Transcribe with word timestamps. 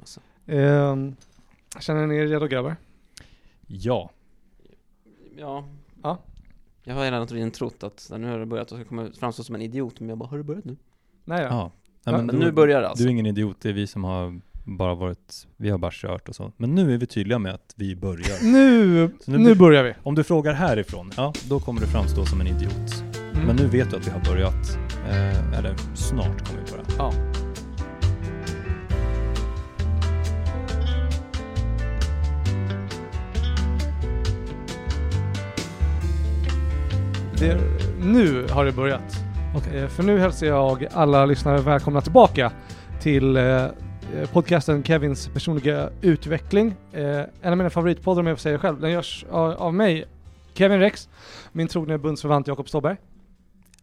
liksom. 0.00 0.22
Alltså. 0.46 0.56
Ehm, 0.60 1.16
känner 1.80 2.06
ni 2.06 2.16
er 2.16 2.26
redo 2.26 2.46
grabbar? 2.46 2.76
Ja. 3.66 4.10
Ja. 5.38 5.64
Ja. 6.02 6.18
Jag 6.84 6.94
har 6.94 7.04
hela 7.04 7.26
tiden 7.26 7.50
trott 7.50 7.82
att 7.82 8.10
nu 8.18 8.26
har 8.30 8.38
det 8.38 8.46
börjat 8.46 8.72
och 8.72 8.78
jag 8.80 8.88
kommer 8.88 9.10
framstå 9.10 9.42
som 9.44 9.54
en 9.54 9.62
idiot, 9.62 10.00
men 10.00 10.08
jag 10.08 10.18
bara, 10.18 10.28
har 10.28 10.38
det 10.38 10.44
börjat 10.44 10.64
nu? 10.64 10.76
Nej 11.24 11.42
ja. 11.42 11.48
ja. 11.48 11.72
Nej, 12.04 12.16
Men 12.16 12.26
du- 12.26 12.38
nu 12.46 12.52
börjar 12.52 12.80
det 12.80 12.88
alltså. 12.88 13.02
Du 13.04 13.08
är 13.08 13.12
ingen 13.12 13.26
idiot, 13.26 13.56
det 13.60 13.68
är 13.68 13.72
vi 13.72 13.86
som 13.86 14.04
har 14.04 14.40
bara 14.64 14.94
varit, 14.94 15.46
vi 15.56 15.70
har 15.70 15.78
bara 15.78 15.90
kört 15.94 16.28
och 16.28 16.34
så. 16.34 16.52
Men 16.56 16.74
nu 16.74 16.94
är 16.94 16.98
vi 16.98 17.06
tydliga 17.06 17.38
med 17.38 17.54
att 17.54 17.72
vi 17.76 17.96
börjar. 17.96 18.52
Nu, 18.52 19.10
nu 19.26 19.38
nu 19.38 19.54
börjar 19.54 19.84
vi. 19.84 19.94
Om 20.02 20.14
du 20.14 20.24
frågar 20.24 20.52
härifrån, 20.52 21.10
ja, 21.16 21.32
då 21.48 21.60
kommer 21.60 21.80
du 21.80 21.86
framstå 21.86 22.24
som 22.26 22.40
en 22.40 22.46
idiot. 22.46 23.04
Mm. 23.34 23.46
Men 23.46 23.56
nu 23.56 23.66
vet 23.66 23.90
du 23.90 23.96
att 23.96 24.06
vi 24.06 24.10
har 24.10 24.20
börjat. 24.24 24.78
Eh, 25.08 25.58
eller 25.58 25.96
snart 25.96 26.48
kommer 26.48 26.62
vi 26.64 26.70
börja. 26.72 26.84
Ja. 26.98 27.12
Det, 37.38 37.58
nu 38.00 38.46
har 38.50 38.64
det 38.64 38.72
börjat. 38.72 39.24
Okej. 39.56 39.78
Eh, 39.78 39.88
För 39.88 40.02
nu 40.02 40.18
hälsar 40.18 40.46
jag 40.46 40.86
alla 40.92 41.26
lyssnare 41.26 41.60
välkomna 41.60 42.00
tillbaka 42.00 42.52
till 43.00 43.36
eh, 43.36 43.66
podcasten 44.32 44.82
Kevins 44.82 45.28
personliga 45.28 45.90
utveckling. 46.00 46.74
Eh, 46.92 47.20
En 47.42 47.52
av 47.52 47.56
mina 47.56 47.70
favoritpoddar 47.70 48.20
om 48.20 48.26
jag 48.26 48.36
får 48.38 48.42
säga 48.42 48.52
det 48.52 48.58
själv. 48.58 48.80
Den 48.80 48.90
görs 48.90 49.24
av, 49.30 49.74
mig, 49.74 50.04
Kevin 50.54 50.80
Rex, 50.80 51.08
min 51.52 51.68
trogne 51.68 51.98
bundsförvant 51.98 52.46
Jakob 52.46 52.68
Ståberg. 52.68 52.96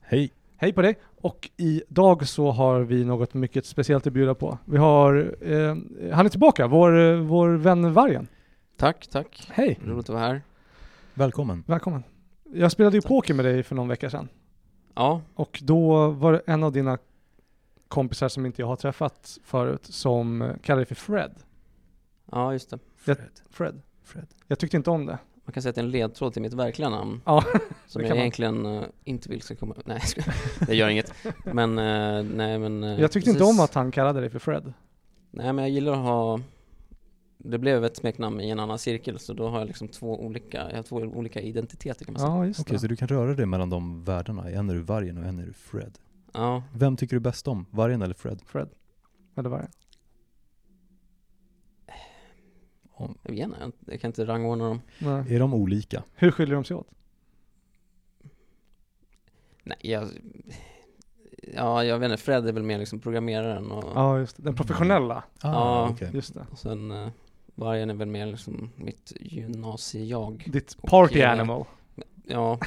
Hej. 0.01 0.31
Hej 0.57 0.73
på 0.73 0.81
dig! 0.81 0.95
Och 1.21 1.49
idag 1.57 2.27
så 2.27 2.51
har 2.51 2.79
vi 2.79 3.05
något 3.05 3.34
mycket 3.34 3.65
speciellt 3.65 4.07
att 4.07 4.13
bjuda 4.13 4.35
på. 4.35 4.57
Vi 4.65 4.77
har, 4.77 5.35
eh, 5.41 5.76
han 6.13 6.26
är 6.26 6.29
tillbaka, 6.29 6.67
vår, 6.67 7.15
vår 7.21 7.49
vän 7.49 7.93
Vargen. 7.93 8.27
Tack, 8.77 9.07
tack. 9.12 9.48
Hej! 9.51 9.79
Roligt 9.85 10.09
att 10.09 10.15
vara 10.15 10.20
här. 10.26 10.41
Välkommen. 11.13 11.63
Välkommen. 11.68 12.04
Jag 12.54 12.71
spelade 12.71 12.98
ju 12.98 13.01
poker 13.01 13.34
med 13.34 13.46
dig 13.46 13.63
för 13.63 13.76
någon 13.76 13.87
vecka 13.87 14.09
sedan. 14.09 14.29
Ja, 14.96 15.21
Och 15.35 15.59
då 15.63 16.09
var 16.09 16.34
det 16.34 16.41
en 16.46 16.63
av 16.63 16.71
dina 16.71 16.98
kompisar 17.87 18.29
som 18.29 18.46
inte 18.46 18.62
jag 18.62 18.68
har 18.68 18.76
träffat 18.76 19.37
förut 19.43 19.85
som 19.85 20.54
kallade 20.63 20.79
dig 20.81 20.85
för 20.85 20.96
Fred. 20.96 21.31
ja 22.31 22.54
just 22.54 22.70
det. 22.70 22.79
Jag- 23.05 23.18
Fred. 23.18 23.29
Fred. 23.49 23.81
Fred. 24.04 24.27
Jag 24.48 24.59
tyckte 24.59 24.77
inte 24.77 24.90
om 24.90 25.05
det. 25.05 25.18
Man 25.46 25.54
kan 25.54 25.63
säga 25.63 25.70
att 25.70 25.76
det 25.76 25.81
är 25.81 25.85
en 25.85 25.91
ledtråd 25.91 26.34
till 26.34 26.41
mitt 26.41 26.54
verkliga 26.54 26.90
namn. 26.90 27.21
Ja, 27.26 27.43
Som 27.87 28.01
jag 28.01 28.09
man. 28.09 28.18
egentligen 28.18 28.65
eh, 28.65 28.84
inte 29.04 29.29
vill 29.29 29.41
ska 29.41 29.55
komma 29.55 29.76
Nej, 29.85 30.01
det 30.68 30.76
gör 30.76 30.90
inget. 30.90 31.13
Men, 31.46 31.77
eh, 31.79 32.24
nej 32.35 32.59
men... 32.59 32.84
eh, 32.84 33.01
Jag 33.01 33.12
tyckte 33.12 33.29
inte 33.29 33.40
precis. 33.40 33.59
om 33.59 33.63
att 33.65 33.74
han 33.74 33.91
kallade 33.91 34.20
dig 34.20 34.29
för 34.29 34.40
Fred. 34.40 34.74
Nej 35.31 35.54
men 35.54 35.63
jag 35.63 35.70
gillar 35.71 35.91
att 35.93 35.98
ha 35.99 36.40
Det 37.46 37.58
blev 37.60 37.86
ett 37.86 37.98
smeknamn 37.98 38.41
i 38.41 38.49
en 38.49 38.60
annan 38.60 38.80
cirkel 38.80 39.20
så 39.20 39.34
då 39.34 39.49
har 39.49 39.60
jag 39.60 39.68
liksom 39.68 39.88
två 39.88 40.22
olika, 40.26 40.70
jag 40.70 40.76
har 40.76 40.84
två 40.84 40.96
olika 40.96 41.41
identiteter 41.41 42.05
kan 42.05 42.13
man 42.13 42.20
säga. 42.20 42.32
Ja, 42.32 42.46
just 42.46 42.60
Okej, 42.60 42.74
det. 42.74 42.80
så 42.80 42.88
du 42.88 42.96
kan 42.96 43.08
röra 43.08 43.34
dig 43.34 43.46
mellan 43.46 43.70
de 43.70 44.04
världarna. 44.04 44.49
En 44.49 44.70
är 44.70 44.74
du 44.74 44.82
vargen 44.82 45.18
och 45.18 45.24
en 45.26 45.40
är 45.40 45.46
du 45.46 45.54
Fred. 45.54 45.99
Ja, 46.34 46.64
Vem 46.74 46.98
tycker 46.98 47.16
du 47.16 47.20
bäst 47.20 47.48
om? 47.48 47.66
Vargen 47.71 48.02
eller 48.02 48.14
Fred? 48.14 48.41
Fred. 48.46 48.70
Eller 49.36 49.49
Vargen. 49.49 49.70
Om, 52.96 53.18
jag 53.24 53.32
vet 53.34 53.41
inte, 53.44 53.71
jag- 53.86 54.02
kan 54.02 54.10
inte 54.10 54.26
rangordna 54.26 54.68
dem. 54.68 54.82
Nej. 54.99 55.36
är 55.36 55.40
de 55.40 55.54
olika? 55.54 56.04
Hur 56.16 56.32
skiljer 56.32 56.55
de 56.55 56.64
sig 56.64 56.76
åt? 56.77 56.88
Nej, 59.64 59.77
jag 59.82 60.08
Ja, 61.55 61.84
jag 61.84 61.99
vet 61.99 62.12
inte, 62.12 62.24
Fred 62.24 62.48
är 62.48 62.52
väl 62.54 62.64
mer 62.64 62.80
liksom 62.80 62.99
programmeraren 62.99 63.71
och, 63.71 63.91
Ja, 63.96 64.19
just 64.19 64.38
det. 64.38 64.44
Den 64.44 64.56
professionella. 64.56 65.16
Ah, 65.41 65.52
Ja. 65.52 65.90
okej. 65.91 66.09
Just 66.14 66.34
det. 66.34 66.46
och 66.52 66.59
sen 66.59 66.91
uh, 66.91 67.08
Vargen 67.56 67.90
är 67.90 67.94
väl 67.94 68.07
mer 68.07 68.25
liksom 68.25 68.72
mitt 68.75 69.13
gymnasie-jag. 69.19 70.44
Ditt 70.47 70.73
Och, 70.81 70.90
party 70.90 71.19
eh, 71.22 71.31
animal. 71.31 71.66
Ja, 72.28 72.59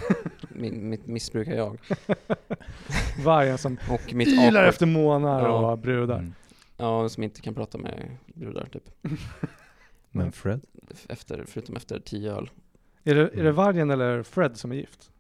min, 0.49 0.89
mitt 0.89 1.07
missbrukar-jag. 1.07 1.79
Vargen 3.25 3.59
som 3.59 3.79
Och 3.91 4.15
mitt 4.15 4.29
awkward- 4.29 4.69
efter 4.69 4.87
månar 4.87 5.41
Ja. 5.43 5.73
och 5.73 5.79
brudar. 5.79 6.19
Mm. 6.19 6.35
Ja, 6.77 7.09
som 7.09 7.23
inte 7.23 7.41
kan 7.41 7.55
prata 7.55 7.79
med 7.79 8.17
brudar 8.35 8.67
typ. 8.67 8.91
Men 10.11 10.33
Fred? 10.33 10.61
Efter, 11.09 11.45
förutom 11.47 11.77
efter 11.77 12.01
tio 12.01 12.33
öl. 12.33 12.51
Är 13.05 13.15
det, 13.15 13.21
är 13.35 13.45
det 13.45 13.53
Vargen 13.53 13.91
eller 13.91 14.23
Fred 14.23 14.57
som 14.57 14.73
är 14.73 14.77
gift? 14.77 15.11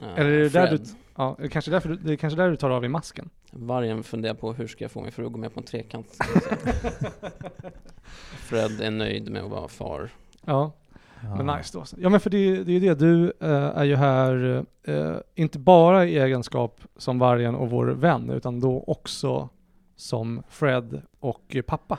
Ja, 0.00 0.06
Eller 0.16 0.30
är 0.30 0.38
det 0.40 0.48
där 0.48 0.66
Fred. 0.66 0.80
du- 0.80 0.94
Ja, 1.16 1.34
det 1.38 1.44
är 1.44 1.48
kanske 1.48 1.70
därför 1.70 1.88
du, 1.88 1.96
det 1.96 2.12
är 2.12 2.16
kanske 2.16 2.36
där 2.36 2.50
du 2.50 2.56
tar 2.56 2.70
av 2.70 2.80
dig 2.80 2.90
masken. 2.90 3.30
Vargen 3.50 4.02
funderar 4.02 4.34
på 4.34 4.52
hur 4.52 4.66
ska 4.66 4.84
jag 4.84 4.90
få 4.90 5.00
min 5.02 5.12
fru 5.12 5.26
att 5.26 5.32
gå 5.32 5.38
med 5.38 5.54
på 5.54 5.60
en 5.60 5.66
trekant. 5.66 6.06
Fred 8.38 8.80
är 8.80 8.90
nöjd 8.90 9.30
med 9.30 9.42
att 9.42 9.50
vara 9.50 9.68
far. 9.68 10.10
Ja, 10.44 10.72
Ja. 11.22 11.36
men 11.42 11.56
nice 11.56 11.78
då. 11.78 11.84
Ja 11.96 12.08
men 12.08 12.20
för 12.20 12.30
det, 12.30 12.64
det 12.64 12.72
är 12.72 12.74
ju 12.74 12.80
det, 12.80 12.94
du 12.94 13.32
eh, 13.40 13.50
är 13.50 13.84
ju 13.84 13.96
här, 13.96 14.64
eh, 14.82 15.16
inte 15.34 15.58
bara 15.58 16.04
i 16.06 16.18
egenskap 16.18 16.80
som 16.96 17.18
Vargen 17.18 17.54
och 17.54 17.70
vår 17.70 17.86
vän, 17.86 18.30
utan 18.30 18.60
då 18.60 18.84
också 18.86 19.48
som 19.96 20.42
Fred 20.48 21.02
och 21.20 21.56
pappa. 21.66 21.98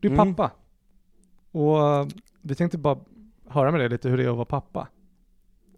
Du 0.00 0.08
är 0.08 0.12
Mm. 0.12 0.34
pappa. 0.34 0.50
Och 1.52 1.78
eh, 1.88 2.06
vi 2.42 2.54
tänkte 2.54 2.78
bara 2.78 2.98
höra 3.48 3.70
med 3.70 3.80
dig 3.80 3.88
lite 3.88 4.08
hur 4.08 4.16
det 4.16 4.24
är 4.24 4.28
att 4.28 4.34
vara 4.36 4.44
pappa. 4.44 4.88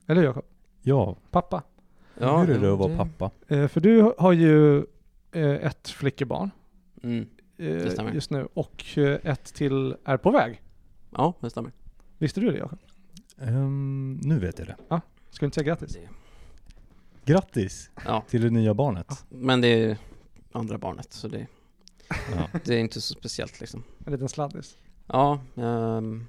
Eller 0.06 0.22
Jakob? 0.22 0.44
Ja, 0.82 1.16
Pappa. 1.30 1.62
Ja, 2.21 2.39
hur 2.39 2.51
är 2.56 2.59
det 2.61 2.67
ja, 2.67 2.73
att 2.73 2.79
vara 2.79 2.97
pappa? 2.97 3.31
Eh, 3.55 3.69
för 3.69 3.81
du 3.81 4.15
har 4.19 4.33
ju 4.33 4.79
eh, 5.33 5.51
ett 5.67 5.89
flickebarn 5.89 6.51
Mm. 7.03 7.27
eh, 7.59 8.15
just 8.15 8.31
nu 8.31 8.49
och 8.55 8.84
eh, 8.99 9.19
ett 9.25 9.45
till 9.55 9.97
är 10.05 10.17
på 10.17 10.31
väg. 10.31 10.62
Ja, 11.11 11.34
det 11.41 11.51
stämmer. 11.51 11.73
Visste 12.19 12.41
du 12.41 12.51
det 12.51 12.59
Jakob? 12.59 12.79
Ehm, 13.41 14.21
nu 14.23 14.39
vet 14.39 14.59
jag 14.59 14.69
det. 14.69 14.77
Ska 15.31 15.41
du 15.41 15.47
inte 15.47 15.55
säga 15.55 15.65
grattis? 15.67 15.93
Det- 15.95 16.09
Grattis 17.33 17.91
Ja, 18.05 18.25
till 18.29 18.43
det 18.43 18.50
nya 18.50 18.75
barnet. 18.75 19.25
men 19.29 19.61
det 19.61 19.69
är 19.69 19.97
andra 20.53 20.79
barnet 20.79 21.12
så 21.12 21.29
det, 21.29 21.47
Ja. 22.09 22.49
det 22.65 22.75
är 22.75 22.79
inte 22.79 23.00
så 23.00 23.15
speciellt 23.15 23.61
liksom. 23.61 23.83
En 24.06 24.12
liten 24.12 24.29
sladdis. 24.29 24.77
Ja, 25.06 25.41
ehm, 25.56 26.27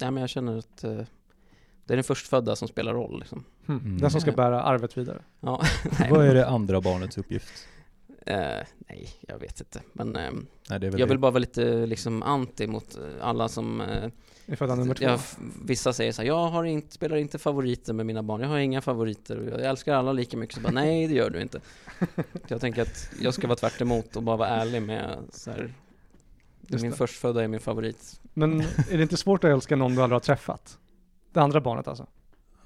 nej 0.00 0.10
men 0.10 0.16
jag 0.20 0.30
känner 0.30 0.58
att 0.58 0.84
eh, 0.84 1.00
det 1.90 1.94
är 1.94 1.96
den 1.96 2.04
förstfödda 2.04 2.56
som 2.56 2.68
spelar 2.68 2.94
roll 2.94 3.18
liksom. 3.18 3.44
Hmm. 3.66 3.78
Mm. 3.78 3.98
Den 3.98 4.10
som 4.10 4.20
ska 4.20 4.32
bära 4.32 4.62
arvet 4.62 4.98
vidare. 4.98 5.22
Ja, 5.40 5.62
nej, 6.00 6.10
Vad 6.10 6.26
är 6.26 6.34
det 6.34 6.48
andra 6.48 6.80
barnets 6.80 7.18
uppgift? 7.18 7.68
eh, 8.26 8.36
nej, 8.88 9.08
jag 9.20 9.38
vet 9.38 9.60
inte. 9.60 9.80
Men 9.92 10.16
ehm, 10.16 10.46
Nej, 10.70 10.76
är 10.78 10.84
jag 10.84 10.92
det. 10.92 11.06
vill 11.06 11.18
bara 11.18 11.30
vara 11.30 11.38
lite 11.38 11.86
liksom 11.86 12.22
anti 12.22 12.66
mot 12.66 12.98
eh, 12.98 13.04
alla 13.26 13.48
som 13.48 13.80
eh, 13.80 14.08
I 14.46 14.56
födda 14.56 14.74
nummer 14.74 14.94
två. 14.94 15.04
jag, 15.04 15.20
Vissa 15.64 15.92
säger 15.92 16.12
så 16.12 16.22
här, 16.22 16.26
jag 16.28 16.48
har 16.48 16.64
inte, 16.64 16.94
spelar 16.94 17.16
inte 17.16 17.38
favoriter 17.38 17.92
med 17.92 18.06
mina 18.06 18.22
barn, 18.22 18.40
jag 18.40 18.48
har 18.48 18.58
inga 18.58 18.80
favoriter, 18.80 19.38
och 19.38 19.48
jag 19.60 19.60
älskar 19.60 19.94
alla 19.94 20.12
lika 20.12 20.36
mycket. 20.36 20.54
Så 20.56 20.60
bara, 20.60 20.72
nej 20.72 21.06
det 21.06 21.14
gör 21.14 21.30
du 21.30 21.42
inte. 21.42 21.60
Jag 22.48 22.60
tänker 22.60 22.82
att 22.82 23.10
jag 23.20 23.34
ska 23.34 23.46
vara 23.46 23.56
tvärt 23.56 23.80
emot 23.80 24.16
och 24.16 24.22
bara 24.22 24.36
vara 24.36 24.48
ärlig 24.48 24.82
med 24.82 25.18
så 25.32 25.50
här, 25.50 25.74
Just 26.66 26.82
min 26.82 26.90
det. 26.90 26.96
förstfödda 26.96 27.42
är 27.44 27.48
min 27.48 27.60
favorit. 27.60 28.20
Men 28.34 28.60
är 28.60 28.96
det 28.96 29.02
inte 29.02 29.16
svårt 29.16 29.44
att 29.44 29.50
älska 29.50 29.76
någon 29.76 29.94
du 29.94 30.02
aldrig 30.02 30.14
har 30.14 30.20
träffat? 30.20 30.78
Det 31.32 31.40
andra 31.40 31.60
barnet 31.60 31.88
alltså. 31.88 32.06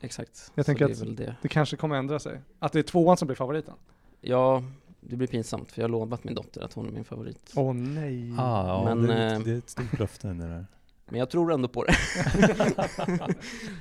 Exakt. 0.01 0.53
Jag 0.55 0.65
så 0.65 0.69
tänker 0.69 0.89
det 0.89 0.93
att- 1.11 1.17
det. 1.17 1.37
Det 1.43 1.49
kanske 1.49 1.77
kommer 1.77 1.97
ändra 1.97 2.19
sig. 2.19 2.41
Att 2.59 2.73
det 2.73 2.79
är 2.79 2.83
tvåan 2.83 3.17
som 3.17 3.27
blir 3.27 3.37
favoriten. 3.37 3.75
Ja, 4.21 4.63
det 5.01 5.17
blir 5.17 5.29
pinsamt 5.29 5.73
för 5.73 5.81
jag 5.83 5.85
har 5.89 5.93
lovat 5.93 6.25
min 6.25 6.35
dotter 6.35 6.61
att 6.65 6.73
hon 6.73 6.87
är 6.89 6.93
min 6.93 7.05
favorit. 7.05 7.53
Åh 7.57 7.73
nej. 7.75 8.35
Ah, 8.39 8.67
ja, 8.67 8.85
Men, 8.85 9.03
det, 9.07 9.15
är, 9.15 9.31
eh, 9.33 9.37
ett- 9.39 9.45
det 9.45 9.51
är 9.53 9.59
ett 9.59 9.71
stort 9.71 9.99
löfte 9.99 10.29
det 10.29 10.35
där. 10.49 10.67
Men 11.07 11.19
jag 11.19 11.31
tror 11.31 11.53
ändå 11.53 11.69
på 11.69 11.85
det. 11.85 11.95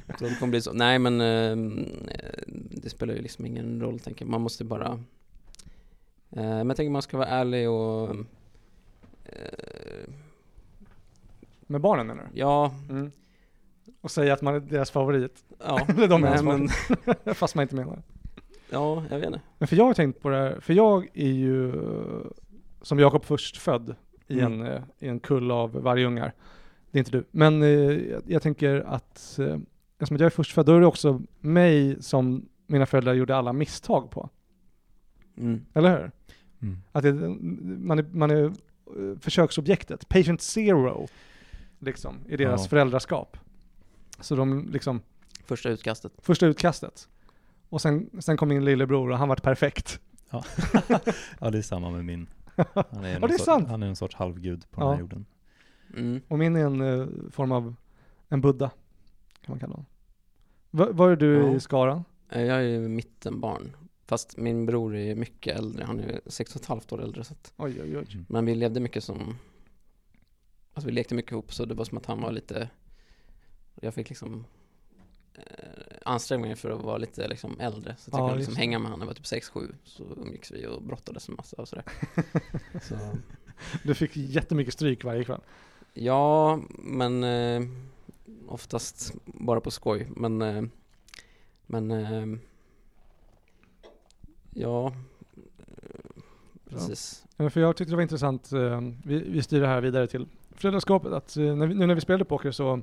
jag 0.07 0.17
tror 0.17 0.29
det 0.29 0.35
kommer 0.39 0.49
bli 0.51 0.61
så. 0.61 0.73
Nej 0.73 0.99
men 0.99 1.21
eh, 1.21 1.55
det 2.71 2.89
spelar 2.89 3.13
ju 3.13 3.21
liksom 3.21 3.45
ingen 3.45 3.81
roll 3.81 3.99
tänker 3.99 4.25
jag. 4.25 4.31
Man 4.31 4.41
måste 4.41 4.63
bara 4.63 4.87
eh, 6.31 6.43
Men 6.43 6.67
jag 6.67 6.77
tänker 6.77 6.91
man 6.91 7.01
ska 7.01 7.17
vara 7.17 7.27
ärlig 7.27 7.69
och 7.69 8.09
eh, 9.25 10.09
Med 11.61 11.81
barnen 11.81 12.07
menar 12.07 12.23
du? 12.33 12.39
Ja, 12.39 12.73
Mm. 12.89 13.11
Och 14.01 14.11
säga 14.11 14.33
att 14.33 14.41
man 14.41 14.55
är 14.55 14.59
deras 14.59 14.91
favorit. 14.91 15.43
ja, 15.59 15.79
Eller 15.89 16.07
de 16.07 16.23
är 16.23 16.43
nej, 16.43 16.43
men, 17.25 17.35
Fast 17.35 17.55
man 17.55 17.61
inte 17.61 17.75
menar 17.75 17.95
det. 17.95 18.01
ja, 18.69 19.03
jag 19.09 19.17
vet 19.19 19.27
inte. 19.27 19.41
Men 19.57 19.67
för 19.67 19.75
jag 19.75 19.85
har 19.85 19.93
tänkt 19.93 20.21
på 20.21 20.29
det 20.29 20.35
här, 20.37 20.59
för 20.59 20.73
jag 20.73 21.07
är 21.13 21.31
ju 21.31 21.73
som 22.81 22.99
Jakob 22.99 23.25
först 23.25 23.57
född 23.57 23.95
i, 24.27 24.39
Mm. 24.39 24.61
en, 24.61 24.67
eh, 24.67 24.81
i 24.99 25.07
en 25.07 25.19
kull 25.19 25.51
av 25.51 25.71
vargungar. 25.71 26.33
Det 26.91 26.97
är 26.97 26.99
inte 26.99 27.11
du. 27.11 27.23
Men 27.31 27.61
eh, 27.63 27.69
jag, 27.69 28.21
jag 28.27 28.41
tänker 28.41 28.75
att 28.87 29.39
eh, 29.39 29.57
eftersom 29.99 30.17
jag 30.17 30.25
är 30.25 30.29
förstfödd, 30.29 30.65
då 30.65 30.75
är 30.75 30.79
det 30.79 30.85
också 30.85 31.21
mig 31.39 32.01
som 32.03 32.45
mina 32.67 32.85
föräldrar 32.85 33.13
gjorde 33.13 33.35
alla 33.35 33.53
misstag 33.53 34.11
på. 34.11 34.29
Mm. 35.37 35.65
Eller 35.73 35.89
hur? 35.89 36.11
Mm. 36.61 36.77
Att 36.91 37.03
det, 37.03 37.13
man 37.79 37.99
är, 37.99 38.05
man 38.11 38.31
är 38.31 38.53
försöksobjektet, 39.19 40.09
patient 40.09 40.41
zero, 40.41 41.07
liksom, 41.79 42.15
i 42.27 42.37
deras 42.37 42.61
Ja. 42.63 42.69
föräldraskap. 42.69 43.37
Så 44.19 44.35
de 44.35 44.69
liksom, 44.71 45.01
Första 45.45 45.69
utkastet. 45.69 46.11
första 46.17 46.45
utkastet. 46.45 47.09
Och 47.69 47.81
sen, 47.81 48.09
sen 48.21 48.37
kom 48.37 48.49
min 48.49 48.65
lillebror 48.65 49.11
och 49.11 49.17
han 49.17 49.29
vart 49.29 49.43
perfekt. 49.43 49.99
Ja. 50.29 50.43
ja, 51.39 51.49
det 51.49 51.57
är 51.57 51.61
samma 51.61 51.89
med 51.91 52.05
min 52.05 52.29
Han 52.55 53.03
är, 53.05 53.19
Ja, 53.19 53.27
det 53.27 53.33
är 53.33 53.37
sant. 53.37 53.67
han 53.67 53.83
är 53.83 53.87
en 53.87 53.95
sorts 53.95 54.15
halvgud 54.15 54.65
på 54.71 54.81
Ja. 54.81 54.85
den 54.85 54.93
här 54.93 54.99
jorden. 55.01 55.25
Mm. 55.97 56.21
Och 56.27 56.39
min 56.39 56.55
är 56.55 56.65
en 56.65 56.81
eh, 56.81 57.07
form 57.31 57.51
av 57.51 57.75
en 58.29 58.41
Buddha, 58.41 58.69
kan 59.41 59.51
man 59.51 59.59
kalla 59.59 59.73
honom. 59.73 59.85
Va, 60.71 60.87
var 60.91 61.09
är 61.09 61.15
du 61.15 61.33
Ja. 61.37 61.55
i 61.55 61.59
skaran? 61.59 62.03
Eh, 62.29 62.41
Jag 62.41 62.57
är 62.57 62.61
ju 62.61 62.87
mittenbarn. 62.87 63.75
Fast 64.05 64.37
min 64.37 64.65
bror 64.65 64.95
är 64.95 65.15
mycket 65.15 65.57
äldre, 65.59 65.83
han 65.83 65.99
är 65.99 66.21
sex 66.25 66.55
och 66.55 66.61
ett 66.61 66.67
halvt 66.67 66.91
år 66.91 67.03
äldre 67.03 67.23
så 67.23 67.33
att, 67.33 67.53
Oj, 67.57 67.81
oj, 67.81 67.97
oj. 67.97 68.07
Mm. 68.13 68.25
Men 68.29 68.45
vi 68.45 68.55
levde 68.55 68.79
mycket 68.79 69.03
som 69.03 69.35
Alltså 70.73 70.87
vi 70.87 70.93
lekte 70.93 71.15
mycket 71.15 71.31
ihop 71.31 71.53
så 71.53 71.65
det 71.65 71.73
var 71.73 71.85
som 71.85 71.97
att 71.97 72.05
han 72.05 72.21
var 72.21 72.31
lite 72.31 72.69
Jag 73.81 73.93
fick 73.93 74.09
liksom 74.09 74.45
eh, 75.33 75.43
anstränga 76.05 76.45
mig 76.45 76.55
för 76.55 76.69
att 76.69 76.81
vara 76.81 76.97
lite 76.97 77.27
liksom 77.27 77.59
äldre. 77.59 77.95
Så 77.97 78.09
att 78.09 78.13
jag 78.17 78.23
Ja, 78.23 78.27
kunde 78.27 78.39
just 78.39 78.49
liksom 78.49 78.59
hänga 78.59 78.79
med 78.79 78.91
honom 78.91 78.99
jag 78.99 79.07
var 79.07 79.13
typ 79.13 79.43
6-7 79.53 79.75
Så 79.83 80.03
umgicks 80.17 80.51
vi 80.51 80.67
och 80.67 80.81
brottades 80.83 81.29
en 81.29 81.35
massa 81.35 81.61
och 81.61 81.67
sådär. 81.67 81.85
Så, 82.81 82.95
Du 83.83 83.95
fick 83.95 84.17
jättemycket 84.17 84.73
stryk 84.73 85.03
varje 85.03 85.23
kväll. 85.23 85.41
Ja, 85.93 86.59
men 86.77 87.23
eh, 87.23 87.61
oftast 88.47 89.13
bara 89.25 89.61
på 89.61 89.71
skoj. 89.71 90.07
Men 90.15 90.41
eh, 90.41 90.63
Men 91.65 91.91
eh, 91.91 92.39
Ja 94.53 94.93
eh, 95.67 96.21
Precis. 96.69 97.25
Ja, 97.37 97.49
För 97.49 97.61
jag 97.61 97.75
tyckte 97.77 97.91
det 97.91 97.95
var 97.95 98.03
intressant, 98.03 98.51
eh, 98.51 98.81
vi, 99.03 99.19
vi 99.19 99.43
styr 99.43 99.61
det 99.61 99.67
här 99.67 99.81
vidare 99.81 100.07
till 100.07 100.27
föräldraskapet, 100.51 101.11
att 101.11 101.37
eh, 101.37 101.55
när 101.55 101.67
vi, 101.67 101.73
nu 101.75 101.87
när 101.87 101.95
vi 101.95 102.01
spelade 102.01 102.25
poker 102.25 102.51
så 102.51 102.81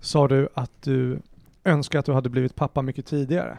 sa 0.00 0.28
du 0.28 0.48
att 0.54 0.82
du 0.82 1.20
önskar 1.64 1.98
att 1.98 2.04
du 2.06 2.12
hade 2.12 2.28
blivit 2.28 2.54
pappa 2.54 2.82
mycket 2.82 3.06
tidigare. 3.06 3.58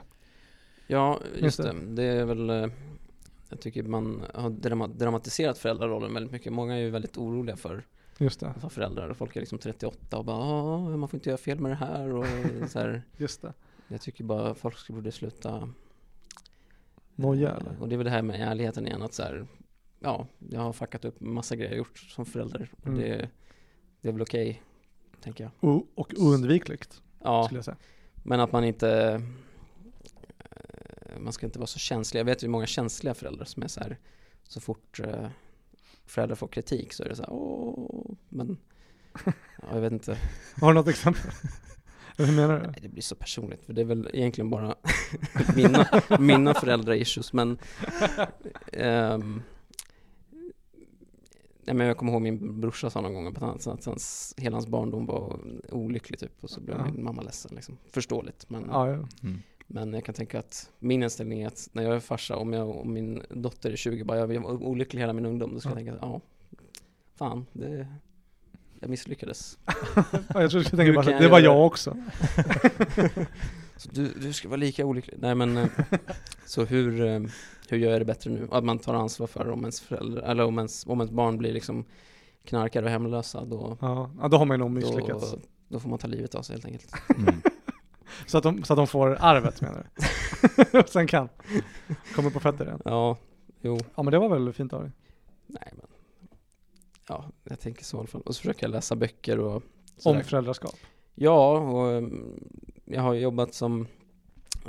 Ja, 0.88 1.20
Just 1.38 1.58
det. 1.64 1.74
det. 1.88 2.04
Är 2.04 2.26
väl 2.26 2.50
eh, 2.50 2.68
Jag 3.50 3.60
tycker 3.62 3.84
man 3.84 4.24
har 4.34 4.50
drama- 4.50 4.88
dramatiserat 4.88 5.58
föräldrarollen 5.58 6.14
väldigt 6.14 6.32
mycket 6.32 6.54
Många 6.54 6.76
är 6.76 6.80
ju 6.80 6.90
väldigt 6.90 7.18
oroliga 7.18 7.56
för 7.58 7.84
Just 8.18 8.40
det, 8.40 8.54
vara 8.62 8.70
föräldrar 8.70 9.10
och 9.10 9.18
Folk 9.18 9.36
är 9.36 9.40
liksom 9.40 9.58
38 9.58 10.18
och 10.18 10.26
bara 10.26 10.38
"Ah, 10.38 10.98
man 10.98 11.10
får 11.10 11.18
inte 11.18 11.30
göra 11.30 11.38
fel 11.38 11.60
med 11.60 11.72
det 11.72 11.76
här 11.76 12.14
och 12.14 12.26
så 12.70 12.80
här. 12.80 13.02
just 13.18 13.42
det. 13.42 13.54
Jag 13.88 14.02
tycker 14.02 14.24
bara 14.24 14.54
folk 14.56 14.78
skulle 14.78 14.96
borde 14.96 15.12
sluta 15.12 15.70
Noja 17.16 17.50
eller? 17.50 17.82
Och 17.82 17.90
det 17.90 17.96
är 17.96 17.98
väl 17.98 18.06
det 18.06 18.12
här 18.12 18.22
med 18.22 18.42
ärligheten 18.42 18.88
igen 18.88 19.02
att 19.02 19.14
så 19.14 19.24
här, 19.24 19.48
Ja, 20.00 20.28
jag 20.50 20.62
har 20.62 20.74
fuckat 20.74 21.06
upp 21.06 21.20
massa 21.22 21.56
grejer 21.56 21.70
jag 21.72 21.78
gjort 21.78 21.98
som 21.98 22.26
förälder 22.26 22.70
och 22.82 22.88
Mm. 22.88 23.00
det, 23.00 23.30
det 24.02 24.08
är 24.10 24.14
väl 24.14 24.22
okej 24.22 24.62
Tänker 25.24 25.44
jag 25.44 25.52
O- 25.70 25.88
och 25.96 26.14
oundvikligt, 26.18 27.02
Ja, 27.24 27.44
skulle 27.46 27.58
jag 27.58 27.66
säga. 27.66 27.78
men 28.24 28.40
att 28.40 28.52
man 28.52 28.64
inte 28.64 29.22
eh, 30.50 31.20
Man 31.20 31.34
ska 31.34 31.46
inte 31.46 31.60
vara 31.60 31.68
så 31.68 31.80
känslig 31.80 32.20
Jag 32.20 32.26
vet 32.26 32.44
ju 32.44 32.48
många 32.48 32.66
känsliga 32.66 33.14
föräldrar 33.14 33.46
som 33.46 33.64
är 33.64 33.68
så 33.68 33.80
här 33.80 33.98
Så 34.44 34.62
fort 34.62 35.00
eh, 35.00 35.28
föräldrar 36.06 36.36
får 36.36 36.48
kritik 36.48 36.94
så 36.94 37.04
är 37.04 37.10
det 37.10 37.16
så 37.16 37.22
här 37.24 37.32
åh 37.34 38.16
Men 38.30 38.58
ja, 39.26 39.32
Jag 39.72 39.82
vet 39.82 39.92
inte 39.92 40.18
Har 40.62 40.68
du 40.68 40.74
något 40.74 40.88
exempel? 40.88 41.32
Hur 42.18 42.32
menar 42.32 42.60
du? 42.60 42.68
Nej, 42.68 42.80
det 42.82 42.90
blir 42.90 43.02
så 43.02 43.16
personligt 43.16 43.64
för 43.66 43.74
det 43.74 43.82
är 43.82 43.86
väl 43.86 44.10
egentligen 44.14 44.50
bara 44.50 44.76
mina, 45.56 46.02
mina 46.20 46.54
föräldrar-issues 46.54 47.34
men 47.34 47.58
ehm, 48.74 49.42
Nej 51.66 51.76
men 51.76 51.88
jag 51.88 51.98
kommer 51.98 52.12
ihåg 52.12 52.22
min 52.22 52.62
brorsa 52.62 52.90
sa 52.90 53.02
någon 53.02 53.14
gång 53.14 53.28
att, 53.28 53.38
han, 53.38 53.50
att 53.66 53.86
hans, 53.86 54.34
hela 54.38 54.56
hans 54.56 54.68
barndom 54.68 55.06
var 55.06 55.40
olycklig 55.72 56.20
typ 56.20 56.32
och 56.44 56.50
så 56.50 56.62
blev 56.62 56.78
Ja. 56.78 56.86
min 56.92 57.04
mamma 57.04 57.22
ledsen 57.22 57.52
liksom. 57.56 57.78
Förståeligt 57.92 58.50
men, 58.50 58.66
Ja, 58.70 58.88
ja. 58.90 58.94
Mm. 59.24 59.42
men 59.68 59.94
jag 59.94 60.06
kan 60.06 60.16
tänka 60.16 60.40
att 60.40 60.70
min 60.80 61.04
inställning 61.04 61.42
är 61.42 61.48
att 61.48 61.70
när 61.72 61.84
jag 61.84 61.96
är 61.96 62.00
farsa, 62.00 62.36
om, 62.36 62.54
jag, 62.54 62.70
om 62.70 62.94
min 62.94 63.22
dotter 63.30 63.72
är 63.72 63.76
20 63.76 64.04
bara 64.04 64.18
jag 64.20 64.28
var 64.28 64.64
olycklig 64.64 65.00
hela 65.02 65.14
min 65.14 65.26
ungdom, 65.26 65.54
då 65.54 65.60
ska 65.60 65.70
Ja. 65.70 65.76
jag 65.80 65.86
tänka 65.86 66.00
ja, 66.02 66.22
fan, 67.16 67.46
det, 67.54 67.88
jag 68.80 68.90
misslyckades. 68.90 69.58
Ja, 70.34 70.42
jag 70.42 70.52
tror 70.52 70.60
du 70.60 70.66
skulle 70.66 70.84
tänka 70.84 71.02
bara, 71.02 71.20
det 71.20 71.28
var 71.28 71.40
jag 71.40 71.56
det?" 71.56 71.60
också. 71.66 71.98
Du, 73.92 74.14
du 74.14 74.34
ska 74.34 74.48
vara 74.50 74.58
lika 74.58 74.86
olycklig. 74.86 75.18
Nej 75.20 75.36
men, 75.36 75.58
eh, 75.58 75.68
så 76.46 76.66
hur, 76.66 77.02
eh, 77.06 77.20
hur 77.70 77.78
gör 77.78 77.92
jag 77.92 78.02
det 78.02 78.06
bättre 78.06 78.32
nu? 78.32 78.48
Att 78.52 78.64
man 78.64 78.80
tar 78.80 78.94
ansvar 78.94 79.28
för 79.28 79.50
om 79.50 79.60
ens 79.60 79.82
föräldrar, 79.82 80.22
eller 80.22 80.44
om 80.46 80.58
ens, 80.58 80.86
om 80.88 81.00
ens 81.00 81.12
barn 81.12 81.38
blir 81.38 81.54
liksom 81.54 81.86
knarkare 82.46 82.86
och 82.86 82.92
hemlösa, 82.92 83.46
då, 83.46 83.78
Ja, 83.82 84.28
då 84.32 84.38
har 84.38 84.46
man 84.46 84.56
ju 84.56 84.60
nog 84.60 84.72
misslyckats. 84.72 85.32
då, 85.32 85.40
då 85.68 85.80
får 85.80 85.90
man 85.90 86.00
ta 86.00 86.08
livet 86.08 86.36
av 86.36 86.42
sig 86.42 86.54
helt 86.54 86.66
enkelt. 86.66 86.94
Mm. 87.18 87.42
Så, 88.28 88.38
att 88.38 88.44
de, 88.44 88.64
så 88.64 88.74
att 88.74 88.78
de 88.78 88.88
får 88.88 89.18
arvet 89.20 89.62
menar 89.62 89.88
du? 90.72 90.80
Och 90.80 90.90
sen 90.90 91.08
kan 91.08 91.30
komma 92.16 92.30
på 92.30 92.40
fötter 92.40 92.66
igen. 92.66 92.82
Ja, 92.86 93.18
jo, 93.62 93.80
Ja 93.96 94.04
men 94.04 94.12
det 94.12 94.20
var 94.20 94.30
väl 94.30 94.54
fint 94.54 94.74
av 94.74 94.82
dig? 94.82 94.92
nej 95.48 95.74
men, 95.78 95.86
ja, 97.08 97.26
jag 97.44 97.60
tänker 97.60 97.84
så 97.84 97.98
i 97.98 98.00
alla 98.00 98.08
fall. 98.08 98.22
Och 98.22 98.36
så 98.36 98.40
försöker 98.40 98.64
jag 98.64 98.72
läsa 98.72 98.96
böcker 98.96 99.40
och 99.40 99.56
Om 99.56 99.62
sådär. 99.98 100.24
föräldraskap. 100.24 100.76
Ja, 101.16 101.58
och 101.60 101.92
mm, 101.92 102.40
jag 102.94 103.02
har 103.02 103.14
jobbat 103.14 103.54
som 103.54 103.88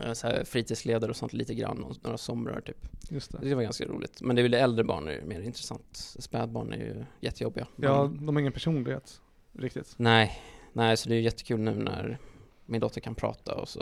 eh, 0.05 0.13
så 0.13 0.27
här, 0.27 0.45
fritidsledare 0.45 1.11
och 1.11 1.17
sånt 1.17 1.33
lite 1.33 1.55
grann, 1.55 1.95
några 2.03 2.19
somrar 2.19 2.61
typ. 2.61 2.89
Just 3.11 3.33
det. 3.33 3.39
Det 3.49 3.55
var 3.55 3.63
ganska 3.63 3.85
roligt. 3.87 4.21
Men 4.23 4.37
det 4.37 4.41
är 4.41 4.43
väl 4.43 4.55
äldre 4.55 4.85
barn 4.85 5.09
är 5.09 5.23
mer 5.23 5.41
intressant. 5.41 6.15
Spädbarn 6.19 6.73
är 6.73 6.77
ju 6.77 7.05
jättejobbiga. 7.21 7.67
Ja, 7.77 8.05
Men- 8.09 8.27
de 8.27 8.37
har 8.37 8.41
ingen 8.41 8.53
personlighet 8.53 9.21
riktigt. 9.53 9.95
Nej, 9.97 10.39
nej, 10.73 10.97
så 10.97 11.09
det 11.09 11.15
är 11.15 11.21
jättekul 11.21 11.61
nu 11.61 11.75
när 11.75 12.19
min 12.67 12.81
dotter 12.81 13.01
kan 13.01 13.15
prata 13.15 13.55
och 13.55 13.69
så 13.69 13.81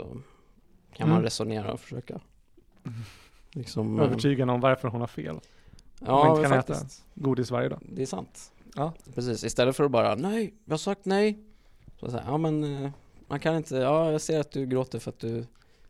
kan 0.93 1.05
Mm. 1.07 1.09
man 1.09 1.23
resonera 1.23 1.73
och 1.73 1.79
försöka 1.79 2.19
liksom, 3.53 3.99
eh, 3.99 4.05
Övertyga 4.05 4.45
någon 4.45 4.59
varför 4.59 4.87
hon 4.87 5.01
har 5.01 5.07
fel. 5.07 5.39
Ja, 6.05 6.29
inte 6.37 6.49
kan 6.49 6.59
äta. 6.59 6.73
faktiskt. 6.73 7.03
Godis 7.15 7.51
varje 7.51 7.69
dag. 7.69 7.79
Det 7.91 8.01
är 8.01 8.05
sant. 8.05 8.51
Ja. 8.75 8.93
Precis, 9.15 9.43
istället 9.43 9.75
för 9.75 9.83
att 9.83 9.91
bara 9.91 10.15
nej, 10.15 10.53
jag 10.65 10.73
har 10.73 10.77
sagt 10.77 11.05
nej. 11.05 11.39
Så 11.99 12.09
säger 12.11 12.23
ja 12.25 12.37
men 12.37 12.63
eh, 12.83 12.91
man 13.31 13.39
kan 13.39 13.55
inte, 13.55 13.75
ja 13.75 14.11
jag 14.11 14.21
ser 14.21 14.39
att 14.39 14.51
du 14.51 14.65
gråter 14.65 14.99
för 14.99 15.09
att 15.09 15.19
du, 15.19 15.45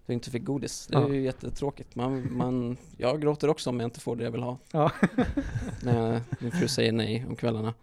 du 0.06 0.14
inte 0.14 0.32
fick 0.32 0.44
godis. 0.44 0.88
Det 0.88 0.98
är 0.98 1.02
Ja. 1.02 1.10
ju 1.10 1.22
jättetråkigt. 1.22 1.96
Man, 1.96 2.38
man, 2.38 2.78
jag 2.98 3.22
gråter 3.22 3.48
också 3.50 3.70
om 3.70 3.80
jag 3.80 3.88
inte 3.88 4.00
får 4.00 4.16
det 4.16 4.24
jag 4.24 4.32
vill 4.32 4.42
ha. 4.44 4.58
Ja. 4.72 4.92
När 5.84 6.22
min 6.40 6.52
fru 6.52 6.68
säger 6.68 6.92
nej 6.92 7.26
om 7.30 7.36
kvällarna. 7.36 7.74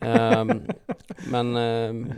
Ehm, 0.00 0.62
men 1.30 1.56
ehm, 1.56 2.12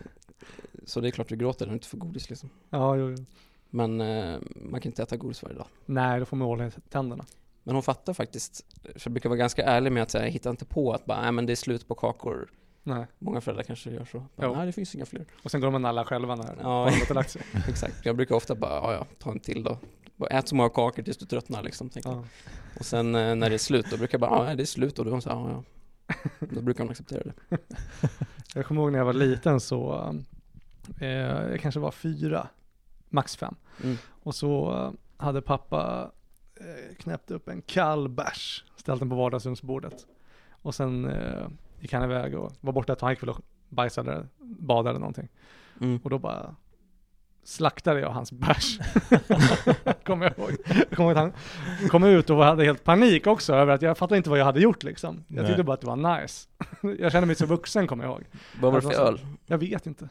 så 0.85 1.01
det 1.01 1.09
är 1.09 1.11
klart 1.11 1.29
du 1.29 1.37
gråter 1.37 1.67
när 1.67 1.71
du 1.71 1.75
inte 1.77 1.89
får 1.89 1.99
godis 1.99 2.31
liksom. 2.31 2.51
Ja, 2.71 2.97
jo, 2.97 3.11
jo. 3.11 3.25
Men 3.71 4.01
eh, 4.01 4.39
man 4.57 4.81
kan 4.81 4.91
inte 4.91 5.03
äta 5.03 5.17
godis 5.17 5.43
varje 5.43 5.57
dag. 5.57 5.67
Nej, 5.87 6.19
då 6.21 6.25
får 6.27 6.37
man 6.37 6.49
hålla 6.49 6.67
i 6.67 6.71
tänderna. 6.91 7.25
Men 7.63 7.75
hon 7.75 7.83
fattar 7.83 8.13
faktiskt, 8.15 8.65
för 8.83 9.01
jag 9.05 9.13
brukar 9.13 9.29
vara 9.29 9.37
ganska 9.39 9.65
ärlig 9.65 9.93
med 9.93 10.03
att 10.03 10.11
säga, 10.11 10.25
jag 10.25 10.31
hittar 10.31 10.51
inte 10.51 10.65
på 10.65 10.93
att 10.93 11.05
bara, 11.07 11.21
nej 11.23 11.33
men 11.33 11.47
det 11.47 11.53
är 11.53 11.57
slut 11.57 11.89
på 11.89 11.95
kakor. 11.95 12.49
Nej. 12.87 13.07
Många 13.19 13.41
föräldrar 13.41 13.63
kanske 13.65 13.91
gör 13.91 14.05
så. 14.05 14.19
Jo. 14.19 14.29
Bara, 14.37 14.53
nej 14.57 14.67
det 14.67 14.73
finns 14.73 14.95
inga 14.95 15.07
fler. 15.07 15.25
Och 15.43 15.51
sen 15.51 15.61
går 15.61 15.71
de 15.71 15.83
nallar 15.83 16.05
själva 16.05 16.35
när 16.35 16.45
Ja. 16.47 16.63
barnet 16.63 17.09
har 17.09 17.15
lagt 17.15 17.31
sig. 17.31 17.43
Exakt. 17.69 18.07
Jag 18.07 18.17
brukar 18.17 18.35
ofta 18.35 18.55
bara, 18.55 18.71
ja 18.73 18.93
ja, 18.93 19.07
ta 19.19 19.31
en 19.31 19.41
till 19.41 19.63
då. 19.63 19.79
Bara 20.17 20.27
ät 20.39 20.49
så 20.49 20.55
många 20.55 20.69
kakor 20.69 21.03
tills 21.03 21.17
du 21.19 21.27
tröttnar 21.27 21.63
liksom. 21.63 21.91
Ja. 22.05 22.25
Och 22.79 22.87
sen 22.87 23.15
eh, 23.15 23.35
när 23.35 23.49
det 23.51 23.57
är 23.57 23.59
slut, 23.59 23.87
då 23.91 23.97
brukar 23.97 24.19
jag 24.19 24.31
bara, 24.31 24.49
ja 24.51 24.55
det 24.55 24.63
är 24.63 24.67
slut. 24.67 24.99
Och 24.99 25.05
då 25.05 25.21
så 25.21 25.29
ja 25.29 25.51
ja. 25.51 25.63
Då 26.41 26.61
brukar 26.63 26.85
hon 26.85 26.91
acceptera 26.91 27.23
det. 27.49 27.59
Jag 28.55 28.67
kommer 28.67 28.83
ihåg 28.83 28.93
när 28.93 28.99
jag 28.99 29.07
var 29.07 29.13
liten 29.13 29.61
så, 29.61 30.15
eh, 31.01 31.09
jag 31.09 31.61
kanske 31.61 31.81
var 31.81 31.91
fyra, 31.91 32.49
max 33.09 33.37
fem. 33.37 33.55
Mm. 33.83 33.97
Och 34.23 34.35
så 34.35 34.73
eh, 34.73 34.93
hade 35.25 35.43
pappa 35.43 36.11
eh, 36.61 36.95
knäppt 36.97 37.31
upp 37.31 37.49
en 37.49 37.63
kall 37.63 38.09
bärs, 38.09 38.65
ställt 38.77 39.01
den 39.01 39.11
på 39.11 39.17
vardagsrumsbordet. 39.17 40.07
Och 40.51 40.75
sen 40.75 41.05
eh, 41.05 41.47
gick 41.85 41.93
han 41.93 42.05
iväg 42.05 42.35
och 42.35 42.53
var 42.61 42.73
borta 42.73 42.93
ett 42.93 42.99
tag, 42.99 43.07
han 43.07 43.13
gick 43.13 43.23
väl 43.23 43.31
och 43.31 43.41
bajsade 43.69 44.27
badade 44.41 44.91
eller 44.91 45.01
någonting. 45.01 45.29
Mm. 45.81 46.01
Och 46.05 46.11
då 46.11 46.19
bara 46.19 46.57
slaktade 47.45 48.01
jag 48.01 48.11
hans 48.11 48.33
bärs. 48.33 48.79
kommer 50.05 50.27
jag 50.27 50.39
ihåg. 50.39 50.57
Jag 50.67 50.91
kommer 50.91 51.11
ihåg 51.11 51.11
att 51.11 51.17
han 51.17 51.33
kom 51.89 52.05
ut 52.05 52.31
och 52.31 52.45
hade 52.45 52.65
helt 52.65 52.85
panik 52.85 53.27
också 53.27 53.55
över 53.55 53.73
att 53.73 53.83
jag 53.83 53.99
fattade 53.99 54.17
inte 54.17 54.31
vad 54.31 54.39
jag 54.39 54.45
hade 54.45 54.61
gjort 54.61 54.83
liksom. 54.83 55.25
Jag 55.29 55.37
Nej. 55.37 55.47
tyckte 55.47 55.63
bara 55.63 55.75
att 55.75 55.81
det 55.81 55.87
var 55.87 56.21
nice. 56.21 56.49
jag 56.99 57.13
kände 57.13 57.27
mig 57.27 57.37
så 57.37 57.47
vuxen 57.47 57.87
kommer 57.87 58.05
jag 58.05 58.13
ihåg. 58.13 58.25
Vad 58.61 58.73
var 58.73 58.81
det 58.81 58.87
för 58.87 59.07
öl? 59.07 59.21
Jag 59.47 59.59
vet 59.59 59.87
inte. 59.87 60.09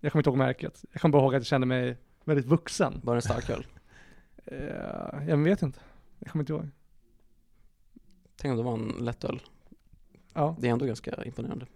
Jag 0.00 0.12
kommer 0.12 0.20
inte 0.20 0.30
ihåg 0.30 0.38
märket. 0.38 0.84
Jag 0.92 1.00
kommer 1.00 1.12
bara 1.12 1.22
ihåg 1.22 1.34
att 1.34 1.40
jag 1.40 1.46
kände 1.46 1.66
mig 1.66 1.96
väldigt 2.24 2.46
vuxen. 2.46 3.00
Var 3.04 3.14
det 3.14 3.18
en 3.18 3.22
stark 3.22 3.50
öl? 3.50 3.66
Eh, 4.44 5.28
jag 5.28 5.36
vet 5.36 5.62
inte. 5.62 5.80
Jag 6.18 6.30
kommer 6.30 6.42
inte 6.42 6.52
ihåg. 6.52 6.68
Tänk 8.36 8.52
om 8.52 8.56
det 8.56 8.64
var 8.64 8.74
en 8.74 9.04
lätt 9.04 9.24
öl. 9.24 9.40
Ja, 10.38 10.56
Det 10.58 10.68
är 10.68 10.72
ändå 10.72 10.84
ganska 10.86 11.10
imponerande. 11.24 11.66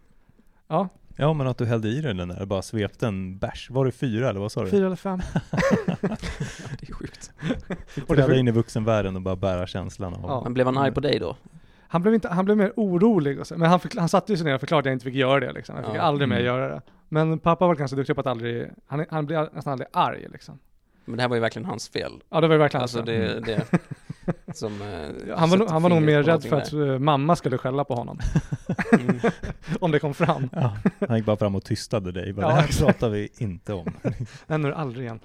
ja 0.68 0.88
Ja 1.16 1.32
men 1.32 1.46
att 1.46 1.58
du 1.58 1.64
hällde 1.66 1.88
i 1.88 2.00
den 2.00 2.16
där, 2.28 2.46
bara 2.46 2.62
svepte 2.62 3.06
en 3.06 3.38
bärs. 3.38 3.70
Var 3.70 3.84
det 3.84 3.92
fyra 3.92 4.28
eller 4.30 4.40
vad 4.40 4.52
sa 4.52 4.64
du? 4.64 4.70
fyra 4.70 4.86
eller 4.86 4.96
fem. 4.96 5.20
Det 6.80 6.88
är 6.88 6.92
sjukt. 6.94 7.32
Fick 7.86 8.10
Och 8.10 8.16
det- 8.16 8.22
träda 8.22 8.38
in 8.38 8.48
i 8.48 8.50
vuxenvärlden 8.50 9.16
och 9.16 9.22
bara 9.22 9.36
bära 9.36 9.66
känslan 9.66 10.14
av 10.14 10.20
Ja. 10.22 10.40
Men 10.44 10.54
blev 10.54 10.66
han 10.66 10.78
arg 10.78 10.92
på 10.92 11.00
dig 11.00 11.18
då? 11.18 11.36
Han 11.88 12.02
blev, 12.02 12.14
inte, 12.14 12.28
han 12.28 12.44
blev 12.44 12.56
mer 12.56 12.72
orolig, 12.76 13.40
och 13.40 13.46
så, 13.46 13.56
men 13.58 13.70
han, 13.70 13.80
han 13.96 14.08
satte 14.08 14.32
ju 14.32 14.36
sig 14.36 14.44
ner 14.46 14.54
och 14.54 14.60
förklarade 14.60 14.80
att 14.80 14.86
jag 14.86 14.94
inte 14.94 15.04
fick 15.04 15.14
göra 15.14 15.40
det. 15.40 15.52
Liksom. 15.52 15.76
Jag 15.76 15.86
fick 15.86 15.94
Ja. 15.96 16.00
aldrig 16.00 16.28
mer 16.28 16.36
Mm. 16.36 16.46
göra 16.46 16.68
det. 16.74 16.80
Men 17.08 17.38
pappa 17.38 17.66
var 17.66 17.74
ganska 17.74 17.96
duktig 17.96 18.14
på 18.16 18.20
att 18.20 18.26
aldrig, 18.26 18.70
han, 18.86 19.04
han 19.10 19.26
blev 19.26 19.48
nästan 19.52 19.72
aldrig 19.72 19.88
arg 19.92 20.26
liksom. 20.32 20.58
Men 21.04 21.16
det 21.16 21.22
här 21.22 21.28
var 21.28 21.36
ju 21.36 21.40
verkligen 21.40 21.66
hans 21.66 21.88
fel. 21.88 22.12
Ja 22.30 22.40
det 22.40 22.46
var 22.48 22.54
ju 22.54 22.58
verkligen 22.58 22.82
Alltså 22.82 22.98
så. 22.98 23.04
det, 23.04 23.40
det 23.40 23.66
som 24.54 24.82
eh, 24.82 24.88
Han 25.36 25.50
var, 25.50 25.56
nog- 25.56 25.66
sätter 25.66 25.72
han 25.72 25.82
var 25.82 25.90
nog 25.90 26.02
mer 26.02 26.22
rädd 26.22 26.42
för 26.42 26.50
någonting 26.50 26.80
att 26.82 26.88
eh, 26.88 26.98
mamma 26.98 27.36
skulle 27.36 27.58
skälla 27.58 27.84
på 27.84 27.94
honom. 27.94 28.18
där. 28.66 29.00
Mm. 29.00 29.20
om 29.80 29.90
det 29.90 29.98
kom 29.98 30.14
fram. 30.14 30.48
Ja, 30.52 30.76
han 31.08 31.16
gick 31.16 31.26
bara 31.26 31.36
fram 31.36 31.54
och 31.54 31.64
tystade 31.64 32.12
dig. 32.12 32.32
Bara, 32.32 32.42
Ja, 32.46 32.48
det 32.48 32.54
här 32.60 32.68
pratar 32.86 33.08
vi 33.08 33.28
inte 33.38 33.72
om. 33.74 33.86
Nej, 34.46 34.58
nu 34.58 34.68
är 34.68 34.72
det 34.72 34.76
aldrig 34.78 35.04
igen. 35.06 35.20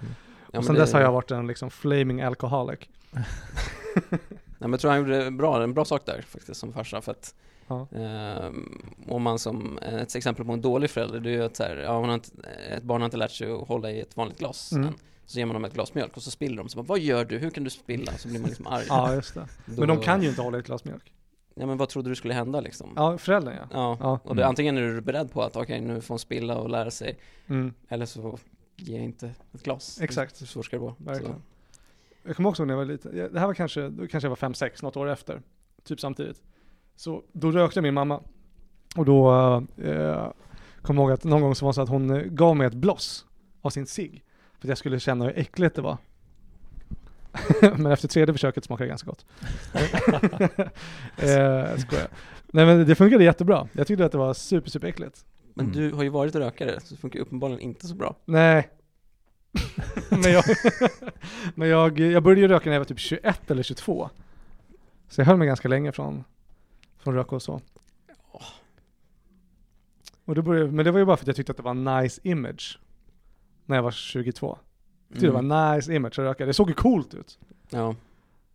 Ja, 0.52 0.60
och 0.60 0.66
sen 0.66 0.76
det- 0.76 0.82
dess 0.82 0.94
har 0.94 1.02
jag 1.02 1.12
varit 1.12 1.32
en 1.32 1.48
liksom 1.48 1.70
flaming 1.70 2.22
alcoholic. 2.22 2.80
Nej 4.10 4.20
men 4.60 4.72
jag 4.72 4.80
tror 4.80 4.92
han 4.92 5.00
gjorde 5.00 5.32
bra, 5.32 5.64
en 5.64 5.74
bra 5.74 5.86
sak 5.86 6.02
där 6.06 6.22
faktiskt 6.28 6.60
som 6.60 6.74
farsa 6.74 7.02
för 7.02 7.12
att 7.12 7.34
Ja. 7.70 7.88
ehm, 7.96 8.82
om 9.08 9.22
man 9.24 9.40
som, 9.40 9.78
ett 9.78 10.16
exempel 10.16 10.46
på 10.46 10.52
en 10.52 10.62
dålig 10.62 10.90
förälder 10.90 11.20
det 11.20 11.30
är 11.30 11.34
ju 11.34 11.44
att 11.44 11.56
så 11.56 11.64
här, 11.64 11.76
ja, 11.78 12.00
man 12.00 12.10
har 12.10 12.14
inte, 12.16 12.30
ett 12.70 12.84
barn 12.84 13.02
har 13.02 13.06
inte 13.06 13.18
lärt 13.18 13.32
sig 13.32 13.52
att 13.52 13.68
hålla 13.68 13.92
i 13.92 14.00
ett 14.02 14.18
vanligt 14.18 14.40
glas 14.40 14.72
Mm. 14.72 14.88
än. 14.88 14.94
Så 15.30 15.40
ger 15.40 15.46
man 15.46 15.54
dem 15.54 15.66
ett 15.66 15.74
glas 15.74 15.94
mjölk 15.94 16.18
och 16.18 16.24
så 16.24 16.32
spiller 16.32 16.58
de, 16.58 16.70
så 16.70 16.78
bara, 16.78 16.88
vad 16.88 17.00
gör 17.00 17.26
du? 17.26 17.38
Hur 17.38 17.50
kan 17.50 17.64
du 17.64 17.70
spilla? 17.70 18.12
Så 18.18 18.28
blir 18.28 18.40
man 18.40 18.48
liksom 18.50 18.68
arg. 18.68 18.86
ja, 18.90 19.14
just 19.16 19.34
det. 19.34 19.40
Då- 19.66 19.80
Men 19.80 19.88
de 19.88 20.00
kan 20.02 20.22
ju 20.22 20.30
inte 20.30 20.42
hålla 20.42 20.60
ett 20.60 20.66
glas 20.66 20.86
mjölk. 20.86 21.14
Ja 21.56 21.66
men 21.66 21.78
vad 21.78 21.90
trodde 21.90 22.10
du 22.10 22.16
skulle 22.16 22.34
hända 22.34 22.62
liksom? 22.62 22.94
Ja, 22.96 23.18
föräldern 23.18 23.56
ja. 23.60 23.68
Ja, 23.72 23.98
Ja. 24.00 24.20
och 24.24 24.36
det, 24.36 24.42
Mm. 24.42 24.50
antingen 24.50 24.78
är 24.78 24.82
du 24.82 25.02
beredd 25.02 25.32
på 25.32 25.42
att 25.44 25.56
okej 25.56 25.82
nu 25.82 26.02
får 26.02 26.14
hon 26.14 26.20
spilla 26.20 26.58
och 26.58 26.70
lära 26.70 26.92
sig 26.92 27.18
Mm, 27.48 27.74
Eller 27.90 28.06
så 28.06 28.38
ger 28.76 28.96
jag 28.96 29.04
inte 29.06 29.32
ett 29.54 29.64
glas 29.64 30.02
Exakt. 30.02 30.36
Svårt 30.36 30.66
ska 30.66 30.76
det 30.76 30.82
vara? 30.84 30.96
verkligen. 30.98 31.36
Jag 32.24 32.36
kommer 32.36 32.50
också 32.50 32.62
ihåg 32.64 32.68
när 32.68 32.74
jag 32.74 32.78
var 32.78 32.86
liten, 32.86 33.16
det 33.34 33.40
här 33.40 33.48
var 33.48 33.54
kanske, 33.54 33.90
då 33.90 34.08
kanske 34.08 34.26
jag 34.26 34.30
var 34.30 34.50
5-6, 34.50 34.84
något 34.84 34.98
år 34.98 35.10
efter. 35.10 35.42
Typ 35.84 36.00
samtidigt. 36.00 36.42
Så 36.96 37.24
då 37.32 37.52
rökte 37.52 37.82
min 37.82 37.94
mamma. 37.94 38.22
Och 38.96 39.06
då 39.06 39.32
eh, 39.78 40.32
kom 40.82 40.98
jag 40.98 41.04
ihåg 41.04 41.12
att 41.12 41.24
någon 41.24 41.42
gång 41.42 41.56
så 41.56 41.66
var 41.66 41.72
det 41.72 41.76
så 41.76 41.82
att 41.82 41.90
hon 41.90 42.10
eh, 42.10 42.22
gav 42.22 42.56
mig 42.56 42.68
ett 42.68 42.74
bloss 42.74 43.26
av 43.62 43.70
sin 43.70 43.86
cigg. 43.86 44.24
För 44.60 44.66
att 44.68 44.70
jag 44.70 44.78
skulle 44.78 45.00
känna 45.00 45.26
hur 45.26 45.40
äckligt 45.40 45.76
det 45.76 45.82
var. 45.82 45.98
men 47.62 47.86
efter 47.86 48.08
tredje 48.08 48.34
försöket 48.34 48.64
smakade 48.64 48.86
det 48.86 48.90
ganska 48.90 49.10
gott. 49.10 49.26
eh, 51.18 51.78
skojar. 51.78 52.08
Nej 52.48 52.66
men 52.66 52.86
det 52.86 52.96
funkade 52.96 53.24
jättebra. 53.24 53.68
Jag 53.74 53.88
tyckte 53.88 54.06
att 54.06 54.12
det 54.12 54.18
var 54.18 54.34
super, 54.34 54.70
super 54.70 54.88
äckligt. 54.88 55.26
Men 55.54 55.66
Mm. 55.66 55.78
du 55.78 55.92
har 55.96 56.04
ju 56.04 56.10
varit 56.10 56.36
rökare, 56.36 56.80
så 56.80 56.94
det 56.94 57.02
funkar 57.02 57.20
uppenbarligen 57.20 57.62
inte 57.62 57.88
så 57.88 57.96
bra 57.96 58.16
Nej. 58.26 58.70
men 60.10 60.32
jag, 60.32 60.44
men 61.56 61.68
jag, 61.70 62.00
jag 62.00 62.24
började 62.24 62.42
ju 62.42 62.48
röka 62.48 62.66
när 62.70 62.74
jag 62.74 62.80
var 62.80 62.86
typ 62.86 63.00
21 63.00 63.52
eller 63.52 63.64
22. 63.64 64.10
Så 65.10 65.22
jag 65.22 65.26
höll 65.26 65.38
mig 65.38 65.48
ganska 65.48 65.68
länge 65.68 65.92
från, 65.92 66.24
från 66.98 67.14
röka 67.14 67.36
och 67.36 67.42
så. 67.42 67.62
Och 70.26 70.36
det 70.36 70.42
började, 70.42 70.72
men 70.72 70.86
det 70.86 70.92
var 70.92 71.00
ju 71.00 71.06
bara 71.06 71.18
för 71.18 71.24
att 71.24 71.28
jag 71.28 71.36
tyckte 71.36 71.52
att 71.52 71.58
det 71.58 71.64
var 71.64 71.72
en 71.72 71.84
nice 71.84 72.22
image. 72.24 72.80
När 73.68 73.76
jag 73.76 73.84
var 73.84 73.92
22. 73.92 74.58
Jag 75.08 75.14
tyckte 75.14 75.28
det 75.28 75.32
var 75.44 75.70
en 75.70 75.76
nice 75.76 75.94
image 75.94 76.12
att 76.12 76.26
röka. 76.26 76.46
Det 76.46 76.54
såg 76.54 76.70
ju 76.70 76.74
coolt 76.74 77.14
ut. 77.14 77.40
Ja, 77.70 77.96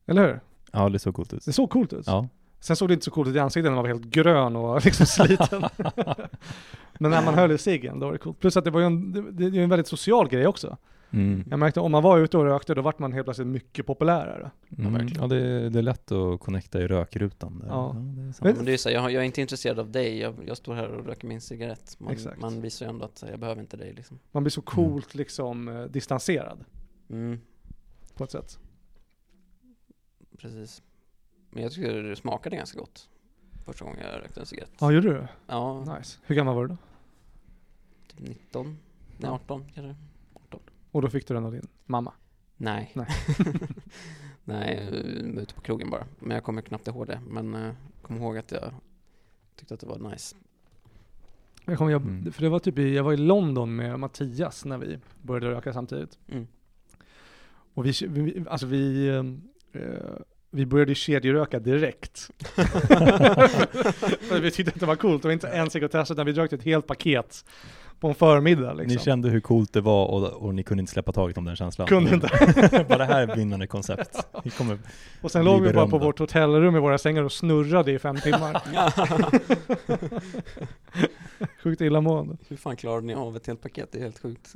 Eller 0.06 0.22
hur? 0.26 0.40
Ja, 0.72 0.88
det 0.88 0.98
såg 0.98 1.14
coolt 1.14 1.32
ut. 1.32 1.44
Det 1.44 1.52
såg 1.52 1.70
coolt 1.70 1.92
ut. 1.92 2.06
Ja. 2.06 2.28
Sen 2.60 2.76
såg 2.76 2.88
det 2.88 2.94
inte 2.94 3.04
så 3.04 3.10
coolt 3.10 3.28
ut 3.28 3.36
i 3.36 3.38
ansiktet 3.38 3.64
när 3.64 3.74
man 3.74 3.82
var 3.82 3.88
helt 3.88 4.04
grön 4.04 4.56
och 4.56 4.84
liksom 4.84 5.06
sliten. 5.06 5.62
men 6.98 7.10
när 7.10 7.24
man 7.24 7.34
höll 7.34 7.52
i 7.52 7.58
ciggen, 7.58 7.98
då 8.00 8.06
var 8.06 8.12
det 8.12 8.18
coolt. 8.18 8.40
Plus 8.40 8.56
att 8.56 8.64
det 8.64 8.70
var 8.70 8.80
ju 8.80 8.86
en, 8.86 9.12
det, 9.12 9.30
det 9.30 9.44
är 9.44 9.50
ju 9.50 9.62
en 9.62 9.70
väldigt 9.70 9.86
social 9.88 10.28
grej 10.28 10.46
också. 10.46 10.76
Mm. 11.12 11.44
Jag 11.50 11.58
märkte 11.58 11.80
om 11.80 11.92
man 11.92 12.02
var 12.02 12.18
ute 12.18 12.38
och 12.38 12.44
rökte, 12.44 12.74
då 12.74 12.82
vart 12.82 12.98
man 12.98 13.12
helt 13.12 13.26
plötsligt 13.26 13.48
mycket 13.48 13.86
populärare. 13.86 14.50
Mm. 14.78 14.92
verkligen. 14.92 15.22
Ja, 15.22 15.28
det, 15.28 15.36
är- 15.46 15.70
det 15.70 15.78
är 15.78 15.82
lätt 15.82 16.12
att 16.12 16.40
connecta 16.40 16.80
i 16.80 16.86
rökrutan. 16.86 17.58
Där. 17.58 17.66
Ja. 17.68 17.92
det 17.96 18.48
är. 18.48 18.54
Men- 18.54 18.64
det 18.64 18.72
är 18.72 18.76
så, 18.76 18.90
jag, 18.90 19.02
jag 19.12 19.22
är 19.22 19.26
inte 19.26 19.40
intresserad 19.40 19.78
av 19.78 19.90
dig, 19.90 20.18
jag, 20.18 20.34
jag 20.46 20.56
står 20.56 20.74
här 20.74 20.88
och 20.88 21.06
röker 21.06 21.28
min 21.28 21.40
cigarett 21.40 21.96
Man, 22.00 22.12
Exakt. 22.12 22.40
man 22.40 22.60
visar 22.60 22.86
ju 22.86 22.90
ändå 22.90 23.04
att 23.04 23.24
jag 23.30 23.38
behöver 23.40 23.60
inte 23.62 23.76
dig 23.76 23.92
liksom 23.92 24.18
Man 24.32 24.42
blir 24.42 24.50
så 24.50 24.62
coolt 24.62 25.14
liksom 25.14 25.68
eh, 25.68 25.82
distanserad 25.84 26.64
mm, 27.10 27.40
på 28.16 28.24
ett 28.24 28.30
sätt. 28.30 28.58
Precis 30.38 30.82
Men 31.50 31.62
jag 31.62 31.72
tycker 31.72 32.02
det 32.02 32.16
smakade 32.16 32.56
ganska 32.56 32.78
gott 32.78 33.08
Första 33.64 33.84
gången 33.84 34.00
jag 34.12 34.22
rökte 34.22 34.40
en 34.40 34.46
cigarett 34.46 34.70
Ja, 34.80 34.92
gjorde 34.92 35.08
du? 35.08 35.26
Ja, 35.46 35.80
Nice. 35.98 36.18
Hur 36.26 36.34
gammal 36.34 36.54
var 36.54 36.62
du 36.62 36.68
då? 36.68 36.76
typ 38.08 38.20
19 38.28 38.66
Nej 38.66 38.76
Ja. 39.18 39.30
18 39.30 39.64
kanske 39.74 39.94
Och 40.92 41.02
då 41.02 41.08
fick 41.08 41.28
du 41.28 41.34
den 41.34 41.44
av 41.44 41.52
din 41.52 41.68
mamma? 41.86 42.12
Nej 42.56 42.92
Nej. 42.94 43.06
Nej, 44.44 44.88
jag 44.90 45.34
var 45.34 45.42
ute 45.42 45.54
på 45.54 45.60
krogen 45.60 45.90
bara 45.90 46.06
Men 46.18 46.34
jag 46.34 46.44
kommer 46.44 46.62
knappt 46.62 46.88
ihåg 46.88 47.06
det 47.06 47.20
Men 47.28 47.54
uh, 47.54 47.72
kom 48.02 48.16
ihåg 48.16 48.38
att 48.38 48.52
jag 48.52 48.74
tyckte 49.56 49.74
att 49.74 49.80
det 49.80 49.86
var 49.86 50.10
nice 50.10 50.36
Jag 51.64 51.78
kommer, 51.78 51.90
jag, 51.90 52.02
Mm. 52.02 52.32
För 52.32 52.42
det 52.42 52.48
var 52.48 52.58
typ 52.58 52.78
i, 52.78 52.94
jag 52.94 53.04
var 53.04 53.12
i 53.12 53.16
London 53.16 53.76
med 53.76 53.98
Mattias 53.98 54.64
när 54.64 54.78
vi 54.78 54.98
började 55.22 55.50
röka 55.50 55.72
samtidigt. 55.72 56.18
mm. 56.28 56.46
Och 57.74 57.86
vi, 57.86 57.92
vi 58.08 58.44
alltså 58.48 58.66
vi, 58.66 59.08
eh, 59.08 59.24
eh, 59.82 60.16
vi 60.50 60.66
började 60.66 60.94
kedjeröka 60.94 61.58
direkt. 61.58 62.30
för 64.20 64.40
vi 64.40 64.50
tyckte 64.50 64.72
att 64.72 64.80
det 64.80 64.86
var 64.86 64.96
coolt, 64.96 65.22
det 65.22 65.28
var 65.28 65.32
inte 65.32 65.48
en 65.48 65.70
cigarett 65.70 65.92
test 65.92 66.10
utan 66.10 66.26
vi 66.26 66.32
rökte 66.32 66.56
ett 66.56 66.62
helt 66.62 66.86
paket 66.86 67.44
på 68.02 68.08
en 68.08 68.14
förmiddag 68.14 68.74
liksom. 68.74 68.96
Ni 68.96 68.98
kände 68.98 69.28
hur 69.28 69.40
coolt 69.40 69.72
det 69.72 69.80
var 69.80 70.06
och, 70.06 70.32
och 70.32 70.54
ni 70.54 70.62
kunde 70.62 70.80
inte 70.80 70.92
släppa 70.92 71.12
taget 71.12 71.38
om 71.38 71.44
den 71.44 71.56
känslan? 71.56 71.88
Kunde 71.88 72.14
inte. 72.14 72.28
bara 72.88 72.98
det 72.98 73.04
här 73.04 73.28
är 73.28 73.36
vinnande 73.36 73.66
koncept. 73.66 74.26
Vi 74.44 74.50
kommer, 74.50 74.78
Och 75.20 75.30
sen 75.30 75.44
låg 75.44 75.62
vi 75.62 75.72
bara 75.72 75.86
på 75.86 75.98
vårt 75.98 76.18
hotellrum 76.18 76.76
i 76.76 76.78
våra 76.78 76.98
sängar 76.98 77.22
och 77.22 77.32
snurrade 77.32 77.92
i 77.92 77.98
fem 77.98 78.16
timmar. 78.16 78.62
Sjukt 81.62 81.80
illamående. 81.80 82.36
Hur 82.48 82.56
fan 82.56 82.76
klarade 82.76 83.06
ni 83.06 83.14
av 83.14 83.36
ett 83.36 83.46
helt 83.46 83.62
paket? 83.62 83.88
Det 83.92 83.98
är 83.98 84.02
helt 84.02 84.18
sjukt 84.18 84.54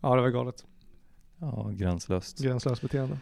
Ja, 0.00 0.16
det 0.16 0.22
var 0.22 0.28
galet. 0.28 0.64
ja, 1.38 1.70
gränslöst. 1.72 2.38
Gränslöst 2.38 2.82
beteende. 2.82 3.18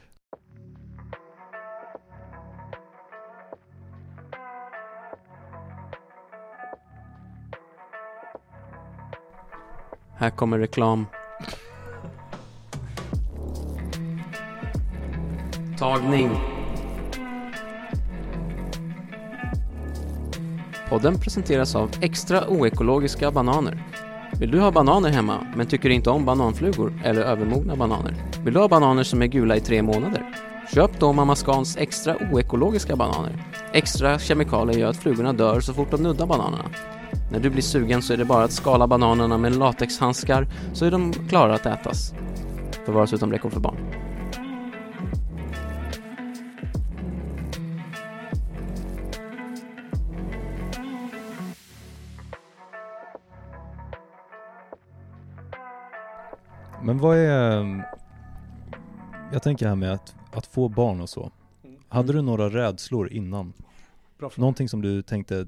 Här 10.16 10.30
kommer 10.30 10.58
reklam. 10.58 11.06
Tagning. 15.78 16.30
Podden 20.88 21.20
presenteras 21.20 21.74
av 21.74 21.90
extra 22.00 22.48
oekologiska 22.48 23.30
bananer. 23.30 23.82
Vill 24.38 24.50
du 24.50 24.60
ha 24.60 24.70
bananer 24.70 25.10
hemma 25.10 25.46
men 25.56 25.66
tycker 25.66 25.90
inte 25.90 26.10
om 26.10 26.24
bananflugor 26.24 27.00
eller 27.04 27.22
övermogna 27.22 27.76
bananer? 27.76 28.14
Vill 28.44 28.54
du 28.54 28.60
ha 28.60 28.68
bananer 28.68 29.02
som 29.02 29.22
är 29.22 29.26
gula 29.26 29.56
i 29.56 29.60
tre 29.60 29.82
månader? 29.82 30.22
Köp 30.74 31.00
då 31.00 31.12
Mamma 31.12 31.34
Scans 31.34 31.76
extra 31.76 32.16
oekologiska 32.32 32.96
bananer. 32.96 33.44
Extra 33.72 34.18
kemikalier 34.18 34.78
gör 34.78 34.90
att 34.90 34.96
flugorna 34.96 35.32
dör 35.32 35.60
så 35.60 35.74
fort 35.74 35.90
de 35.90 36.02
nuddar 36.02 36.26
bananerna. 36.26 36.64
När 37.30 37.40
du 37.40 37.50
blir 37.50 37.62
sugen 37.62 38.02
så 38.02 38.12
är 38.12 38.16
det 38.16 38.24
bara 38.24 38.44
att 38.44 38.52
skala 38.52 38.86
bananerna 38.86 39.38
med 39.38 39.56
latexhandskar 39.56 40.46
så 40.72 40.84
är 40.84 40.90
de 40.90 41.12
klara 41.12 41.54
att 41.54 41.66
ätas. 41.66 42.14
Förvaras 42.84 43.12
utom 43.12 43.32
räckhåll 43.32 43.50
för 43.50 43.60
barn. 43.60 43.76
Men 56.82 56.98
vad 56.98 57.16
är, 57.16 57.84
jag 59.32 59.42
tänker 59.42 59.68
här 59.68 59.74
med 59.74 59.92
att, 59.92 60.14
att 60.32 60.46
få 60.46 60.68
barn 60.68 61.00
och 61.00 61.08
så. 61.08 61.30
Hade 61.88 62.12
du 62.12 62.22
några 62.22 62.48
rädslor 62.48 63.12
innan? 63.12 63.52
Bra. 64.18 64.30
Någonting 64.36 64.68
som 64.68 64.82
du 64.82 65.02
tänkte 65.02 65.46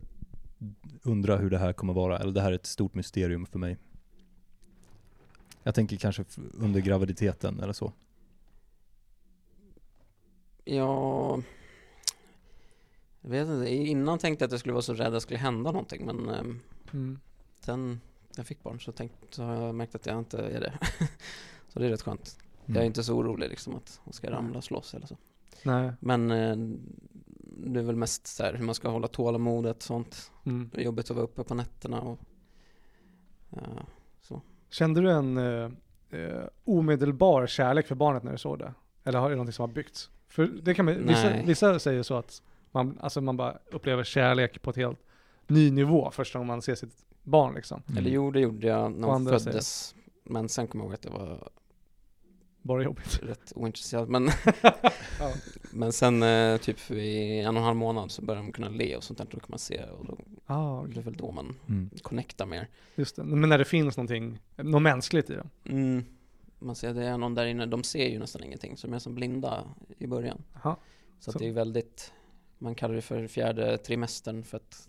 undra 1.03 1.37
hur 1.37 1.51
det 1.51 1.59
här 1.59 1.73
kommer 1.73 1.93
vara, 1.93 2.19
eller 2.19 2.33
det 2.33 2.41
här 2.41 2.51
är 2.53 2.57
ett 2.57 2.67
stort 2.67 2.95
mysterium 2.95 3.47
för 3.47 3.59
mig? 3.59 3.77
Jag 5.63 5.75
tänker 5.75 5.97
kanske 5.97 6.25
under 6.55 6.81
graviditeten 6.81 7.61
eller 7.61 7.73
så. 7.73 7.93
Ja... 10.65 11.43
Jag 13.21 13.31
vet 13.31 13.49
inte, 13.49 13.69
innan 13.75 14.19
tänkte 14.19 14.43
jag 14.43 14.47
att 14.49 14.53
jag 14.53 14.61
skulle 14.61 14.73
vara 14.73 14.83
så 14.83 14.95
rädd 14.95 15.07
att 15.07 15.13
det 15.13 15.21
skulle 15.21 15.39
hända 15.39 15.73
någonting 15.73 16.07
men 16.07 16.29
ehm, 16.29 16.61
Mm. 16.93 17.19
sen 17.61 18.01
jag 18.37 18.47
fick 18.47 18.63
barn 18.63 18.81
så, 18.81 18.93
tänkt, 18.93 19.15
så 19.31 19.43
har 19.45 19.55
jag 19.55 19.75
märkt 19.75 19.95
att 19.95 20.07
jag 20.07 20.19
inte 20.19 20.39
är 20.39 20.61
det. 20.61 20.79
så 21.69 21.79
det 21.79 21.87
är 21.87 21.91
rätt 21.91 22.03
skönt. 22.03 22.39
Jag 22.67 22.77
är 22.77 22.81
Mm. 22.81 22.87
inte 22.87 23.05
så 23.05 23.15
orolig 23.15 23.49
liksom 23.49 23.75
att 23.75 24.01
hon 24.05 24.13
ska 24.13 24.31
ramla 24.31 24.59
och 24.59 24.65
slåss 24.65 24.95
eller 24.95 25.07
så. 25.07 25.17
Nej. 25.63 25.93
Men 26.01 26.31
eh, 26.31 26.57
det 27.57 27.81
är 27.81 27.85
väl 27.85 27.97
mest 27.97 28.27
så 28.27 28.43
här 28.43 28.55
hur 28.55 28.65
man 28.65 28.75
ska 28.75 28.89
hålla 28.89 29.09
tålamodet 29.09 29.77
och 29.77 29.83
sånt. 29.83 30.31
Mm. 30.47 30.71
Det 30.75 30.81
är 30.81 30.85
jobbigt 30.85 31.11
att 31.11 31.17
vara 31.17 31.25
uppe 31.25 31.45
på 31.45 31.55
nätterna 31.55 32.01
och 32.01 32.19
ja, 33.51 33.87
Kände 34.71 35.01
du 35.01 35.11
en 35.11 35.39
eh, 35.39 35.71
eh, 36.11 36.45
omedelbar 36.65 37.47
kärlek 37.47 37.87
för 37.87 37.95
barnet 37.95 38.23
när 38.23 38.33
du 38.33 38.39
såg 38.39 38.59
det? 38.59 38.75
Eller 39.05 39.19
har 39.19 39.31
det 39.31 39.37
någonting 39.37 39.53
som 39.53 39.63
har 39.63 39.75
byggts? 39.75 40.11
För 40.29 40.47
det 40.47 40.75
kan 40.75 40.85
man, 40.85 41.07
vissa, 41.07 41.43
vissa 41.45 41.79
säger 41.79 42.03
så 42.03 42.15
att 42.15 42.43
man, 42.71 42.99
alltså 43.01 43.21
man 43.21 43.37
bara 43.37 43.59
upplever 43.73 44.05
kärlek 44.05 44.63
på 44.63 44.71
ett 44.71 44.77
helt 44.77 44.99
ny 45.47 45.71
nivå 45.71 46.11
första 46.11 46.39
gången 46.39 46.47
man 46.47 46.63
ser 46.63 46.75
sitt 46.75 47.05
barn 47.23 47.55
liksom. 47.55 47.83
Mm. 47.87 47.99
Eller 47.99 48.11
jo, 48.11 48.31
det 48.31 48.41
gjorde 48.41 48.67
jag 48.67 48.93
när 48.93 49.09
hon 49.09 49.27
föddes. 49.27 49.95
Men 50.25 50.49
sen 50.49 50.67
kom 50.67 50.81
jag 50.81 50.85
ihåg 50.85 50.95
att 50.95 51.03
det 51.03 51.11
var 51.11 51.49
Bara 52.67 52.83
jobbigt. 52.83 53.19
rätt 53.23 53.53
ointresserad. 53.55 54.09
Men, 54.09 54.25
Ja. 55.21 55.33
men 55.71 55.93
sen 55.93 56.23
eh, 56.23 56.57
typ 56.57 56.91
i 56.91 57.41
en 57.41 57.49
och 57.57 57.61
en 57.61 57.65
halv 57.65 57.77
månad 57.77 58.11
så 58.11 58.23
börjar 58.23 58.43
de 58.43 58.53
kunna 58.53 58.69
le 58.69 58.97
och 58.97 59.05
sånt 59.05 59.19
där. 59.19 59.27
Då 59.31 59.39
kan 59.41 59.47
man 59.49 59.59
se 59.59 59.85
och 59.85 60.05
då 60.07 60.19
Ah, 60.47 60.83
det 60.87 61.01
är 61.01 61.03
väl 61.03 61.17
då 61.17 61.31
man 61.33 61.55
Mm. 61.69 61.91
connectar 62.03 62.47
mer. 62.47 62.69
just 62.95 63.17
det. 63.17 63.25
Men 63.25 63.49
när 63.49 63.59
det 63.59 63.65
finns 63.65 63.97
någonting, 63.97 64.39
något 64.57 64.83
mänskligt 64.83 65.31
i 65.31 65.33
det. 65.35 65.47
Mm. 65.65 66.05
Man 66.59 66.75
ser 66.77 66.89
att 66.91 66.97
det 66.97 67.05
är 67.07 67.19
någon 67.19 67.35
där 67.35 67.47
inne, 67.47 67.67
de 67.67 67.83
ser 67.85 68.09
ju 68.09 68.19
nästan 68.19 68.45
ingenting, 68.45 68.77
så 68.77 68.87
de 68.87 68.95
är 68.95 68.99
som 68.99 69.15
blinda 69.15 69.65
i 69.99 70.07
början. 70.07 70.43
Jaha. 70.63 70.77
Så, 71.21 71.25
Så- 71.25 71.31
att 71.31 71.39
det 71.39 71.49
är 71.49 71.53
väldigt, 71.53 72.13
man 72.59 72.75
kallar 72.75 72.95
det 72.95 73.03
för 73.03 73.27
fjärde 73.27 73.79
trimestern 73.79 74.45
för 74.45 74.57
att 74.57 74.89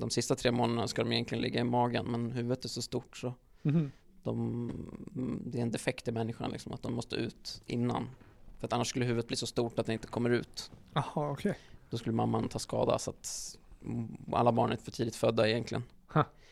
de 0.00 0.10
sista 0.10 0.34
tre 0.34 0.50
månaderna 0.52 0.88
ska 0.88 1.02
de 1.04 1.12
egentligen 1.12 1.42
ligga 1.42 1.60
i 1.60 1.64
magen, 1.64 2.06
men 2.06 2.30
huvudet 2.32 2.64
är 2.64 2.68
så 2.68 2.82
stort 2.82 3.16
så 3.16 3.34
Mhm. 3.62 3.90
De, 4.22 4.72
det 5.46 5.58
är 5.58 5.62
en 5.62 5.70
defekt 5.70 6.08
i 6.08 6.12
människan 6.12 6.50
liksom, 6.50 6.72
att 6.72 6.82
de 6.82 6.94
måste 6.94 7.16
ut 7.16 7.62
innan. 7.66 8.08
För 8.58 8.66
att 8.66 8.72
annars 8.72 8.88
skulle 8.88 9.04
huvudet 9.04 9.28
bli 9.28 9.36
så 9.36 9.46
stort 9.46 9.78
att 9.78 9.86
det 9.86 9.92
inte 9.92 10.08
kommer 10.08 10.30
ut. 10.30 10.70
Jaha, 10.92 11.30
okej. 11.30 11.58
Då 11.90 11.98
skulle 11.98 12.16
mamman 12.16 12.48
ta 12.48 12.58
skada 12.58 12.98
så 12.98 13.10
att 13.10 13.58
alla 14.32 14.52
barn 14.52 14.72
är 14.72 14.76
för 14.76 14.90
tidigt 14.90 15.16
födda 15.16 15.48
egentligen. 15.48 15.82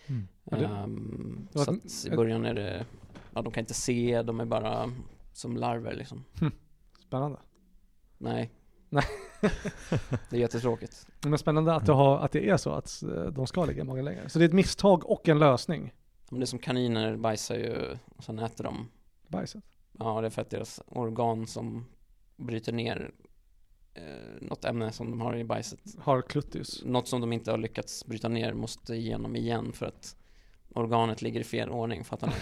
Mm. 0.07 1.49
Var 1.53 1.65
så 1.65 1.71
att 1.71 2.07
i 2.07 2.17
början 2.17 2.45
är 2.45 2.55
det, 2.55 2.87
ja 3.35 3.43
de 3.43 3.53
kan 3.53 3.61
inte 3.61 3.75
se, 3.75 4.23
de 4.23 4.41
är 4.41 4.45
bara 4.45 4.91
som 5.33 5.57
larver 5.57 5.95
liksom. 5.95 6.25
Spännande. 7.07 7.39
Nej. 8.19 8.51
Nej. 8.89 9.05
det 10.31 10.37
är 10.37 10.41
jättetråkigt. 10.41 11.07
Men 11.23 11.39
spännande 11.39 11.75
att, 11.75 11.89
har, 11.89 12.19
att 12.19 12.33
det 12.33 12.49
är 12.49 12.57
så 12.57 12.71
att 12.71 13.03
eh, 13.03 13.25
de 13.25 13.47
ska 13.47 13.65
ligga 13.65 13.83
i 13.83 13.85
magen 13.85 14.05
längre. 14.05 14.29
Så 14.29 14.39
det 14.39 14.45
är 14.45 14.49
ett 14.49 14.55
misstag 14.55 15.11
och 15.11 15.29
en 15.29 15.39
lösning. 15.39 15.93
Men 16.31 16.41
det 16.41 16.45
är 16.45 16.47
som 16.47 16.59
kaniner 16.59 17.17
bajsar 17.17 17.55
ju, 17.55 17.97
och 18.17 18.25
sen 18.25 18.39
äter 18.39 18.65
de. 18.65 18.89
Bajset. 19.29 19.65
Ja, 19.99 20.21
det 20.21 20.27
är 20.27 20.31
för 20.31 20.43
att 20.43 20.51
deras 20.51 20.81
organ 20.87 21.47
som 21.47 21.85
bryter 22.37 22.73
ner 22.73 23.11
eh, 23.95 24.03
något 24.41 24.65
ämne 24.65 24.93
som 24.93 25.11
de 25.11 25.21
har 25.21 25.37
i 25.37 25.45
bajset. 25.45 25.81
Har 25.99 26.23
kluttius. 26.23 26.85
Något 26.85 27.09
som 27.09 27.21
de 27.21 27.33
inte 27.33 27.51
har 27.51 27.59
lyckats 27.59 28.07
bryta 28.07 28.29
ner 28.29 28.53
måste 28.55 28.95
igenom 28.95 29.37
igen 29.37 29.73
för 29.73 29.87
att 29.87 30.17
organet 30.75 31.23
ligger 31.23 31.41
i 31.41 31.45
fel 31.45 31.71
ordning, 31.71 32.05
fattar 32.05 32.27
ni? 32.27 32.35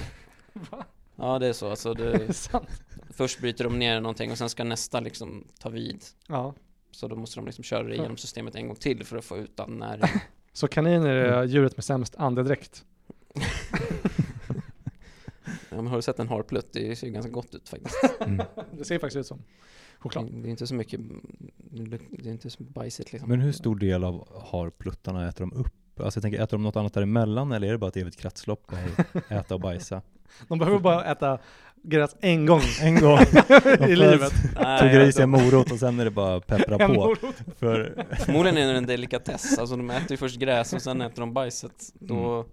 Va? 0.71 0.85
Ja, 1.17 1.39
det 1.39 1.47
är 1.47 1.53
så. 1.53 1.71
Alltså 1.71 1.95
det 1.95 2.33
sant? 2.37 2.69
först 3.11 3.41
bryter 3.41 3.65
de 3.65 3.79
ner 3.79 4.01
någonting 4.01 4.31
och 4.31 4.39
sen 4.39 4.49
ska 4.51 4.65
nästa 4.65 5.01
liksom 5.01 5.45
ta 5.59 5.69
vid. 5.69 6.05
Ja. 6.29 6.55
Så 6.91 7.09
då 7.09 7.17
måste 7.17 7.41
de 7.41 7.47
liksom 7.47 7.65
köra 7.65 7.83
det 7.83 7.95
igenom 7.95 8.17
systemet 8.17 8.55
en 8.55 8.67
gång 8.67 8.77
till 8.77 9.05
för 9.05 9.17
att 9.17 9.25
få 9.25 9.37
ut 9.37 9.61
all 9.61 9.71
näring. 9.71 10.11
Så 10.53 10.69
kaniner 10.69 11.09
är 11.09 11.45
djuret 11.45 11.77
med 11.77 11.85
sämst 11.85 12.17
andedräkt. 12.17 12.85
Ja, 15.71 15.77
men 15.83 15.87
har 15.87 15.97
du 15.97 16.03
sett 16.03 16.19
en 16.19 16.29
harplutt? 16.29 16.73
Det 16.73 16.97
ser 16.97 17.07
ju 17.07 17.13
ganska 17.13 17.31
gott 17.33 17.55
ut 17.55 17.69
faktiskt. 17.69 17.97
Mm. 18.21 18.47
Det 18.79 18.85
ser 18.85 18.99
faktiskt 18.99 19.17
ut 19.17 19.27
som 19.27 19.43
choklad. 19.99 20.29
Det 20.33 20.49
är 20.49 20.51
inte 20.51 20.67
så 20.67 20.75
mycket, 20.75 21.01
det 22.11 22.29
är 22.29 22.33
inte 22.33 22.51
så 22.51 22.63
bajsigt 22.63 23.13
liksom. 23.13 23.29
Men 23.31 23.41
hur 23.41 23.53
stor 23.53 23.77
del 23.77 24.05
av 24.05 24.29
harpluttarna 24.51 25.29
äter 25.29 25.41
de 25.41 25.53
upp? 25.53 26.01
Alltså 26.01 26.19
jag 26.19 26.23
tänker, 26.23 26.41
äter 26.43 26.57
de 26.57 26.63
något 26.63 26.77
annat 26.77 26.95
däremellan 26.95 27.53
eller 27.53 27.69
är 27.69 27.73
det 27.73 27.79
bara 27.79 27.89
ett 27.89 27.97
evigt 27.97 28.17
kretslopp 28.21 28.73
av 28.73 29.05
äta 29.39 29.55
och 29.55 29.61
bajsa? 29.61 30.03
De 30.49 30.59
behöver 30.59 30.79
bara 30.79 31.05
äta 31.05 31.39
gräs 31.83 32.17
en 32.21 32.47
gång 32.47 32.61
En 32.83 33.01
gång 33.01 33.19
i 33.89 33.97
livet. 33.97 34.33
tuggar 34.81 35.01
i 35.01 35.13
sig 35.13 35.23
en 35.23 35.31
morot 35.31 35.71
och 35.73 35.79
sen 35.79 36.01
är 36.01 36.05
det 36.05 36.11
bara 36.11 36.41
peppra 36.41 36.77
En 36.77 36.87
på. 36.89 36.95
morot. 36.95 37.19
För, 37.59 38.05
Förmodligen 38.25 38.59
är 38.59 38.73
det 38.73 38.79
en 38.79 38.87
delikatess, 38.87 39.59
alltså 39.59 39.77
de 39.77 39.91
äter 39.91 40.11
ju 40.11 40.17
först 40.17 40.39
gräs 40.39 40.73
och 40.73 40.83
sen 40.83 41.01
äter 41.01 41.21
de 41.21 41.33
bajset. 41.33 41.93
Då, 41.95 42.15
Mm. 42.17 42.47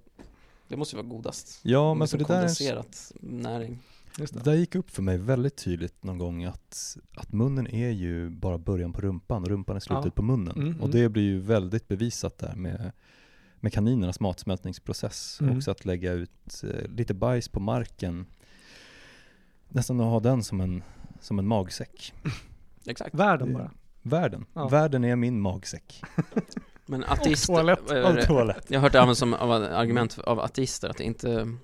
Det 0.72 0.78
måste 0.78 0.96
ju 0.96 1.02
vara 1.02 1.16
godast. 1.16 1.60
ja, 1.64 1.94
men 1.94 2.02
är 2.02 2.06
så 2.06 2.12
för 2.12 2.18
det 2.18 2.34
där, 2.34 2.40
kondenserat 2.40 3.12
näring. 3.20 3.80
Just 4.18 4.34
det 4.34 4.40
det. 4.40 4.52
där 4.52 4.58
gick 4.58 4.76
upp 4.76 4.92
för 4.92 5.02
mig 5.02 5.18
väldigt 5.18 5.56
tydligt 5.56 6.04
någon 6.04 6.18
gång 6.18 6.44
att, 6.44 6.98
att 7.16 7.34
munnen 7.34 7.68
är 7.68 7.90
ju 7.90 8.30
bara 8.30 8.58
början 8.58 8.94
på 8.94 9.02
rumpan 9.02 9.44
och 9.44 9.50
rumpan 9.50 9.76
är 9.76 9.80
slutet 9.80 10.06
Ja. 10.06 10.12
på 10.12 10.22
munnen. 10.22 10.56
Mm, 10.56 10.68
och 10.68 10.88
mm. 10.88 10.92
det 10.92 11.10
blir 11.10 11.24
ju 11.24 11.40
väldigt 11.40 11.88
bevisat 11.88 12.38
där 12.38 12.56
med, 12.56 12.92
med 13.60 13.74
kaninernas 13.74 14.20
matsmältningsprocess. 14.20 15.42
Mm. 15.42 15.58
Också 15.58 15.72
att 15.72 15.86
lägga 15.86 16.12
ut 16.12 16.64
eh, 16.64 16.90
lite 16.90 17.14
bajs 17.14 17.48
på 17.48 17.60
marken. 17.60 18.26
Nästan 19.70 20.00
att 20.00 20.06
ha 20.06 20.20
den 20.20 20.44
som 20.44 20.62
en, 20.62 20.84
som 21.20 21.40
en 21.40 21.48
magsäck. 21.48 22.14
Exakt. 22.86 23.16
Världen 23.16 23.54
bara. 23.54 23.72
Världen. 24.02 24.46
Ja. 24.54 24.68
Världen 24.68 25.04
är 25.04 25.16
min 25.16 25.42
magsäck. 25.42 26.02
Men 26.92 27.04
ateister, 27.04 27.54
toalett. 27.54 27.80
vad 27.88 27.98
är 27.98 28.14
det? 28.16 28.26
toalett. 28.26 28.66
jag 28.68 28.80
har 28.80 28.82
hört 28.82 28.92
det 28.92 29.00
användas 29.00 29.18
som 29.20 29.34
av 29.34 29.52
argument 29.52 30.20
av 30.20 30.40
ateister, 30.40 30.90
att 30.90 30.98
det 30.98 31.04
inte, 31.04 31.58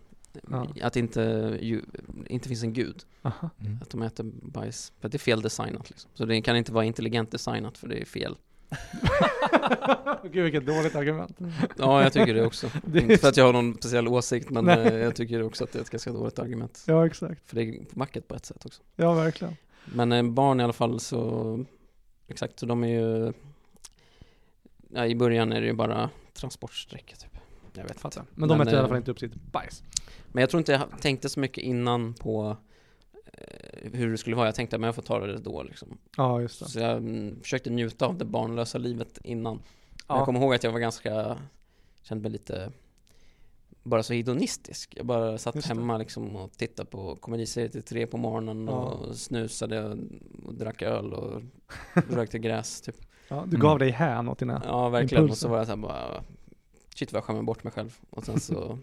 Ja. 0.51 0.67
att 0.81 0.93
det 0.93 0.99
inte, 0.99 1.57
ju, 1.61 1.81
inte 2.27 2.47
finns 2.49 2.63
en 2.63 2.73
gud. 2.73 3.03
Aha. 3.21 3.49
Mm. 3.61 3.79
Att 3.81 3.89
de 3.89 4.01
äter 4.01 4.23
bajs. 4.41 4.93
För 4.99 5.07
att 5.07 5.11
det 5.11 5.15
är 5.15 5.19
fel 5.19 5.41
designat 5.41 5.89
liksom. 5.89 6.11
Så 6.13 6.25
det 6.25 6.41
kan 6.41 6.55
inte 6.57 6.71
vara 6.71 6.85
intelligent 6.85 7.31
designat 7.31 7.77
för 7.77 7.87
det 7.87 8.01
är 8.01 8.05
fel. 8.05 8.35
Gud 10.31 10.43
vilket 10.43 10.65
dåligt 10.65 10.95
argument. 10.95 11.37
Ja, 11.77 12.03
jag 12.03 12.13
tycker 12.13 12.33
det 12.33 12.45
också. 12.45 12.67
Det 12.85 12.97
är- 12.99 13.01
Inte 13.03 13.17
för 13.17 13.27
att 13.29 13.37
jag 13.37 13.45
har 13.45 13.53
någon 13.53 13.73
speciell 13.73 14.07
åsikt, 14.07 14.49
men 14.49 14.65
Nej. 14.65 14.87
eh, 14.87 14.95
jag 14.97 15.15
tycker 15.15 15.43
också 15.43 15.63
att 15.63 15.71
det 15.71 15.79
är 15.79 15.83
ett 15.83 15.89
ganska 15.89 16.11
dåligt 16.11 16.39
argument. 16.39 16.83
Ja 16.87 17.05
exakt. 17.05 17.47
För 17.49 17.55
det 17.55 17.61
är 17.63 17.79
vackert 17.93 18.27
på 18.27 18.35
ett 18.35 18.45
sätt 18.45 18.65
också. 18.65 18.81
Ja 18.95 19.13
verkligen. 19.13 19.55
Men 19.85 20.11
eh, 20.11 20.23
barn 20.23 20.59
i 20.59 20.63
alla 20.63 20.73
fall 20.73 20.99
så, 20.99 21.65
exakt, 22.27 22.59
så 22.59 22.65
de 22.65 22.83
är 22.83 22.87
ju, 22.87 23.33
ja, 24.89 25.06
i 25.06 25.15
början 25.15 25.52
är 25.52 25.62
det 25.62 25.67
ju 25.67 25.73
bara 25.73 26.10
transportsträcka 26.34 27.15
typ. 27.15 27.38
Jag 27.73 27.84
vet 27.84 28.00
Fattar. 28.00 28.21
inte. 28.21 28.34
Men 28.36 28.50
de 28.50 28.62
äter 28.62 28.73
i 28.73 28.78
alla 28.78 28.84
eh, 28.84 28.89
fall 28.89 28.97
inte 28.97 29.12
upp 29.12 29.19
sitt 29.19 29.36
bajs. 29.36 29.84
Men 30.28 30.41
jag 30.41 30.50
tror 30.50 30.60
inte 30.60 30.71
jag 30.71 31.02
tänkte 31.02 31.30
så 31.30 31.39
mycket 31.39 31.63
innan 31.63 32.13
på 32.13 32.58
eh, 33.34 33.91
hur 33.93 34.12
det 34.12 34.17
skulle 34.17 34.36
vara. 34.36 34.47
Jag 34.47 34.56
tänkte 34.56 34.76
att 34.76 34.82
jag 34.82 34.95
får 34.95 35.02
ta 35.02 35.19
det 35.19 35.38
då 35.38 35.63
liksom. 35.63 35.97
Ja 36.17 36.41
just 36.41 36.60
det. 36.60 36.65
Så 36.65 36.80
jag 36.80 36.97
mm, 36.97 37.39
försökte 37.41 37.69
njuta 37.69 38.06
av 38.06 38.17
det 38.17 38.26
barnlösa 38.26 38.78
livet 38.78 39.19
innan. 39.23 39.62
Ja. 40.08 40.17
Jag 40.17 40.26
kommer 40.26 40.39
ihåg 40.39 40.54
att 40.54 40.63
jag 40.63 40.71
var 40.71 40.80
ganska, 40.80 41.38
kände 42.02 42.21
mig 42.21 42.32
lite 42.32 42.71
bara 43.84 44.04
så 44.04 44.13
hedonistisk. 44.13 44.93
Jag 44.97 45.06
bara 45.06 45.38
satt 45.38 45.65
hemma 45.65 45.97
liksom 45.97 46.36
och 46.36 46.52
tittade 46.52 46.89
på 46.89 47.15
komediserier 47.15 47.69
till 47.69 47.84
tre 47.84 48.08
på 48.08 48.17
morgonen 48.17 48.67
Ja. 48.67 48.73
och 48.73 49.15
snusade 49.15 49.84
och, 49.84 49.97
och 50.45 50.54
drack 50.54 50.82
öl 50.82 51.13
och 51.13 51.41
rökte 52.10 52.39
gräs 52.39 52.82
typ. 52.82 53.06
Ja, 53.29 53.35
du 53.35 53.41
Mm. 53.55 53.59
gav 53.59 53.79
dig 53.79 53.89
hän 53.91 54.29
åt 54.29 54.39
dina... 54.39 54.61
Ja 54.65 54.89
verkligen, 54.89 55.23
och 55.23 55.27
Impulser. 55.27 55.47
så 55.47 55.51
var 55.51 55.57
jag 55.57 55.65
så 55.65 55.71
här 55.71 55.77
bara 55.77 56.23
Shit 56.95 57.13
vad 57.13 57.17
jag 57.17 57.23
skämmer 57.25 57.41
bort 57.41 57.63
mig 57.63 57.73
själv. 57.73 57.97
Och 58.09 58.25
sen 58.25 58.39
så, 58.39 58.79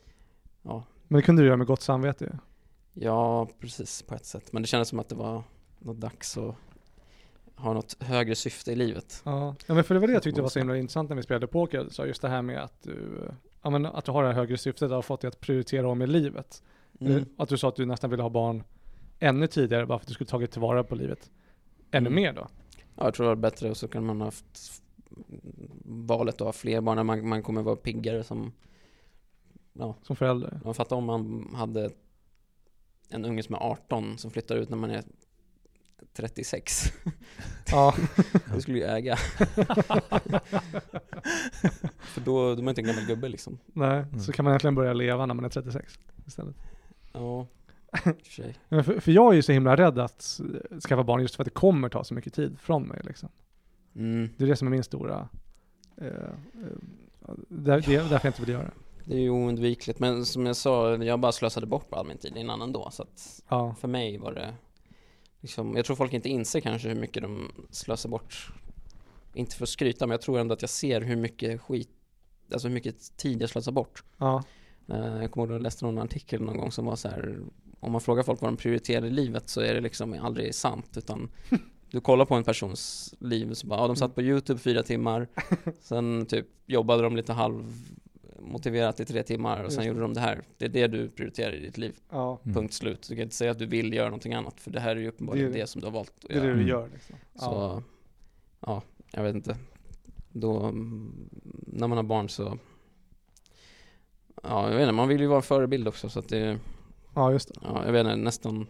ja, 0.62 0.84
Men 1.08 1.16
det 1.18 1.22
kunde 1.22 1.42
du 1.42 1.46
göra 1.46 1.56
med 1.56 1.66
gott 1.66 1.82
samvete 1.82 2.24
ju. 2.24 2.30
ja 3.04 3.48
precis 3.60 4.02
på 4.02 4.14
ett 4.14 4.26
sätt. 4.26 4.52
Men 4.52 4.62
det 4.62 4.68
kändes 4.68 4.88
som 4.88 4.98
att 4.98 5.08
det 5.08 5.14
var 5.14 5.42
något 5.78 5.96
dags 6.00 6.36
att 6.38 6.54
ha 7.56 7.72
något 7.72 7.96
högre 8.02 8.34
syfte 8.34 8.72
i 8.72 8.76
livet. 8.76 9.22
Ja. 9.24 9.54
ja, 9.66 9.74
men 9.74 9.84
för 9.84 9.94
det 9.94 10.00
var 10.00 10.06
det 10.06 10.12
jag 10.14 10.22
tyckte 10.22 10.42
var 10.42 10.48
så 10.48 10.58
himla 10.58 10.76
intressant 10.76 11.08
när 11.08 11.16
vi 11.16 11.22
spelade 11.22 11.46
poker. 11.46 11.86
Så 11.90 12.06
just 12.06 12.22
det 12.22 12.28
här 12.28 12.42
med 12.42 12.62
att 12.64 12.82
du, 12.82 13.28
ja, 13.62 13.70
men 13.70 13.86
att 13.86 14.04
du 14.04 14.12
har 14.12 14.22
det 14.22 14.28
här 14.28 14.34
högre 14.34 14.58
syftet 14.58 14.90
har 14.90 15.02
fått 15.02 15.20
dig 15.20 15.28
att 15.28 15.40
prioritera 15.40 15.88
om 15.88 16.02
i 16.02 16.06
livet. 16.06 16.62
Mm. 17.00 17.24
Att 17.38 17.48
du 17.48 17.58
sa 17.58 17.68
att 17.68 17.76
du 17.76 17.86
nästan 17.86 18.10
ville 18.10 18.22
ha 18.22 18.30
barn 18.30 18.62
ännu 19.18 19.46
tidigare 19.46 19.86
bara 19.86 19.98
för 19.98 20.04
att 20.04 20.08
du 20.08 20.14
skulle 20.14 20.28
tagit 20.30 20.50
tillvara 20.50 20.84
på 20.84 20.94
livet. 20.94 21.30
Ännu 21.90 22.08
Mm. 22.08 22.14
mer 22.22 22.32
då. 22.32 22.48
Ja, 22.96 23.04
jag 23.04 23.14
tror 23.14 23.24
det 23.24 23.28
var 23.30 23.36
bättre 23.36 23.70
och 23.70 23.76
så 23.76 23.88
kan 23.88 24.06
man 24.06 24.20
ha 24.20 24.26
haft 24.26 24.82
valet 25.84 26.34
att 26.34 26.40
ha 26.46 26.52
fler 26.52 26.80
barn. 26.80 26.96
när 26.96 27.02
Man, 27.04 27.28
man 27.28 27.42
kommer 27.42 27.62
vara 27.62 27.76
piggare 27.76 28.24
som, 28.24 28.52
ja, 29.72 29.94
Som 30.02 30.16
förälder. 30.16 30.60
man 30.64 30.74
fattar 30.74 30.96
om 30.96 31.04
man 31.04 31.50
hade 31.54 31.90
en 33.08 33.24
unge 33.24 33.42
som 33.42 33.54
är 33.54 33.58
18 33.58 34.18
som 34.18 34.30
flyttar 34.30 34.56
ut 34.56 34.68
när 34.70 34.76
man 34.76 34.90
är 34.90 35.04
36. 36.12 36.72
Ja. 37.70 37.94
Det 38.54 38.60
skulle 38.62 38.78
ju 38.78 38.84
äga. 38.84 39.16
För 42.00 42.20
då, 42.20 42.54
då 42.54 42.60
är 42.60 42.62
man 42.62 42.68
inte 42.68 42.80
en 42.80 42.86
gammal 42.86 43.04
gubbe 43.06 43.28
liksom. 43.28 43.58
Nej, 43.66 43.98
Mm. 43.98 44.20
så 44.20 44.32
kan 44.32 44.44
man 44.44 44.52
egentligen 44.52 44.74
börja 44.74 44.92
leva 44.92 45.26
när 45.26 45.34
man 45.34 45.44
är 45.44 45.48
36 45.48 45.98
istället. 46.26 46.56
Ja, 47.12 47.46
för 48.84 49.00
för, 49.00 49.12
jag 49.12 49.32
är 49.32 49.36
ju 49.36 49.42
så 49.42 49.52
himla 49.52 49.76
rädd 49.76 49.98
att 49.98 50.40
skaffa 50.88 51.04
barn 51.04 51.20
just 51.20 51.34
för 51.34 51.42
att 51.42 51.46
det 51.46 51.50
kommer 51.50 51.88
ta 51.88 52.04
så 52.04 52.14
mycket 52.14 52.34
tid 52.34 52.58
från 52.60 52.82
mig 52.82 53.00
liksom. 53.04 53.28
Mm. 53.96 54.28
Det 54.36 54.44
är 54.44 54.48
det 54.48 54.56
som 54.56 54.68
är 54.68 54.70
min 54.70 54.84
stora, 54.84 55.28
eh, 55.96 56.06
eh, 56.06 56.12
där, 57.48 57.80
det 57.86 57.94
är 57.94 57.98
därför 57.98 58.14
jag 58.14 58.26
inte 58.26 58.42
vill 58.42 58.50
göra 58.50 58.62
det. 58.62 58.72
Det 59.04 59.14
är 59.14 59.20
ju 59.20 59.30
oundvikligt, 59.30 59.98
men 59.98 60.26
som 60.26 60.46
jag 60.46 60.56
sa, 60.56 60.96
jag 60.96 61.20
bara 61.20 61.32
slösade 61.32 61.66
bort 61.66 61.92
all 61.92 62.06
min 62.06 62.18
tid 62.18 62.36
innan 62.36 62.62
ändå. 62.62 62.90
Så 62.90 63.02
att 63.02 63.42
Ja, 63.48 63.74
för 63.74 63.88
mig 63.88 64.18
var 64.18 64.32
det 64.32 64.54
liksom, 65.40 65.76
jag 65.76 65.84
tror 65.84 65.96
folk 65.96 66.12
inte 66.12 66.28
inser 66.28 66.60
kanske 66.60 66.88
hur 66.88 67.00
mycket 67.00 67.22
de 67.22 67.52
slösar 67.70 68.08
bort. 68.08 68.52
Inte 69.34 69.56
för 69.56 69.64
att 69.64 69.68
skryta, 69.68 70.06
men 70.06 70.10
jag 70.10 70.20
tror 70.20 70.38
ändå 70.38 70.52
att 70.52 70.62
jag 70.62 70.70
ser 70.70 71.00
hur 71.00 71.16
mycket 71.16 71.60
skit, 71.60 71.90
alltså 72.52 72.68
hur 72.68 72.74
mycket 72.74 73.16
tid 73.16 73.42
jag 73.42 73.50
slösar 73.50 73.72
bort. 73.72 74.04
ja, 74.18 74.42
Eh, 74.88 75.22
Jag 75.22 75.30
kommer 75.30 75.46
ihåg 75.46 75.52
att 75.52 75.58
jag 75.58 75.62
läste 75.62 75.84
någon 75.84 75.98
artikel 75.98 76.42
någon 76.42 76.56
gång 76.56 76.72
som 76.72 76.84
var 76.84 76.96
så 76.96 77.08
här, 77.08 77.38
om 77.84 77.92
man 77.92 78.00
frågar 78.00 78.22
folk 78.22 78.40
vad 78.40 78.50
de 78.50 78.56
prioriterar 78.56 79.06
i 79.06 79.10
livet 79.10 79.48
så 79.48 79.60
är 79.60 79.74
det 79.74 79.80
liksom 79.80 80.18
aldrig 80.22 80.54
sant, 80.54 80.96
utan 80.96 81.28
du 81.90 82.00
kollar 82.00 82.24
på 82.24 82.34
en 82.34 82.44
persons 82.44 83.14
liv 83.20 83.52
så 83.54 83.66
bara, 83.66 83.80
ja 83.80 83.86
de 83.86 83.96
satt 83.96 84.14
på 84.14 84.22
YouTube 84.22 84.60
fyra 84.60 84.82
timmar, 84.82 85.28
sen 85.80 86.26
typ 86.26 86.46
jobbade 86.66 87.02
de 87.02 87.16
lite 87.16 87.32
halv 87.32 87.72
motiverat 88.38 89.00
i 89.00 89.04
tre 89.04 89.22
timmar 89.22 89.64
och 89.64 89.72
sen 89.72 89.80
Just 89.84 89.88
gjorde 89.88 90.00
de 90.00 90.14
det 90.14 90.20
här. 90.20 90.42
Det 90.58 90.64
är 90.64 90.68
det 90.68 90.86
du 90.86 91.08
prioriterar 91.08 91.54
i 91.54 91.60
ditt 91.60 91.78
liv. 91.78 91.94
Ja, 92.10 92.40
Mm. 92.44 92.54
Punkt 92.54 92.74
slut. 92.74 93.06
Du 93.08 93.14
kan 93.14 93.22
inte 93.22 93.34
säga 93.34 93.50
att 93.50 93.58
du 93.58 93.66
vill 93.66 93.92
göra 93.94 94.06
någonting 94.06 94.34
annat 94.34 94.60
för 94.60 94.70
det 94.70 94.80
här 94.80 94.96
är 94.96 95.00
ju 95.00 95.08
uppenbarligen 95.08 95.52
Det 95.52 95.58
det, 95.58 95.66
som 95.66 95.80
du 95.80 95.86
har 95.86 95.92
valt 95.92 96.08
att 96.08 96.28
det 96.28 96.34
är 96.34 96.40
det 96.40 96.46
göra. 96.46 96.54
du 96.56 96.62
Mm. 96.62 96.68
gör 96.68 96.88
liksom. 96.92 97.16
Ja. 97.32 97.40
Så, 97.40 97.82
ja, 98.60 98.82
jag 99.12 99.22
vet 99.22 99.34
inte. 99.34 99.56
Då, 100.32 100.70
när 101.66 101.88
man 101.88 101.96
har 101.98 102.02
barn 102.02 102.28
så, 102.28 102.58
ja, 104.42 104.68
jag 104.68 104.74
vet 104.76 104.82
inte, 104.82 104.92
man 104.92 105.08
vill 105.08 105.20
ju 105.20 105.26
vara 105.26 105.36
en 105.36 105.42
förebild 105.42 105.88
också 105.88 106.08
så 106.08 106.18
att 106.18 106.28
det, 106.28 106.58
ja, 107.14 107.32
just 107.32 107.48
det. 107.48 107.54
ja, 107.62 107.84
jag 107.84 107.92
vet 107.92 108.00
inte, 108.00 108.16
nästan 108.16 108.66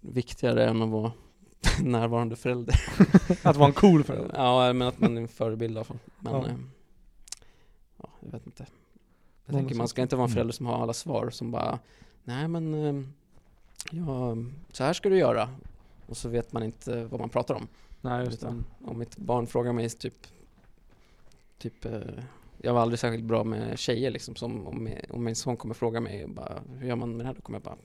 viktigare 0.00 0.66
än 0.66 0.82
att 0.82 0.88
vara 0.88 1.12
närvarande 1.82 2.36
förälder. 2.36 2.80
Att 3.42 3.56
vara 3.56 3.68
en 3.68 3.74
cool 3.74 4.04
förälder. 4.04 4.34
Ja, 4.36 4.72
men 4.72 4.88
att 4.88 4.98
man 5.00 5.16
är 5.16 5.20
en 5.22 5.28
förebild 5.28 5.74
i 5.74 5.76
alla 5.76 5.84
fall. 5.84 5.98
Men, 6.18 6.32
Ja. 6.32 6.44
ja. 6.48 6.54
ja, 7.96 8.08
jag 8.20 8.30
vet 8.32 8.46
inte. 8.46 8.66
Jag 9.46 9.54
tänker 9.54 9.74
man 9.74 9.88
ska 9.88 10.02
inte 10.02 10.16
vara 10.16 10.24
en 10.24 10.28
Mm. 10.30 10.34
förälder 10.34 10.52
som 10.52 10.66
har 10.66 10.82
alla 10.82 10.92
svar, 10.92 11.30
som 11.30 11.50
bara, 11.50 11.78
nej 12.24 12.48
men, 12.48 12.74
eh, 12.74 13.04
ja, 13.90 14.36
så 14.72 14.84
här 14.84 14.92
ska 14.92 15.08
du 15.08 15.16
göra. 15.18 15.48
Och 16.06 16.16
så 16.16 16.28
vet 16.28 16.52
man 16.52 16.62
inte 16.62 17.04
vad 17.04 17.20
man 17.20 17.28
pratar 17.28 17.54
om. 17.54 17.68
Nej, 18.00 18.24
just 18.24 18.40
det. 18.40 18.46
Utan 18.46 18.64
om 18.84 18.98
mitt 18.98 19.16
barn 19.16 19.46
frågar 19.46 19.72
mig 19.72 19.90
typ, 19.90 20.26
typ 21.58 21.84
eh, 21.84 22.00
jag 22.62 22.74
var 22.74 22.80
aldrig 22.80 22.98
särskilt 22.98 23.24
bra 23.24 23.44
med 23.44 23.78
tjejer 23.78 24.10
liksom. 24.10 24.36
Som 24.36 24.66
om, 24.66 24.88
om 25.10 25.24
min 25.24 25.36
son 25.36 25.56
kommer 25.56 25.74
fråga 25.74 26.00
mig 26.00 26.26
bara, 26.26 26.62
hur 26.78 26.88
gör 26.88 26.96
man 26.96 27.16
med 27.16 27.20
det 27.20 27.26
här? 27.26 27.34
Då 27.34 27.40
kommer 27.40 27.56
jag 27.58 27.62
bara, 27.62 27.76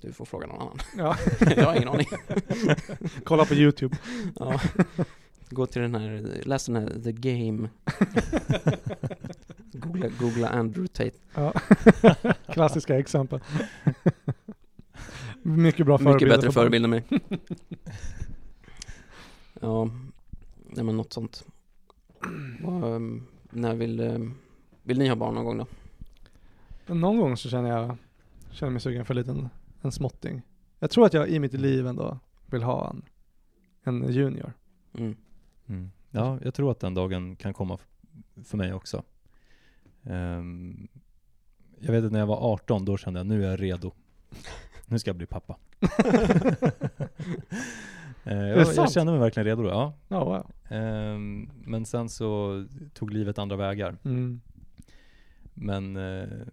du 0.00 0.12
får 0.12 0.24
fråga 0.24 0.46
någon 0.46 0.60
annan. 0.60 0.78
Ja. 0.96 1.16
jag 1.56 1.64
har 1.64 1.76
ingen 1.76 1.88
aning. 1.88 2.06
Kolla 3.24 3.44
på 3.44 3.54
YouTube. 3.54 3.96
Ja. 4.38 4.60
Gå 5.50 5.66
till 5.66 5.82
den 5.82 5.94
här, 5.94 6.42
läs 6.44 6.66
den 6.66 6.76
här 6.76 7.00
The 7.04 7.12
Game. 7.12 7.68
Googla, 9.72 10.08
googla 10.08 10.48
Andrew 10.48 10.88
Tate. 10.88 11.16
Ja. 11.34 11.52
Klassiska 12.52 12.98
exempel. 12.98 13.40
Mycket 15.42 15.86
bra 15.86 15.98
Mycket 15.98 16.04
förebilder 16.04 16.36
bättre 16.36 16.52
förebild 16.52 16.84
än 16.84 16.90
mig. 16.90 17.04
ja, 19.60 19.90
nej 20.66 20.84
men 20.84 20.96
något 20.96 21.12
sånt. 21.12 21.44
Ehm, 22.64 23.26
när 23.50 23.74
vill, 23.74 24.00
ehm, 24.00 24.34
vill 24.82 24.98
ni 24.98 25.08
ha 25.08 25.16
barn 25.16 25.34
någon 25.34 25.44
gång 25.44 25.58
då? 25.58 25.66
Någon 26.94 27.18
gång 27.18 27.36
så 27.36 27.48
känner 27.48 27.70
jag, 27.70 27.96
känner 28.50 28.70
mig 28.70 28.80
sugen 28.80 29.04
för 29.04 29.14
en 29.14 29.18
liten, 29.18 29.48
en 29.82 29.92
småtting. 29.92 30.42
Jag 30.78 30.90
tror 30.90 31.06
att 31.06 31.12
jag 31.12 31.28
i 31.28 31.38
mitt 31.38 31.52
liv 31.52 31.86
ändå 31.86 32.18
vill 32.46 32.62
ha 32.62 32.90
en, 32.90 33.02
en 33.82 34.12
junior. 34.12 34.52
Mm. 34.94 35.16
Mm. 35.66 35.90
Ja, 36.10 36.38
jag 36.42 36.54
tror 36.54 36.70
att 36.70 36.80
den 36.80 36.94
dagen 36.94 37.36
kan 37.36 37.54
komma 37.54 37.78
för 38.44 38.56
mig 38.56 38.72
också. 38.72 39.02
Ehm, 40.02 40.88
jag 41.78 41.92
vet 41.92 42.04
att 42.04 42.12
när 42.12 42.18
jag 42.18 42.26
var 42.26 42.52
18, 42.52 42.84
då 42.84 42.96
kände 42.96 43.20
jag 43.20 43.26
nu 43.26 43.44
är 43.44 43.50
jag 43.50 43.62
redo. 43.62 43.92
Nu 44.86 44.98
ska 44.98 45.08
jag 45.08 45.16
bli 45.16 45.26
pappa. 45.26 45.56
Eh, 48.24 48.48
jag, 48.48 48.74
jag 48.74 48.92
kände 48.92 49.12
mig 49.12 49.20
verkligen 49.20 49.46
redo 49.46 49.62
då, 49.62 49.68
ja. 49.68 49.94
Ja, 50.08 50.24
wow. 50.24 50.50
Ehm, 50.68 51.50
men 51.54 51.86
sen 51.86 52.08
så 52.08 52.64
tog 52.94 53.12
livet 53.12 53.38
andra 53.38 53.56
vägar. 53.56 53.96
Mm. 54.04 54.40
Men 55.54 55.96
eh, 55.96 56.46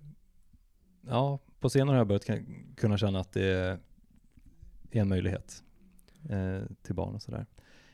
ja, 1.01 1.39
på 1.59 1.69
senare 1.69 1.93
har 1.93 1.97
jag 1.97 2.07
börjat 2.07 2.29
kunna 2.77 2.97
känna 2.97 3.19
att 3.19 3.31
det 3.31 3.79
är 4.91 5.01
en 5.01 5.09
möjlighet 5.09 5.63
eh, 6.29 6.61
till 6.81 6.95
barn 6.95 7.15
och 7.15 7.21
sådär. 7.21 7.45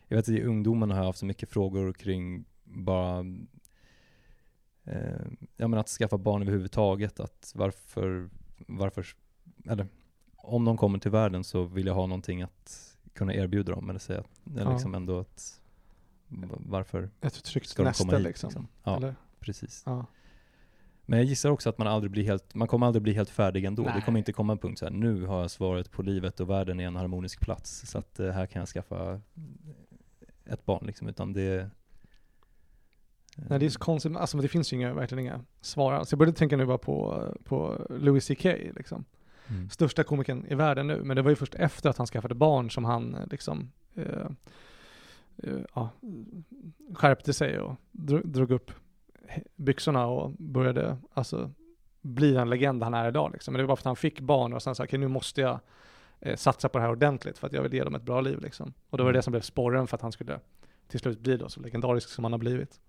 Jag 0.07 0.17
vet 0.17 0.25
att 0.25 0.29
i 0.29 0.43
ungdomen 0.43 0.91
har 0.91 0.97
jag 0.97 1.05
haft 1.05 1.19
så 1.19 1.25
mycket 1.25 1.49
frågor 1.49 1.93
kring 1.93 2.45
bara 2.63 3.25
ja, 5.57 5.67
men 5.67 5.79
att 5.79 5.89
skaffa 5.89 6.17
barn 6.17 6.41
överhuvudtaget. 6.41 7.19
Att 7.19 7.51
varför, 7.55 8.29
varför, 8.67 9.07
eller 9.69 9.87
om 10.35 10.65
de 10.65 10.77
kommer 10.77 10.99
till 10.99 11.11
världen 11.11 11.43
så 11.43 11.63
vill 11.63 11.85
jag 11.85 11.93
ha 11.93 12.07
någonting 12.07 12.41
att 12.41 12.90
kunna 13.13 13.33
erbjuda 13.33 13.71
dem. 13.71 13.89
Eller 13.89 13.99
säga, 13.99 14.23
eller 14.51 14.61
Ja. 14.63 14.71
liksom 14.73 14.95
ändå 14.95 15.19
att 15.19 15.61
varför 16.49 17.09
Ett 17.21 17.43
tryggt 17.43 17.67
ska 17.69 17.83
de 17.83 17.93
komma 17.93 18.13
hit? 18.13 18.21
liksom. 18.23 18.67
Ja, 18.83 18.97
Eller? 18.97 19.15
precis. 19.39 19.83
Ja. 19.85 20.05
Men 21.05 21.19
jag 21.19 21.25
gissar 21.25 21.49
också 21.49 21.69
att 21.69 21.77
man 21.77 21.87
aldrig 21.87 22.11
blir 22.11 22.23
helt, 22.23 22.55
man 22.55 22.67
kommer 22.67 22.85
aldrig 22.87 23.03
bli 23.03 23.13
helt 23.13 23.29
färdig 23.29 23.65
ändå. 23.65 23.83
Det 23.83 23.89
Nej. 23.93 24.01
kommer 24.01 24.19
inte 24.19 24.33
komma 24.33 24.53
en 24.53 24.59
punkt 24.59 24.79
så 24.79 24.85
här, 24.85 24.91
nu 24.91 25.25
har 25.25 25.41
jag 25.41 25.51
svaret 25.51 25.91
på 25.91 26.01
livet 26.01 26.39
och 26.39 26.49
världen 26.49 26.79
är 26.79 26.87
en 26.87 26.95
harmonisk 26.95 27.39
plats. 27.39 27.89
Så 27.89 27.97
att 27.97 28.19
eh, 28.19 28.29
här 28.31 28.45
kan 28.45 28.59
jag 28.59 28.69
skaffa 28.69 29.21
ett 30.45 30.65
barn 30.65 30.85
liksom, 30.85 31.07
utan 31.09 31.33
det... 31.33 31.59
eh, 31.61 31.67
Nej 33.35 33.59
det 33.59 33.65
är 33.65 33.69
så 33.69 33.79
konstigt, 33.79 34.15
alltså 34.17 34.37
men 34.37 34.41
det 34.41 34.47
finns 34.49 34.73
ju 34.73 34.77
inga, 34.77 34.93
verkligen 34.93 35.19
inga 35.25 35.41
svar 35.61 35.93
alls. 35.93 36.11
Jag 36.11 36.19
började 36.19 36.37
tänka 36.37 36.57
nu 36.57 36.65
bara 36.65 36.77
på, 36.77 37.25
på 37.43 37.85
Louis 37.89 38.27
CK 38.27 38.43
liksom. 38.75 39.05
Mm. 39.51 39.69
Största 39.69 40.03
komikern 40.03 40.45
i 40.49 40.55
världen 40.55 40.87
nu, 40.87 41.03
men 41.03 41.15
det 41.15 41.21
var 41.21 41.29
ju 41.29 41.35
först 41.35 41.55
efter 41.55 41.89
att 41.89 41.97
han 41.97 42.07
skaffade 42.07 42.35
barn 42.35 42.71
som 42.71 42.85
han 42.85 43.15
eh, 43.15 43.27
liksom 43.31 43.71
eh, 43.95 44.27
eh, 45.37 45.59
ja, 45.75 45.89
skärpte 46.93 47.33
sig 47.33 47.59
och 47.59 47.75
dro- 47.91 48.27
drog 48.27 48.51
upp 48.51 48.71
byxorna 49.55 50.07
och 50.07 50.31
började 50.31 50.97
alltså 51.13 51.51
bli 52.01 52.31
den 52.31 52.49
legend 52.49 52.83
han 52.83 52.93
är 52.93 53.07
idag 53.07 53.31
liksom. 53.33 53.53
Men 53.53 53.61
det 53.61 53.67
var 53.67 53.75
för 53.75 53.81
att 53.81 53.85
han 53.85 53.95
fick 53.95 54.19
barn 54.19 54.53
och 54.53 54.63
sen 54.63 54.75
sa 54.75 54.83
okej 54.83 54.99
nu 54.99 55.07
måste 55.07 55.41
jag 55.41 55.59
eh, 56.19 56.35
satsa 56.35 56.69
på 56.69 56.77
det 56.77 56.83
här 56.83 56.91
ordentligt 56.91 57.37
för 57.37 57.47
att 57.47 57.53
jag 57.53 57.61
vill 57.61 57.73
ge 57.73 57.83
dem 57.83 57.95
ett 57.95 58.03
bra 58.03 58.21
liv 58.21 58.41
liksom. 58.41 58.73
Och 58.89 58.97
då 58.97 59.03
var 59.03 59.11
det 59.11 59.17
det 59.17 59.23
som 59.23 59.31
blev 59.31 59.41
sporren 59.41 59.87
för 59.87 59.95
att 59.97 60.01
han 60.01 60.11
skulle 60.11 60.39
till 60.87 60.99
slut 60.99 61.19
bli 61.19 61.37
då 61.37 61.49
så 61.49 61.59
legendarisk 61.59 62.09
som 62.09 62.23
han 62.23 62.31
har 62.31 62.39
blivit. 62.39 62.79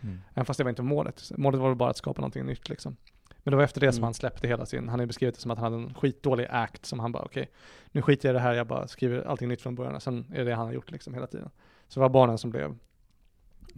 Mm. 0.00 0.20
Även 0.34 0.44
fast 0.44 0.58
det 0.58 0.64
var 0.64 0.70
inte 0.70 0.82
målet. 0.82 1.32
Målet 1.36 1.60
var 1.60 1.68
väl 1.68 1.76
bara 1.76 1.90
att 1.90 1.96
skapa 1.96 2.20
någonting 2.20 2.46
nytt 2.46 2.68
liksom. 2.68 2.96
Men 3.44 3.50
det 3.50 3.56
var 3.56 3.64
efter 3.64 3.80
det 3.80 3.92
som 3.92 3.98
Mm. 3.98 4.04
han 4.04 4.14
släppte 4.14 4.48
hela 4.48 4.66
sin, 4.66 4.88
han 4.88 4.98
har 4.98 5.02
ju 5.02 5.06
beskrivit 5.06 5.34
det 5.34 5.40
som 5.40 5.50
att 5.50 5.58
han 5.58 5.72
hade 5.72 5.84
en 5.84 5.94
skitdålig 5.94 6.46
act 6.50 6.86
som 6.86 7.00
han 7.00 7.12
bara 7.12 7.22
okej, 7.22 7.50
nu 7.92 8.02
skiter 8.02 8.28
jag 8.28 8.32
i 8.32 8.36
det 8.36 8.40
här, 8.40 8.54
jag 8.54 8.66
bara 8.66 8.88
skriver 8.88 9.22
allting 9.24 9.48
nytt 9.48 9.62
från 9.62 9.74
början. 9.74 9.94
Och 9.94 10.02
sen 10.02 10.26
är 10.32 10.38
det 10.38 10.44
det 10.44 10.54
han 10.54 10.66
har 10.66 10.72
gjort 10.72 10.90
liksom 10.90 11.14
hela 11.14 11.26
tiden. 11.26 11.50
Så 11.88 12.00
det 12.00 12.02
var 12.02 12.08
barnen 12.08 12.38
som 12.38 12.50
blev 12.50 12.78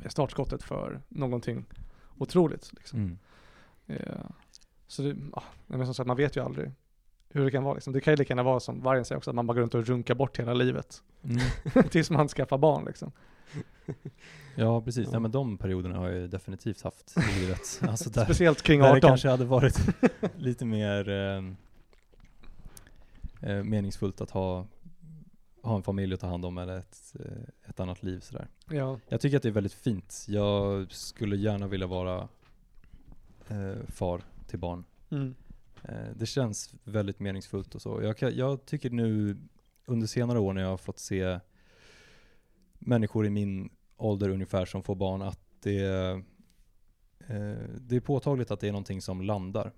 startskottet 0.08 0.62
för 0.62 1.00
någonting 1.08 1.64
otroligt 2.18 2.72
liksom. 2.72 2.98
Mm. 2.98 3.18
Eh, 3.86 4.26
så 4.86 5.02
det, 5.02 5.16
ja, 5.32 5.42
men 5.66 5.84
som 5.86 5.94
sagt, 5.94 6.06
man 6.06 6.16
vet 6.16 6.36
ju 6.36 6.44
aldrig 6.44 6.72
hur 7.28 7.44
det 7.44 7.50
kan 7.50 7.64
vara 7.64 7.74
liksom. 7.74 7.92
Det 7.92 8.00
kan 8.00 8.12
ju 8.12 8.16
lika 8.16 8.30
gärna 8.32 8.42
vara 8.42 8.60
som 8.60 8.82
vargen 8.82 9.04
säger 9.04 9.16
också, 9.16 9.30
att 9.30 9.36
man 9.36 9.46
bara 9.46 9.54
går 9.54 9.60
runt 9.62 9.74
och 9.74 9.86
runkar 9.86 10.14
bort 10.14 10.38
hela 10.38 10.54
livet. 10.54 11.02
Mm. 11.24 11.88
Tills 11.90 12.10
man 12.10 12.28
skaffar 12.28 12.58
barn 12.58 12.84
liksom. 12.84 13.12
Ja, 14.56 14.80
precis. 14.80 15.04
Ja. 15.04 15.10
Nej, 15.10 15.20
men 15.20 15.30
de 15.30 15.58
perioderna 15.58 15.98
har 15.98 16.08
jag 16.08 16.20
ju 16.20 16.28
definitivt 16.28 16.82
haft 16.82 17.14
i 17.16 17.40
livet. 17.40 17.80
Alltså 17.88 18.10
där, 18.10 18.24
Speciellt 18.24 18.62
kring 18.62 18.80
där 18.80 18.86
det 18.86 18.96
18. 18.96 19.08
kanske 19.08 19.28
hade 19.28 19.44
varit 19.44 19.78
lite 20.36 20.64
mer 20.64 21.08
eh, 21.08 21.44
eh, 23.50 23.62
meningsfullt 23.64 24.20
att 24.20 24.30
ha, 24.30 24.66
ha 25.62 25.76
en 25.76 25.82
familj 25.82 26.14
att 26.14 26.20
ta 26.20 26.26
hand 26.26 26.44
om 26.44 26.58
eller 26.58 26.78
ett, 26.78 27.14
eh, 27.20 27.70
ett 27.70 27.80
annat 27.80 28.02
liv 28.02 28.20
sådär. 28.20 28.48
Ja. 28.68 28.98
Jag 29.08 29.20
tycker 29.20 29.36
att 29.36 29.42
det 29.42 29.48
är 29.48 29.52
väldigt 29.52 29.72
fint. 29.72 30.24
Jag 30.28 30.92
skulle 30.92 31.36
gärna 31.36 31.66
vilja 31.66 31.86
vara 31.86 32.28
eh, 33.48 33.86
far 33.88 34.22
till 34.46 34.58
barn. 34.58 34.84
Mm. 35.10 35.34
Eh, 35.88 36.10
det 36.16 36.26
känns 36.26 36.74
väldigt 36.84 37.20
meningsfullt 37.20 37.74
och 37.74 37.82
så. 37.82 38.02
Jag, 38.02 38.16
kan, 38.16 38.36
jag 38.36 38.66
tycker 38.66 38.90
nu 38.90 39.36
under 39.86 40.06
senare 40.06 40.38
år 40.38 40.52
när 40.52 40.62
jag 40.62 40.68
har 40.68 40.76
fått 40.76 40.98
se 40.98 41.40
människor 42.78 43.26
i 43.26 43.30
min 43.30 43.70
ålder 43.96 44.28
ungefär 44.28 44.64
som 44.64 44.82
får 44.82 44.94
barn 44.94 45.22
att 45.22 45.40
det, 45.60 45.84
eh, 47.28 47.56
det 47.80 47.96
är 47.96 48.00
påtagligt 48.00 48.50
att 48.50 48.60
det 48.60 48.68
är 48.68 48.72
någonting 48.72 49.02
som 49.02 49.22
landar. 49.22 49.72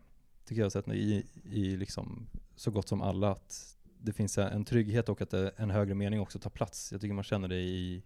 Tycker 0.45 0.61
jag 0.61 0.65
har 0.65 0.71
sett 0.71 0.89
i, 0.89 1.27
i 1.45 1.77
liksom 1.77 2.27
så 2.57 2.71
gott 2.71 2.89
som 2.89 3.03
alla 3.03 3.31
att 3.31 3.77
det 3.99 4.13
finns 4.13 4.39
en 4.39 4.65
trygghet 4.65 5.09
och 5.09 5.23
att 5.23 5.31
det, 5.31 5.53
en 5.57 5.71
högre 5.71 5.95
mening 5.95 6.21
också 6.21 6.39
tar 6.39 6.51
plats. 6.51 6.93
Jag 6.93 7.01
tycker 7.01 7.15
man 7.15 7.25
känner 7.25 7.49
det 7.49 7.61
i, 7.61 8.03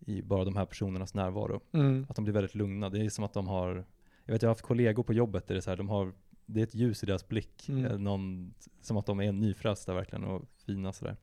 i 0.00 0.22
bara 0.22 0.44
de 0.44 0.56
här 0.56 0.66
personernas 0.66 1.14
närvaro. 1.14 1.60
Mm. 1.72 2.06
Att 2.08 2.16
de 2.16 2.24
blir 2.24 2.34
väldigt 2.34 2.54
lugna. 2.54 2.88
Det 2.88 3.04
är 3.04 3.10
som 3.10 3.24
att 3.24 3.32
de 3.32 3.48
har, 3.48 3.84
jag 4.24 4.32
vet 4.32 4.42
jag 4.42 4.48
har 4.48 4.54
haft 4.54 4.62
kollegor 4.62 5.02
på 5.02 5.12
jobbet 5.12 5.46
där 5.46 5.54
det 5.54 5.58
är 5.58 5.62
så 5.62 5.70
här, 5.70 5.76
de 5.76 5.88
har, 5.88 6.12
det 6.52 6.60
är 6.60 6.64
ett 6.64 6.74
ljus 6.74 7.02
i 7.02 7.06
deras 7.06 7.28
blick. 7.28 7.68
Mm. 7.68 7.84
Eh, 7.84 7.98
Någon, 7.98 8.54
som 8.80 8.96
att 8.96 9.06
de 9.06 9.20
är 9.20 9.32
nyfrästa 9.32 9.94
verkligen 9.94 10.24
och 10.24 10.42
fina 10.66 10.92
sådär. 10.92 11.16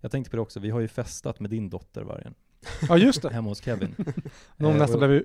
Jag 0.00 0.10
tänkte 0.10 0.30
på 0.30 0.36
det 0.36 0.42
också, 0.42 0.60
vi 0.60 0.70
har 0.70 0.80
ju 0.80 0.88
festat 0.88 1.40
med 1.40 1.50
din 1.50 1.70
dotter 1.70 2.02
vargen, 2.02 2.34
Ja 2.88 2.98
just 2.98 3.22
det. 3.22 3.32
hemma 3.32 3.48
hos 3.48 3.62
Kevin. 3.62 3.94
Någon 4.56 4.72
Eh, 4.72 4.78
nästan 4.78 4.98
blev 4.98 5.24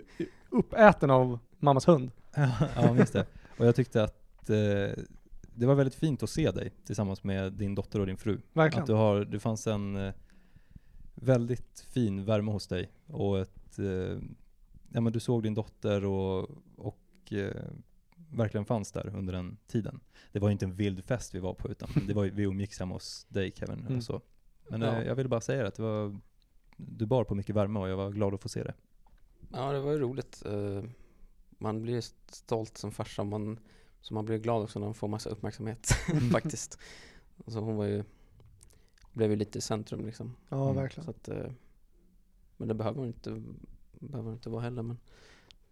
uppäten 0.49 1.09
av 1.09 1.39
mammas 1.59 1.87
hund. 1.87 2.11
ja, 2.75 2.95
just 2.97 3.13
det. 3.13 3.25
Och 3.57 3.65
jag 3.65 3.75
tyckte 3.75 4.03
att 4.03 4.49
eh, 4.49 5.03
det 5.55 5.65
var 5.65 5.75
väldigt 5.75 5.95
fint 5.95 6.23
att 6.23 6.29
se 6.29 6.51
dig 6.51 6.71
tillsammans 6.85 7.23
med 7.23 7.53
din 7.53 7.75
dotter 7.75 7.99
och 7.99 8.05
din 8.07 8.17
fru. 8.17 8.41
Verkligen. 8.53 8.81
Att 8.83 8.87
du 8.87 8.93
har, 8.93 9.25
det 9.25 9.39
fanns 9.39 9.67
en 9.67 9.95
eh, 9.95 10.13
väldigt 11.15 11.79
fin 11.89 12.25
värme 12.25 12.51
hos 12.51 12.67
dig 12.67 12.91
och 13.07 13.39
ett, 13.39 13.79
eh, 13.79 14.17
ja 14.89 15.01
men 15.01 15.13
du 15.13 15.19
såg 15.19 15.43
din 15.43 15.53
dotter 15.53 16.05
och, 16.05 16.49
och 16.75 17.33
eh, 17.33 17.63
verkligen 18.31 18.65
fanns 18.65 18.91
där 18.91 19.15
under 19.15 19.33
den 19.33 19.57
tiden. 19.67 19.99
Det 20.31 20.39
var 20.39 20.49
inte 20.49 20.65
en 20.65 20.73
vild 20.75 21.03
fest 21.05 21.35
vi 21.35 21.39
var 21.39 21.53
på 21.53 21.69
utan 21.69 21.89
det 22.07 22.13
var, 22.13 22.23
ju- 22.23 22.31
vi 22.31 22.43
umgicks 22.43 22.79
hemma 22.79 22.95
hos 22.95 23.25
dig 23.29 23.51
Kevin 23.55 23.79
Mm. 23.79 23.97
och 23.97 24.03
så. 24.03 24.21
Men 24.69 24.81
Ja. 24.81 24.95
eh, 25.01 25.07
jag 25.07 25.15
ville 25.15 25.29
bara 25.29 25.41
säga 25.41 25.67
att 25.67 25.75
det 25.75 25.81
var, 25.83 26.19
du 26.77 27.05
bar 27.05 27.23
på 27.23 27.35
mycket 27.35 27.55
värme 27.55 27.79
och 27.79 27.89
jag 27.89 27.97
var 27.97 28.11
glad 28.11 28.33
att 28.33 28.41
få 28.41 28.49
se 28.49 28.63
det. 28.63 28.73
Ja, 29.51 29.71
det 29.71 29.79
var 29.79 29.91
ju 29.91 29.97
roligt. 29.99 30.43
eh, 30.45 30.83
man 31.57 31.81
blir 31.81 32.01
stolt 32.31 32.77
som 32.77 32.91
farsa, 32.91 33.23
man, 33.23 33.59
så 34.01 34.13
man 34.13 34.25
blir 34.25 34.37
glad 34.37 34.63
också 34.63 34.79
när 34.79 34.87
man 34.87 34.93
får 34.93 35.07
massa 35.07 35.29
uppmärksamhet 35.29 35.87
faktiskt. 36.31 36.79
Så 37.47 37.59
hon 37.59 37.75
var 37.75 37.85
ju, 37.85 38.03
blev 39.13 39.29
ju 39.29 39.35
lite 39.35 39.57
i 39.57 39.61
centrum 39.61 40.05
liksom. 40.05 40.35
Ja, 40.49 40.63
Mm. 40.63 40.75
verkligen. 40.75 41.05
Så 41.05 41.11
att, 41.11 41.27
eh, 41.27 41.51
men 42.57 42.67
det 42.67 42.73
behöver 42.73 42.97
hon 42.99 43.07
inte, 43.07 43.43
behöver 43.99 44.31
inte 44.33 44.49
vara 44.49 44.61
heller 44.61 44.81
men 44.81 44.97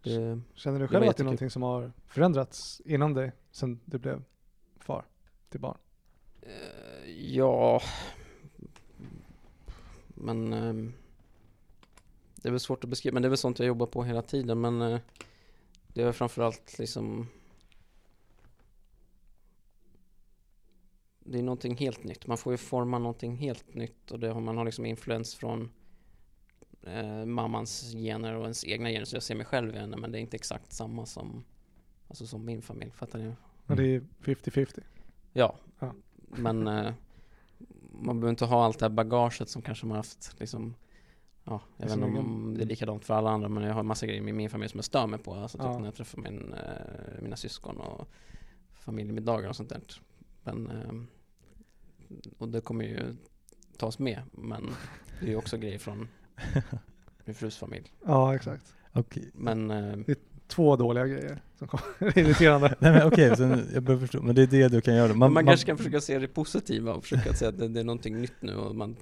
det, 0.03 0.41
Känner 0.53 0.79
du 0.79 0.87
själv 0.87 1.09
att 1.09 1.17
det 1.17 1.21
är 1.21 1.25
någonting 1.25 1.49
som 1.49 1.61
har 1.61 1.91
förändrats 2.07 2.81
inom 2.85 3.13
dig 3.13 3.31
sen 3.51 3.79
du 3.85 3.97
blev 3.97 4.23
far 4.79 5.05
till 5.49 5.59
barn? 5.59 5.77
Eh, 6.41 7.09
Ja, 7.11 7.81
men 10.07 10.53
ehm, 10.53 10.93
det 12.35 12.47
är 12.49 12.51
väl 12.51 12.59
svårt 12.59 12.83
att 12.83 12.89
beskriva, 12.89 13.13
men 13.13 13.21
det 13.21 13.27
är 13.27 13.29
väl 13.29 13.37
sånt 13.37 13.59
jag 13.59 13.67
jobbar 13.67 13.85
på 13.85 14.03
hela 14.03 14.21
tiden, 14.21 14.61
men 14.61 14.81
eh, 14.81 14.99
det 15.87 16.01
är 16.01 16.11
framförallt 16.11 16.79
liksom 16.79 17.27
det 21.19 21.39
är 21.39 21.43
någonting 21.43 21.75
helt 21.77 22.03
nytt. 22.03 22.27
Man 22.27 22.37
får 22.37 22.53
ju 22.53 22.57
forma 22.57 22.99
någonting 22.99 23.35
helt 23.35 23.73
nytt 23.73 24.11
och 24.11 24.19
det 24.19 24.29
har 24.29 24.41
man 24.41 24.57
har 24.57 24.65
liksom 24.65 24.85
influens 24.85 25.35
från 25.35 25.69
eh, 26.89 27.25
mammans 27.25 27.91
gener 27.93 28.35
och 28.35 28.43
ens 28.43 28.65
egna 28.65 28.89
gener. 28.89 29.05
Så 29.05 29.15
jag 29.15 29.23
ser 29.23 29.35
mig 29.35 29.45
själv 29.45 29.75
i 29.75 29.77
henne 29.79 29.97
men 29.97 30.11
det 30.11 30.17
är 30.17 30.21
inte 30.21 30.35
exakt 30.37 30.73
samma 30.73 31.05
som, 31.05 31.43
alltså 32.07 32.27
som 32.27 32.45
min 32.45 32.61
familj. 32.61 32.91
Fattar 32.91 33.19
ni? 33.19 33.33
Men 33.65 33.77
det 33.77 33.83
är 33.95 34.01
50-50. 34.21 34.79
Ja, 35.33 35.55
Ja. 35.79 35.93
men 36.29 36.67
eh, 36.67 36.93
man 37.91 38.19
behöver 38.19 38.29
inte 38.29 38.45
ha 38.45 38.65
allt 38.65 38.79
det 38.79 38.85
här 38.85 38.89
bagaget 38.89 39.49
som 39.49 39.61
kanske 39.61 39.85
man 39.85 39.97
haft 39.97 40.35
liksom 40.39 40.75
Ja, 41.43 41.61
jag 41.77 41.85
vet 41.85 41.93
inte 41.95 42.05
om 42.05 42.53
det 42.57 42.63
är 42.63 42.65
likadant 42.65 43.05
för 43.05 43.13
alla 43.13 43.29
andra 43.29 43.49
men 43.49 43.63
jag 43.63 43.73
har 43.73 43.83
massa 43.83 44.05
grejer 44.05 44.21
med 44.21 44.35
min 44.35 44.49
familj 44.49 44.69
som 44.69 44.77
jag 44.77 44.85
stör 44.85 45.07
mig 45.07 45.19
på. 45.19 45.33
Alltså 45.33 45.57
typ 45.57 45.65
Ja. 45.65 45.77
när 45.79 45.85
jag 45.85 45.95
träffar 45.95 46.21
min, 46.21 46.53
eh, 46.53 47.21
mina 47.21 47.35
syskon 47.35 47.77
och 47.77 48.07
familjemiddagar 48.73 49.49
och 49.49 49.55
sånt 49.55 49.69
där. 49.69 49.81
Men, 50.43 50.67
eh, 50.71 50.93
och 52.37 52.49
det 52.49 52.61
kommer 52.61 52.85
ju 52.85 53.15
tas 53.77 53.99
med 53.99 54.21
men 54.31 54.69
det 55.19 55.25
är 55.25 55.29
ju 55.29 55.35
också 55.35 55.57
grejer 55.57 55.79
från 55.79 56.07
min 57.25 57.35
frus 57.35 57.57
familj. 57.57 57.93
Ja, 58.05 58.35
exakt. 58.35 58.75
Okej. 58.93 59.29
Men 59.33 59.71
eh, 59.71 60.15
Två 60.47 60.75
dåliga 60.75 61.07
grejer 61.07 61.41
som 61.59 61.67
kommer. 61.67 61.85
Det 62.13 62.21
är 62.21 62.25
irriterande. 62.25 62.75
Nej 62.79 62.91
men 62.91 63.07
okej, 63.07 63.35
sen, 63.37 63.69
jag 63.73 63.83
börjar 63.83 63.99
förstå, 63.99 64.21
men 64.21 64.35
det 64.35 64.41
är 64.41 64.47
det 64.47 64.67
du 64.67 64.81
kan 64.81 64.95
göra. 64.95 65.07
Man, 65.07 65.17
Man, 65.19 65.33
man 65.33 65.45
kanske 65.45 65.65
kan 65.65 65.77
försöka 65.77 66.01
se 66.01 66.19
det 66.19 66.27
positiva 66.27 66.93
och 66.93 67.03
försöka 67.03 67.33
säga 67.33 67.49
att 67.49 67.57
det, 67.57 67.67
det 67.67 67.79
är 67.79 67.83
någonting 67.83 68.21
nytt 68.21 68.33
nu 68.39 68.55
och 68.55 68.75
man 68.75 68.95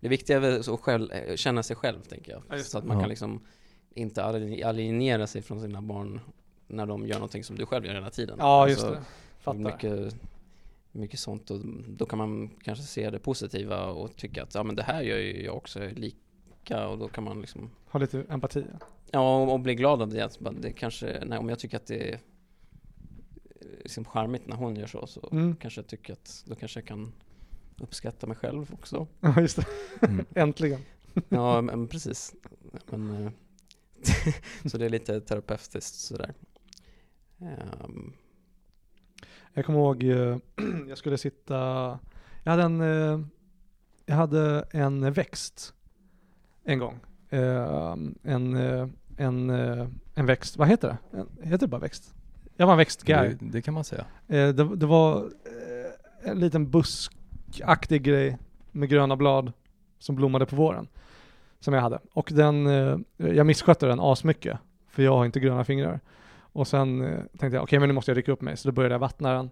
Det 0.00 0.08
viktiga 0.08 0.36
är 0.36 0.40
väl 0.40 0.64
så 0.64 0.76
själv, 0.76 1.12
eh, 1.12 1.36
känna 1.36 1.62
sig 1.62 1.76
själv 1.76 2.00
tänker 2.00 2.32
jag. 2.32 2.42
Ja, 2.48 2.56
just 2.56 2.70
så 2.70 2.78
att 2.78 2.84
det. 2.84 2.88
man 2.88 2.96
Ja. 2.96 3.00
kan 3.02 3.08
liksom 3.08 3.40
inte 3.94 4.22
ali- 4.24 4.62
alienera 4.62 5.26
sig 5.26 5.42
från 5.42 5.60
sina 5.60 5.82
barn 5.82 6.20
när 6.66 6.86
de 6.86 7.06
gör 7.06 7.14
någonting 7.14 7.44
som 7.44 7.56
du 7.56 7.66
själv 7.66 7.86
gör 7.86 7.94
hela 7.94 8.10
tiden. 8.10 8.36
Ja, 8.38 8.68
just 8.68 8.84
Alltså, 8.84 9.00
det. 9.00 9.04
Fattar. 9.40 9.58
Mycket, 9.58 10.16
mycket 10.92 11.20
sånt 11.20 11.50
och 11.50 11.60
då 11.88 12.06
kan 12.06 12.18
man 12.18 12.50
kanske 12.62 12.84
se 12.84 13.10
det 13.10 13.18
positiva 13.18 13.86
och 13.86 14.16
tycka 14.16 14.42
att 14.42 14.54
ja 14.54 14.62
men 14.62 14.76
det 14.76 14.82
här 14.82 15.02
gör 15.02 15.18
ju 15.18 15.44
jag 15.44 15.56
också 15.56 15.88
lika 15.96 16.88
och 16.88 16.98
då 16.98 17.08
kan 17.08 17.24
man 17.24 17.40
liksom 17.40 17.70
Ha 17.90 18.00
lite 18.00 18.24
empati. 18.28 18.64
Ja, 19.10 19.42
och, 19.42 19.52
och 19.52 19.60
bli 19.60 19.74
glad 19.74 20.02
av 20.02 20.08
det. 20.08 20.24
Att 20.24 20.38
bara, 20.38 20.54
det 20.54 20.72
kanske, 20.72 21.22
nej, 21.26 21.38
om 21.38 21.48
jag 21.48 21.58
tycker 21.58 21.76
att 21.76 21.86
det 21.86 22.08
är 22.10 22.14
eh, 23.60 23.66
liksom 23.82 24.04
charmigt 24.04 24.46
när 24.46 24.56
hon 24.56 24.76
gör 24.76 24.86
så, 24.86 25.06
så 25.06 25.28
Mm. 25.32 25.56
kanske 25.56 25.80
jag 25.80 25.86
tycker 25.88 26.12
att 26.12 26.44
då 26.46 26.54
kanske 26.54 26.80
jag 26.80 26.86
kan 26.86 27.12
uppskatta 27.78 28.26
mig 28.26 28.36
själv 28.36 28.74
också. 28.74 29.06
Ja, 29.20 29.40
just 29.40 29.56
det. 29.56 29.66
Mm. 30.06 30.24
Äntligen. 30.34 30.80
Ja, 31.28 31.60
men 31.62 31.88
precis. 31.88 32.34
Men, 32.90 33.10
eh, 33.26 33.32
så 34.66 34.78
det 34.78 34.84
är 34.84 34.90
lite 34.90 35.20
terapeutiskt 35.20 35.94
sådär. 35.94 36.34
Ehm, 37.40 38.12
Jag 39.54 39.64
kommer 39.64 39.78
ihåg, 39.78 40.02
eh, 40.04 40.36
jag 40.88 40.98
skulle 40.98 41.18
sitta, 41.18 41.54
jag 42.42 42.50
hade 42.50 42.62
en, 42.62 42.80
eh, 42.80 43.20
jag 44.06 44.14
hade 44.16 44.64
en 44.70 45.12
växt 45.12 45.74
en 46.64 46.78
gång. 46.78 47.00
Eh, 47.28 47.96
En, 48.22 48.56
en, 49.16 49.50
en 50.14 50.26
växt, 50.26 50.56
vad 50.56 50.68
heter 50.68 50.96
det? 51.10 51.26
Heter 51.42 51.58
det 51.58 51.66
bara 51.66 51.80
växt? 51.80 52.14
Jag 52.56 52.66
var 52.66 52.72
en 52.74 52.78
växtguy. 52.78 53.36
det, 53.40 53.46
det 53.52 53.62
kan 53.62 53.74
man 53.74 53.84
säga. 53.84 54.04
Det, 54.26 54.52
det 54.52 54.86
var 54.86 55.30
en 56.22 56.40
liten 56.40 56.70
buskaktig 56.70 58.02
grej 58.02 58.38
med 58.72 58.88
gröna 58.88 59.16
blad 59.16 59.52
som 59.98 60.16
blommade 60.16 60.46
på 60.46 60.56
våren. 60.56 60.88
Som 61.60 61.74
jag 61.74 61.80
hade. 61.82 61.98
Och 62.12 62.30
den, 62.34 62.66
jag 63.16 63.46
misskötte 63.46 63.86
den 63.86 64.00
asmycket. 64.00 64.58
För 64.88 65.02
jag 65.02 65.16
har 65.16 65.24
inte 65.26 65.40
gröna 65.40 65.64
fingrar. 65.64 66.00
Och 66.52 66.68
sen 66.68 67.02
eh, 67.02 67.18
tänkte 67.38 67.56
jag, 67.56 67.62
okej 67.62 67.78
men 67.78 67.88
nu 67.88 67.94
måste 67.94 68.10
jag 68.10 68.18
rycka 68.18 68.32
upp 68.32 68.40
mig. 68.40 68.56
Så 68.56 68.68
då 68.68 68.72
började 68.72 68.94
jag 68.94 68.98
vattna 68.98 69.32
den 69.32 69.50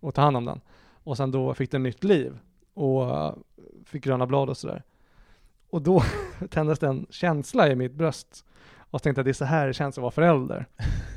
och 0.00 0.14
ta 0.14 0.22
hand 0.22 0.36
om 0.36 0.44
den. 0.44 0.60
Och 1.04 1.16
sen 1.16 1.30
då 1.30 1.54
fick 1.54 1.70
den 1.70 1.82
nytt 1.82 2.04
liv. 2.04 2.38
Och 2.74 3.10
eh, 3.10 3.34
fick 3.84 4.04
gröna 4.04 4.26
blad 4.26 4.50
och 4.50 4.56
sådär. 4.56 4.82
Och 5.70 5.82
då 5.82 6.02
tändes 6.50 6.78
det 6.78 6.86
en 6.86 7.06
känsla 7.10 7.68
i 7.68 7.76
mitt 7.76 7.94
bröst. 7.94 8.44
Och 8.90 9.02
tänkte 9.02 9.18
jag, 9.18 9.26
det 9.26 9.30
är 9.30 9.32
så 9.32 9.44
här 9.44 9.66
det 9.66 9.74
känns 9.74 9.98
att 9.98 10.02
vara 10.02 10.10
förälder. 10.10 10.66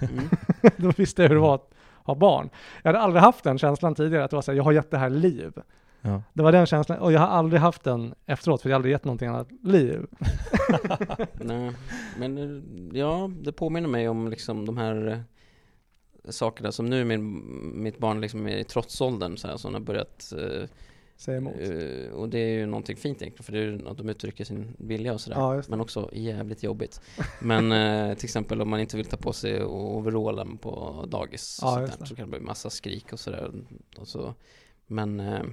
mm. 0.01 0.29
då 0.77 0.91
visste 0.97 1.21
jag 1.21 1.29
hur 1.29 1.35
det 1.35 1.41
var 1.41 1.55
att 1.55 1.73
ha 2.03 2.15
barn. 2.15 2.49
Jag 2.83 2.89
hade 2.89 2.99
aldrig 2.99 3.23
haft 3.23 3.43
den 3.43 3.57
känslan 3.57 3.95
tidigare, 3.95 4.23
att 4.23 4.29
det 4.29 4.37
var 4.37 4.41
så 4.41 4.51
här, 4.51 4.57
jag 4.57 4.63
har 4.63 4.71
gett 4.71 4.91
det 4.91 4.97
här 4.97 5.09
liv. 5.09 5.53
Ja. 6.01 6.23
Det 6.33 6.43
var 6.43 6.51
den 6.51 6.65
känslan, 6.65 6.99
och 6.99 7.11
jag 7.11 7.19
har 7.19 7.27
aldrig 7.27 7.61
haft 7.61 7.83
den 7.83 8.13
efteråt, 8.25 8.61
för 8.61 8.69
jag 8.69 8.75
har 8.75 8.79
aldrig 8.79 8.91
gett 8.91 9.05
någonting 9.05 9.27
annat 9.27 9.47
liv. 9.63 10.05
Nej, 11.33 11.71
men 12.17 12.63
ja, 12.93 13.31
det 13.41 13.51
påminner 13.51 13.89
mig 13.89 14.09
om 14.09 14.27
liksom 14.27 14.65
de 14.65 14.77
här 14.77 15.07
eh, 16.23 16.29
sakerna 16.31 16.71
som 16.71 16.85
nu 16.85 17.05
min, 17.05 17.43
mitt 17.83 17.97
barn 17.97 18.21
liksom 18.21 18.47
är 18.47 18.57
i 18.57 18.63
trotsåldern 18.63 19.37
så 19.37 19.47
här, 19.47 19.57
som 19.57 19.73
har 19.73 19.81
börjat 19.81 20.33
eh, 20.37 20.69
Säg 21.19 21.37
emot. 21.37 21.55
Eh, 21.59 22.13
och 22.13 22.29
det 22.29 22.39
är 22.39 22.49
ju 22.49 22.65
någonting 22.65 22.97
fint 22.97 23.21
egentligen 23.21 23.43
för 23.43 23.51
det 23.51 23.59
är 23.59 23.63
ju 23.63 23.87
att 23.87 23.97
de 23.97 24.09
uttrycker 24.09 24.43
sin 24.43 24.75
vilja 24.77 25.13
och 25.13 25.21
sådär. 25.21 25.37
Ja, 25.37 25.63
men 25.67 25.81
också 25.81 26.09
jävligt 26.13 26.63
jobbigt. 26.63 27.01
Men 27.41 27.71
eh, 27.71 28.15
till 28.15 28.25
exempel 28.25 28.61
om 28.61 28.69
man 28.69 28.79
inte 28.79 28.97
vill 28.97 29.05
ta 29.05 29.17
på 29.17 29.33
sig 29.33 29.63
overallen 29.63 30.57
på 30.57 31.05
dagis 31.07 31.59
Ja, 31.61 31.81
just 31.81 31.93
där, 31.93 31.99
det. 31.99 32.07
så 32.07 32.15
kan 32.15 32.25
det 32.25 32.37
bli 32.37 32.47
massa 32.47 32.69
skrik 32.69 33.13
och 33.13 33.19
sådär. 33.19 33.51
Och 33.97 34.07
så. 34.07 34.33
Men 34.87 35.19
eh, 35.19 35.43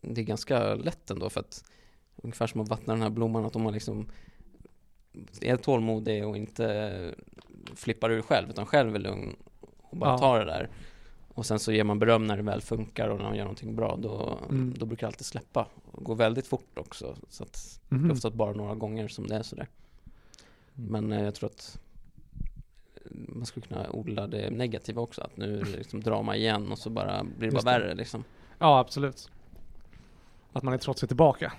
det 0.00 0.20
är 0.20 0.24
ganska 0.24 0.74
lätt 0.74 1.10
ändå 1.10 1.30
för 1.30 1.40
att 1.40 1.64
ungefär 2.16 2.46
som 2.46 2.60
att 2.60 2.68
vattna 2.68 2.92
den 2.92 3.02
här 3.02 3.10
blomman 3.10 3.44
att 3.44 3.56
om 3.56 3.62
man 3.62 3.72
liksom 3.72 4.08
är 5.40 5.56
tålmodig 5.56 6.26
och 6.26 6.36
inte 6.36 7.14
flippar 7.74 8.10
ur 8.10 8.22
själv 8.22 8.50
utan 8.50 8.66
själv 8.66 8.94
är 8.94 8.98
lugn 8.98 9.36
och 9.82 9.96
bara 9.96 10.10
Ja. 10.10 10.18
tar 10.18 10.38
det 10.38 10.44
där 10.44 10.68
och 11.34 11.46
sen 11.46 11.58
så 11.58 11.72
ger 11.72 11.84
man 11.84 11.98
beröm 11.98 12.26
när 12.26 12.36
det 12.36 12.42
väl 12.42 12.60
funkar 12.60 13.08
och 13.08 13.18
när 13.18 13.24
man 13.24 13.36
gör 13.36 13.44
någonting 13.44 13.76
bra 13.76 13.96
då, 13.96 14.38
Mm. 14.50 14.74
då 14.78 14.86
brukar 14.86 15.06
det 15.06 15.08
alltid 15.08 15.26
släppa 15.26 15.68
och 15.92 16.04
gå 16.04 16.14
väldigt 16.14 16.46
fort 16.46 16.78
också 16.78 17.16
så 17.28 17.42
att 17.44 17.80
det 17.88 17.94
är 17.94 17.98
Mhm. 17.98 18.10
oftast 18.10 18.34
bara 18.34 18.52
några 18.52 18.74
gånger 18.74 19.08
som 19.08 19.26
det 19.26 19.34
är 19.36 19.42
sådär 19.42 19.68
Mm. 20.78 20.90
men 21.06 21.12
eh, 21.18 21.24
jag 21.24 21.34
tror 21.34 21.50
att 21.50 21.80
man 23.10 23.46
skulle 23.46 23.66
kunna 23.66 23.90
odla 23.90 24.26
det 24.26 24.50
negativa 24.50 25.02
också 25.02 25.22
att 25.22 25.36
nu 25.36 25.62
liksom 25.76 26.00
drama 26.00 26.36
igen 26.36 26.72
och 26.72 26.78
så 26.78 26.90
bara 26.90 27.24
blir 27.24 27.48
det 27.50 27.54
Just 27.54 27.64
bara 27.64 27.78
det. 27.78 27.84
värre 27.84 27.94
liksom 27.94 28.24
Ja, 28.58 28.78
absolut. 28.78 29.30
Att 30.52 30.62
man 30.62 30.74
är 30.74 30.78
trots 30.78 31.00
sig 31.00 31.06
tillbaka 31.08 31.52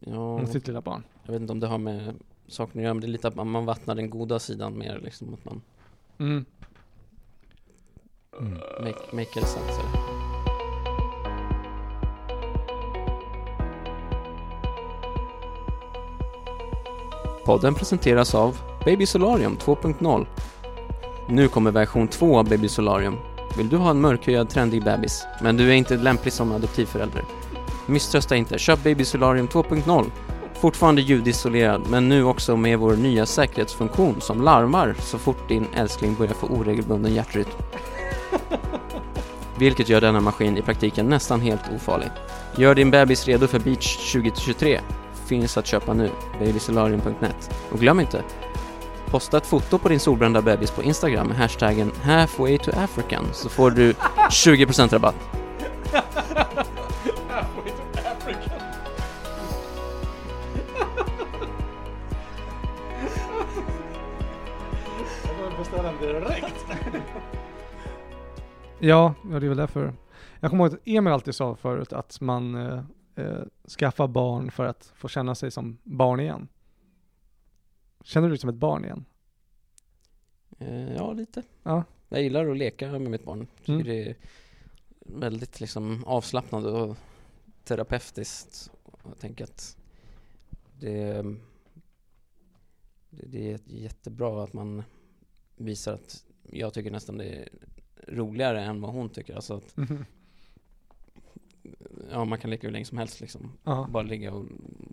ja, 0.00 0.38
med 0.38 0.48
sitt 0.48 0.66
lilla 0.66 0.80
barn. 0.80 1.02
jag 1.24 1.32
vet 1.32 1.40
inte 1.40 1.52
om 1.52 1.60
det 1.60 1.66
har 1.66 1.78
med 1.78 2.14
saken 2.48 2.78
att 2.80 2.84
göra 2.84 2.94
men 2.94 3.00
det 3.00 3.06
är 3.06 3.08
lite 3.08 3.28
att 3.28 3.34
man- 3.34 3.64
vattnar 3.66 3.94
den 3.94 4.10
goda 4.10 4.38
sidan 4.38 4.78
mer 4.78 4.98
liksom 4.98 5.34
att 5.34 5.44
man 5.44 5.62
Mm. 6.18 6.44
Mm. 8.40 8.52
make, 8.84 9.16
make 9.16 9.40
sense? 9.46 9.80
Podden 17.44 17.74
presenteras 17.74 18.34
av 18.34 18.58
Baby 18.84 19.06
Solarium 19.06 19.56
2.0. 19.56 20.26
Nu 21.28 21.48
kommer 21.48 21.70
version 21.70 22.08
2 22.08 22.38
av 22.38 22.48
Baby 22.48 22.68
Solarium. 22.68 23.16
Vill 23.56 23.68
du 23.68 23.76
ha 23.76 23.90
en 23.90 24.00
mörkhyad 24.00 24.48
trendig 24.50 24.84
bebis, 24.84 25.26
men 25.42 25.56
du 25.56 25.68
är 25.70 25.74
inte 25.74 25.96
lämplig 25.96 26.32
som 26.32 26.52
adoptivförälder? 26.52 27.24
Misströsta 27.90 28.36
inte, 28.36 28.58
köp 28.58 28.84
Baby 28.84 29.04
Solarium 29.04 29.48
2.0. 29.48 30.10
Fortfarande 30.54 31.02
ljudisolerad, 31.02 31.82
men 31.90 32.08
nu 32.08 32.24
också 32.24 32.56
med 32.56 32.78
vår 32.78 32.96
nya 32.96 33.26
säkerhetsfunktion 33.26 34.20
som 34.20 34.42
larmar 34.42 34.94
så 34.98 35.18
fort 35.18 35.48
din 35.48 35.66
älskling 35.74 36.14
börjar 36.14 36.34
få 36.34 36.46
oregelbunden 36.46 37.14
hjärtrytm. 37.14 37.50
Vilket 39.58 39.88
gör 39.88 40.00
denna 40.00 40.20
maskin 40.20 40.56
i 40.56 40.62
praktiken 40.62 41.06
nästan 41.06 41.40
helt 41.40 41.60
ofarlig. 41.76 42.08
Gör 42.56 42.74
din 42.74 42.90
bebis 42.90 43.26
redo 43.26 43.46
för 43.46 43.58
Beach 43.58 44.12
2023. 44.12 44.80
Finns 45.26 45.56
att 45.56 45.66
köpa 45.66 45.92
nu, 45.92 46.10
babysolarium.net. 46.38 47.50
Och 47.72 47.80
glöm 47.80 48.00
inte, 48.00 48.22
posta 49.10 49.36
ett 49.36 49.46
foto 49.46 49.78
på 49.78 49.88
din 49.88 50.00
solbrända 50.00 50.42
bebis 50.42 50.70
på 50.70 50.82
Instagram 50.82 51.26
med 51.26 51.36
hashtaggen 51.36 51.92
halfway 52.02 52.58
to 52.58 52.70
African 52.76 53.24
så 53.32 53.48
får 53.48 53.70
du 53.70 53.92
20% 53.92 54.92
rabatt. 54.92 55.16
beställa 65.70 65.92
den 65.92 66.00
direkt. 66.00 66.64
ja, 68.80 69.14
ja, 69.30 69.40
det 69.40 69.46
är 69.46 69.48
väl 69.48 69.56
därför. 69.56 69.94
Jag 70.40 70.50
kommer 70.50 70.64
ihåg 70.64 70.74
att 70.74 70.80
Emil 70.84 71.12
alltid 71.12 71.34
sa 71.34 71.56
förut 71.56 71.92
att 71.92 72.20
man 72.20 72.54
eh, 72.54 72.84
eh, 73.14 73.42
skaffar 73.78 74.08
barn 74.08 74.50
för 74.50 74.64
att 74.64 74.92
få 74.94 75.08
känna 75.08 75.34
sig 75.34 75.50
som 75.50 75.78
barn 75.82 76.20
igen. 76.20 76.48
Känner 78.04 78.28
du 78.28 78.32
dig 78.32 78.38
som 78.38 78.50
ett 78.50 78.56
barn 78.56 78.84
igen? 78.84 79.04
Eh, 80.58 80.94
ja, 80.94 81.12
lite. 81.12 81.42
Ja. 81.62 81.84
Jag 82.08 82.22
gillar 82.22 82.48
att 82.48 82.56
leka 82.56 82.92
med 82.92 83.00
mitt 83.00 83.24
barn. 83.24 83.46
Tycker 83.58 83.72
Mm. 83.72 83.86
det 83.86 84.08
är 84.10 84.16
väldigt 85.00 85.60
liksom 85.60 86.04
avslappnande 86.04 86.70
och 86.70 86.96
terapeutiskt. 87.64 88.70
Jag 89.04 89.18
tänker 89.18 89.44
att 89.44 89.76
det, 90.78 91.22
det, 93.10 93.26
det 93.30 93.52
är 93.52 93.60
jättebra 93.66 94.44
att 94.44 94.52
man 94.52 94.84
visar 95.60 95.92
att 95.94 96.24
jag 96.50 96.74
tycker 96.74 96.90
nästan 96.90 97.18
det 97.18 97.24
är 97.24 97.48
roligare 98.08 98.62
än 98.64 98.80
vad 98.80 98.92
hon 98.92 99.08
tycker. 99.08 99.34
Alltså 99.34 99.54
att 99.54 99.74
ja, 102.10 102.24
man 102.24 102.38
kan 102.38 102.50
leka 102.50 102.66
hur 102.66 102.72
länge 102.72 102.84
som 102.84 102.98
helst 102.98 103.20
liksom. 103.20 103.52
Ja. 103.64 103.88
Bara 103.90 104.02
ligga 104.02 104.32
och 104.32 104.46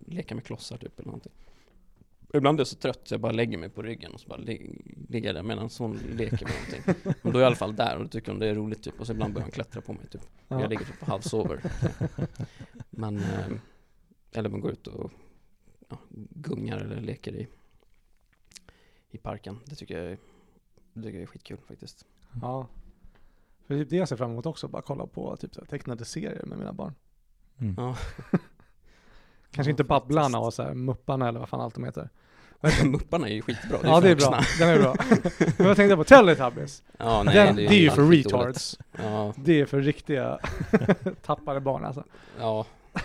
leka 0.06 0.34
med 0.34 0.44
klossar 0.44 0.76
typ 0.76 0.98
eller 0.98 1.06
någonting. 1.06 1.32
Ibland 2.34 2.58
är 2.58 2.60
jag 2.60 2.66
så 2.66 2.76
trött 2.76 3.00
så 3.08 3.14
jag 3.14 3.20
bara 3.20 3.32
lägger 3.32 3.58
mig 3.58 3.68
på 3.68 3.82
ryggen 3.82 4.12
och 4.12 4.20
så 4.20 4.28
bara 4.28 4.38
li- 4.38 4.82
ligger 5.08 5.34
där 5.34 5.42
medan 5.42 5.70
hon 5.78 5.96
leker 5.96 6.46
med 6.46 6.54
någonting. 6.54 7.14
Men 7.22 7.32
då 7.32 7.38
är 7.38 7.42
jag 7.42 7.46
i 7.46 7.46
alla 7.46 7.56
fall 7.56 7.76
där 7.76 7.96
och 7.96 8.02
då 8.02 8.08
tycker 8.08 8.32
hon 8.32 8.38
det 8.38 8.46
är 8.46 8.54
roligt 8.54 8.82
typ. 8.82 9.00
Och 9.00 9.06
så 9.06 9.12
ibland 9.12 9.34
börjar 9.34 9.44
hon 9.44 9.52
klättra 9.52 9.80
på 9.80 9.92
mig 9.92 10.06
typ. 10.10 10.20
Ja. 10.48 10.60
Jag 10.60 10.70
ligger 10.70 10.84
typ 10.84 11.02
och 11.02 11.08
halvsover. 11.08 11.62
Men, 12.90 13.18
eh, 13.18 13.46
eller 14.32 14.48
man 14.48 14.60
går 14.60 14.72
ut 14.72 14.86
och 14.86 15.10
ja, 15.88 15.98
gungar 16.34 16.78
eller 16.78 17.00
leker 17.00 17.32
i, 17.36 17.46
i 19.10 19.18
parken. 19.18 19.58
Det 19.64 19.74
tycker 19.74 19.98
jag 19.98 20.12
är, 20.12 20.18
tycker 21.02 21.18
jag 21.18 21.22
är 21.22 21.26
skitkul 21.26 21.58
faktiskt. 21.68 22.04
ja. 22.42 22.66
För 23.66 23.74
det 23.74 23.80
är 23.80 23.84
det 23.84 23.96
jag 23.96 24.08
ser 24.08 24.16
fram 24.16 24.30
emot 24.30 24.46
också, 24.46 24.68
bara 24.68 24.82
kolla 24.82 25.06
på 25.06 25.36
typ 25.36 25.54
så 25.54 25.60
här, 25.60 25.66
tecknade 25.66 26.04
serier 26.04 26.44
med 26.46 26.58
mina 26.58 26.72
barn. 26.72 26.94
Mm. 27.60 27.74
Ja. 27.78 27.96
Kanske 29.50 29.70
Ja, 29.70 29.72
inte 29.72 29.84
Babblarna 29.84 30.38
och 30.38 30.54
så 30.54 30.62
här, 30.62 30.74
Mupparna 30.74 31.28
eller 31.28 31.40
vad 31.40 31.48
fan 31.48 31.60
allt 31.60 31.74
de 31.74 31.84
heter. 31.84 32.08
Mupparna 32.84 33.28
är 33.28 33.32
ju 33.34 33.42
skitbra. 33.42 33.78
ja, 33.82 34.00
för 34.00 34.08
det 34.08 34.10
är 34.10 34.16
bra. 34.16 34.40
Den 34.58 34.68
är 34.68 34.78
bra. 34.78 34.96
Men 35.58 35.66
jag 35.66 35.76
tänkte 35.76 35.96
på 35.96 36.04
Teletubbies. 36.04 36.82
Ja, 36.98 37.22
nej, 37.22 37.34
Den, 37.34 37.56
det 37.56 37.66
är 37.66 37.80
ju 37.80 37.90
för 37.90 38.02
retards. 38.02 38.78
Ja, 38.98 39.32
Det 39.36 39.60
är 39.60 39.66
för 39.66 39.80
riktiga 39.80 40.38
tappade 41.22 41.60
barn 41.60 41.84
alltså. 41.84 42.04
ja. 42.38 42.66
ja 42.92 43.00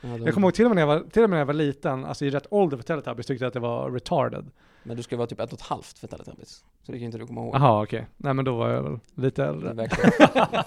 de, 0.00 0.22
Jag 0.22 0.34
kommer 0.34 0.46
ihåg 0.48 0.54
till 0.54 0.64
och 0.64 0.70
med 0.70 0.74
när 0.74 0.82
jag 0.82 0.86
var, 1.00 1.10
till 1.10 1.22
och 1.22 1.30
med 1.30 1.36
när 1.36 1.40
jag 1.40 1.46
var 1.46 1.54
liten, 1.54 2.04
alltså 2.04 2.24
i 2.24 2.30
rätt 2.30 2.46
ålder 2.50 2.76
för 2.76 2.84
Teletubbies 2.84 3.26
tyckte 3.26 3.44
jag 3.44 3.48
att 3.48 3.54
det 3.54 3.60
var 3.60 3.90
retarded. 3.90 4.50
Men 4.82 4.96
du 4.96 5.02
ska 5.02 5.16
vara 5.16 5.26
typ 5.26 5.40
ett 5.40 5.52
och 5.52 5.58
ett 5.58 5.64
halvt 5.66 5.98
för 5.98 6.06
Teletubbies. 6.06 6.64
Så 6.82 6.92
det 6.92 6.98
kan 6.98 7.04
inte 7.06 7.18
du 7.18 7.26
komma 7.26 7.40
ihåg. 7.40 7.54
Jaha 7.54 7.82
okej. 7.82 8.06
Nej 8.16 8.34
men 8.34 8.44
då 8.44 8.56
var 8.56 8.68
jag 8.70 8.82
väl 8.82 8.98
lite 9.14 9.44
äldre. 9.44 9.88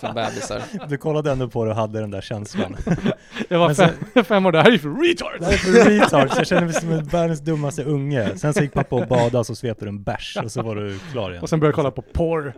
för 0.02 0.13
bebisar. 0.13 0.63
Du 0.89 0.97
kollade 0.97 1.32
ändå 1.32 1.49
på 1.49 1.63
det 1.65 1.69
och 1.71 1.76
hade 1.78 1.99
den 1.99 2.12
där 2.12 2.21
känslan. 2.21 2.76
Jag 3.49 3.60
var 3.60 3.73
så- 3.73 3.88
fem, 4.13 4.23
fem 4.26 4.45
år, 4.45 4.52
det 4.52 4.58
här 4.62 4.67
är 4.67 4.71
ju 4.71 4.80
för 4.80 4.89
Det 4.89 4.95
här 4.95 5.04
retards! 5.08 5.47
är 5.47 5.58
för 5.58 5.89
retards, 5.89 6.38
jag 6.38 6.47
känner 6.47 6.62
mig 6.65 6.73
som 6.73 6.91
en 6.91 7.04
världens 7.06 7.39
dummaste 7.41 7.84
unge. 7.84 8.38
Sen 8.38 8.54
så 8.54 8.62
gick 8.62 8.73
pappa 8.73 8.95
och 8.95 9.08
badade 9.08 9.38
och 9.39 9.45
så 9.45 9.56
svepte 9.56 9.86
du 9.86 9.89
en 9.89 10.04
bärs 10.04 10.38
och 10.43 10.52
så 10.52 10.62
var 10.62 10.76
du 10.76 10.99
klar 10.99 11.32
igen. 11.32 11.43
Och 11.43 11.49
sen 11.49 11.60
började 11.60 11.71
jag 11.71 11.76
kolla 11.76 11.91
på 11.91 12.02
porr. 12.02 12.54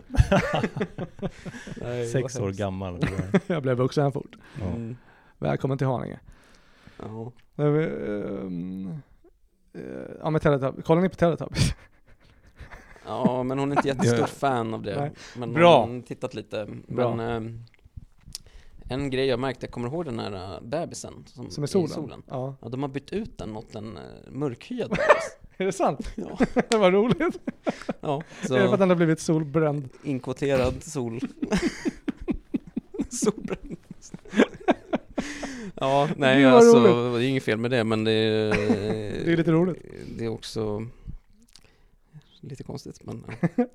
Nej, 1.82 2.06
Sex 2.06 2.36
år 2.38 2.42
hemskt. 2.44 2.58
gammal. 2.58 3.00
jag 3.46 3.62
blev 3.62 3.76
vuxen 3.76 4.12
fort. 4.12 4.36
Mm. 4.62 4.96
Välkommen 5.38 5.78
till 5.78 5.86
Haninge. 5.86 6.18
Ja. 7.02 7.32
Men 7.54 7.74
vi, 7.74 7.84
ehm, 7.84 8.86
eh, 8.88 8.96
Ja 10.20 10.30
men 10.30 10.40
Teletubbies, 10.40 10.84
kollar 10.86 11.02
ni 11.02 11.08
på 11.08 11.14
Teletubbies? 11.14 11.74
ja, 13.06 13.42
men 13.42 13.58
hon 13.58 13.72
är 13.72 13.76
inte 13.76 13.88
jättestor 13.88 14.26
fan 14.38 14.74
av 14.74 14.82
det. 14.82 15.00
Nej. 15.00 15.10
Men 15.36 15.52
Bra. 15.52 15.80
hon 15.80 15.94
har 15.94 16.02
tittat 16.02 16.34
lite. 16.34 16.66
Bra. 16.88 17.14
Men 17.14 17.30
ehm, 17.30 17.64
en 18.88 19.10
grej 19.10 19.26
jag 19.26 19.40
märkte, 19.40 19.66
jag 19.66 19.72
kommer 19.72 19.88
ihåg 19.88 20.04
den 20.04 20.18
här 20.18 20.54
äh, 20.54 20.60
bebisen 20.62 21.12
som, 21.26 21.50
Som 21.50 21.62
är 21.64 21.84
i 21.84 21.88
solen? 21.88 22.22
Ja. 22.28 22.56
Ja, 22.60 22.68
de 22.68 22.82
har 22.82 22.88
bytt 22.88 23.12
ut 23.12 23.38
den 23.38 23.50
mot 23.50 23.74
en 23.74 23.96
äh, 23.96 24.02
mörkhyad 24.30 24.88
bebis. 24.90 25.36
Är 25.56 25.64
det 25.64 25.72
sant? 25.72 26.12
ja. 26.14 26.38
Vad 26.70 26.92
roligt. 26.92 27.40
ja, 28.00 28.16
Är 28.16 28.22
det 28.42 28.48
för 28.48 28.64
att 28.64 28.70
så 28.70 28.76
den 28.76 28.88
har 28.88 28.96
blivit 28.96 29.20
solbränd? 29.20 29.88
inkvoterad 30.04 30.82
sol. 30.82 31.20
Solbränd. 33.10 33.65
Ja, 35.80 36.08
nej 36.16 36.44
vad 36.44 36.54
alltså, 36.54 36.78
roligt. 36.78 37.20
det 37.20 37.26
är 37.26 37.28
inget 37.28 37.42
fel 37.42 37.58
med 37.58 37.70
det 37.70 37.84
men 37.84 38.04
det 38.04 38.12
är, 38.12 38.50
Det 39.24 39.32
är 39.32 39.36
lite 39.36 39.52
roligt. 39.52 39.82
det 40.18 40.24
är 40.24 40.28
också 40.28 40.86
lite 42.40 42.62
konstigt 42.62 43.04
men, 43.04 43.24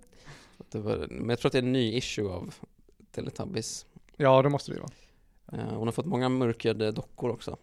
det 0.72 0.80
var, 0.80 1.08
men 1.10 1.30
jag 1.30 1.40
tror 1.40 1.50
att 1.50 1.54
det 1.54 1.58
är 1.60 1.64
en 1.64 1.72
ny 1.72 1.94
issue 1.98 2.30
av 2.30 2.56
Teletubbies. 3.12 3.86
Ja 4.18 4.42
det 4.42 4.50
måste 4.50 4.72
det 4.72 4.76
ju 4.76 4.82
vara. 4.82 4.92
Eh, 5.64 5.74
hon 5.78 5.88
har 5.88 5.92
fått 5.92 6.06
många 6.06 6.30
mörkhyade 6.30 6.92
dockor 6.92 7.30
också. 7.30 7.52
Det 7.52 7.58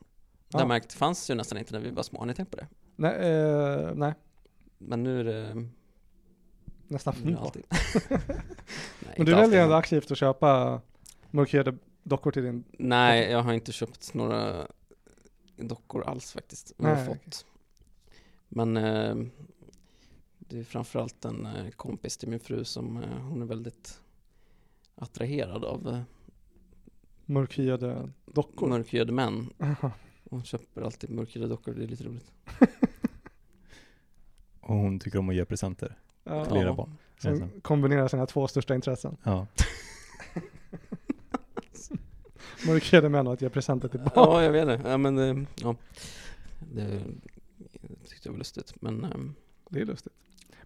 Ja. 0.49 0.59
jag 0.59 0.69
märkt, 0.69 0.93
fanns 0.93 1.31
ju 1.31 1.35
nästan 1.35 1.59
inte 1.59 1.73
när 1.73 1.81
vi 1.81 1.91
var 1.91 2.03
små, 2.03 2.19
har 2.19 2.27
ni 2.27 2.35
tänkt 2.35 2.51
på 2.51 2.57
det? 2.57 2.67
Nej, 2.97 3.15
eh, 3.15 3.91
nej. 3.95 4.15
Men 4.79 5.03
nu 5.03 5.21
är 5.21 5.25
det, 5.25 5.67
nästan 6.89 7.15
det 7.23 7.33
för 7.37 7.43
alltid. 7.43 7.63
Nej, 9.01 9.15
Men 9.17 9.27
du 9.27 9.35
väljer 9.35 9.63
ändå 9.63 9.75
aktivt 9.75 10.11
att 10.11 10.19
köpa 10.19 10.81
mörkhyade 11.31 11.77
dockor 12.09 12.31
till 12.31 12.43
din... 12.43 12.65
Nej, 12.79 13.31
jag 13.31 13.43
har 13.43 13.53
inte 13.53 13.73
köpt 13.73 14.15
några 14.15 14.67
dockor 15.57 16.03
alls 16.05 16.33
faktiskt. 16.33 16.73
Jag 16.77 16.89
har 16.89 16.95
Nej, 16.97 17.07
fått. 17.07 17.47
Men 18.49 18.77
eh, 18.77 19.17
det 20.39 20.59
är 20.59 20.65
framförallt 20.65 21.25
en 21.25 21.47
eh, 21.47 21.71
kompis 21.71 22.17
till 22.17 22.29
min 22.29 22.41
fru 22.41 22.65
som 22.65 22.97
eh, 22.97 23.19
hon 23.19 23.43
är 23.43 23.47
väldigt 23.47 24.01
attraherad 24.95 25.65
av 25.65 25.89
eh, 25.89 26.01
Mörkhyade 27.25 28.11
dockor. 28.27 28.69
mörkhyade 28.69 29.13
män. 29.13 29.51
Aha. 29.61 29.91
Hon 30.31 30.45
köper 30.45 30.83
alltid 30.83 31.11
mörkhyade 31.11 31.49
dockor, 31.49 31.75
det 31.75 31.83
är 31.85 31.89
lite 31.89 32.05
roligt. 32.05 32.33
Och 34.61 34.75
hon 34.77 34.99
tycker 35.01 35.19
om 35.19 35.29
att 35.29 35.35
ge 35.35 35.45
presenter 35.45 35.99
Ja, 36.25 36.45
till 36.45 36.57
era 36.57 36.75
barn. 36.75 36.97
som 37.19 37.51
kombinerar 37.63 38.09
sina 38.09 38.27
två 38.27 38.49
största 38.49 38.75
intressen. 38.75 39.17
Ja. 39.23 39.47
Mörkhyade 42.67 43.09
män 43.09 43.27
att 43.27 43.43
ge 43.43 43.49
presenter 43.49 43.89
till 43.89 44.01
barn. 44.01 44.11
Ja, 44.15 44.43
jag 44.43 44.53
vet 44.53 44.67
det. 44.67 44.91
Ja, 44.91 44.97
men 44.99 45.19
eh, 45.19 45.45
ja. 45.63 45.77
Det 46.75 47.01
tyckte 48.09 48.29
jag 48.29 48.33
var 48.33 48.39
lustigt. 48.39 48.75
Men 48.83 49.05
eh, 49.05 49.11
Det 49.71 49.81
är 49.81 49.85
lustigt. 49.85 50.13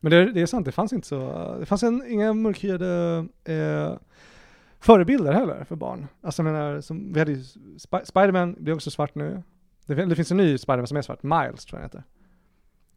Men 0.00 0.10
det 0.10 0.16
är, 0.16 0.26
det 0.26 0.40
är 0.42 0.46
sant, 0.46 0.64
det 0.66 0.72
fanns 0.72 0.92
inte 0.92 1.08
så, 1.08 1.56
det 1.60 1.66
fanns 1.66 1.82
en, 1.82 2.04
inga 2.08 2.32
mörkhyade 2.32 3.26
eh, 3.44 3.92
förebilder 4.80 5.32
heller 5.32 5.64
för 5.64 5.76
barn. 5.76 6.06
Alltså 6.20 6.42
jag 6.42 6.52
menar, 6.52 6.80
som, 6.80 7.12
vi 7.12 7.18
hade 7.18 7.32
ju 7.32 7.38
Sp- 7.76 8.04
Spiderman, 8.04 8.56
blir 8.58 8.74
också 8.74 8.90
svart 8.90 9.14
nu. 9.14 9.42
Det, 9.86 9.94
det 9.94 10.16
finns 10.16 10.30
en 10.30 10.36
ny 10.36 10.58
Spiderman 10.58 10.86
som 10.86 10.96
är 10.96 11.02
svart, 11.02 11.22
Miles 11.22 11.64
tror 11.64 11.80
jag 11.80 11.86
heter. 11.86 12.04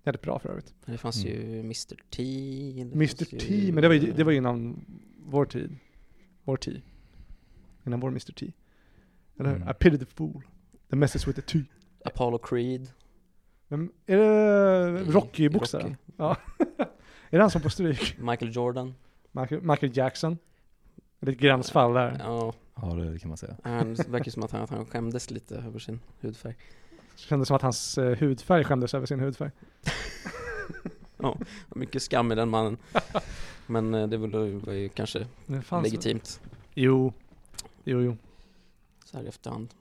Jävligt 0.03 0.21
bra 0.21 0.39
för 0.39 0.49
övrigt. 0.49 0.73
det 0.85 0.97
fanns 0.97 1.25
Mm. 1.25 1.37
ju 1.51 1.59
Mr 1.59 1.95
T. 2.09 2.23
det 2.75 2.95
Mr 2.95 3.33
ju, 3.33 3.39
T, 3.39 3.71
men 3.73 3.81
det 3.81 3.87
var 3.87 3.95
ju, 3.95 4.11
det 4.11 4.23
var 4.23 4.31
ju 4.31 4.35
eh, 4.35 4.37
innan 4.37 4.85
vår 5.25 5.45
tid. 5.45 5.75
Vår 6.43 6.57
tid. 6.57 6.81
Innan 7.85 7.99
vår 7.99 8.09
Mr 8.09 8.31
T. 8.33 8.51
Eller 9.39 9.49
hur? 9.49 9.57
Mm. 9.57 9.69
I 9.69 9.73
pity 9.73 9.97
the 9.97 10.05
fool. 10.05 10.41
The 10.89 10.95
message 10.95 11.27
with 11.27 11.41
the 11.41 11.47
T. 11.59 11.65
Apollo 12.05 12.37
Creed. 12.37 12.87
Men 13.67 13.91
är 14.05 14.17
det 14.17 15.01
i 15.01 15.11
Rocky-boxaren? 15.11 15.83
Rocky. 15.83 15.95
Ja. 16.17 16.37
är 17.29 17.37
det 17.37 17.41
han 17.41 17.51
som 17.51 17.61
får 17.61 17.69
stryk? 17.69 18.17
Michael 18.19 18.55
Jordan. 18.55 18.95
Michael, 19.31 19.61
Michael 19.61 19.97
Jackson? 19.97 20.37
Det 21.19 21.31
är 21.31 21.35
ett 21.35 21.41
gränsfall 21.41 21.93
där. 21.93 22.15
Ja, 22.19 22.53
ja, 22.75 22.93
det 22.93 23.19
kan 23.19 23.27
man 23.29 23.37
säga. 23.37 23.55
han 23.63 23.93
det 23.93 24.07
verkar 24.07 24.31
som 24.31 24.43
att 24.43 24.51
han, 24.51 24.61
att 24.61 24.69
han 24.69 24.85
skämdes 24.85 25.31
lite 25.31 25.55
över 25.55 25.79
sin 25.79 25.99
hudfärg. 26.21 26.55
Kändes 27.15 27.47
som 27.47 27.55
att 27.55 27.61
hans 27.61 27.97
eh, 27.97 28.17
hudfärg 28.17 28.63
skämdes 28.63 28.93
över 28.93 29.05
sin 29.05 29.19
hudfärg. 29.19 29.51
Mycket 31.75 32.01
skam 32.01 32.31
i 32.31 32.35
den 32.35 32.49
mannen. 32.49 32.77
Men 33.67 33.93
eh, 33.93 34.07
det 34.07 34.17
var 34.17 34.45
ju- 34.45 34.59
var 34.59 34.73
ju 34.73 34.89
kanske 34.89 35.27
Det 35.45 35.71
legitimt 35.71 36.41
Jo. 36.73 37.13
Jo, 37.83 38.01
jo. 38.01 38.17
Så 39.15 39.21
här 39.21 39.27
efterhand. 39.29 39.73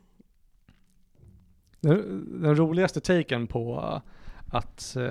Den, 1.80 2.43
den 2.43 2.57
roligaste 2.57 3.01
taken 3.01 3.47
på 3.47 3.80
att 4.53 4.97
uh, 4.99 5.05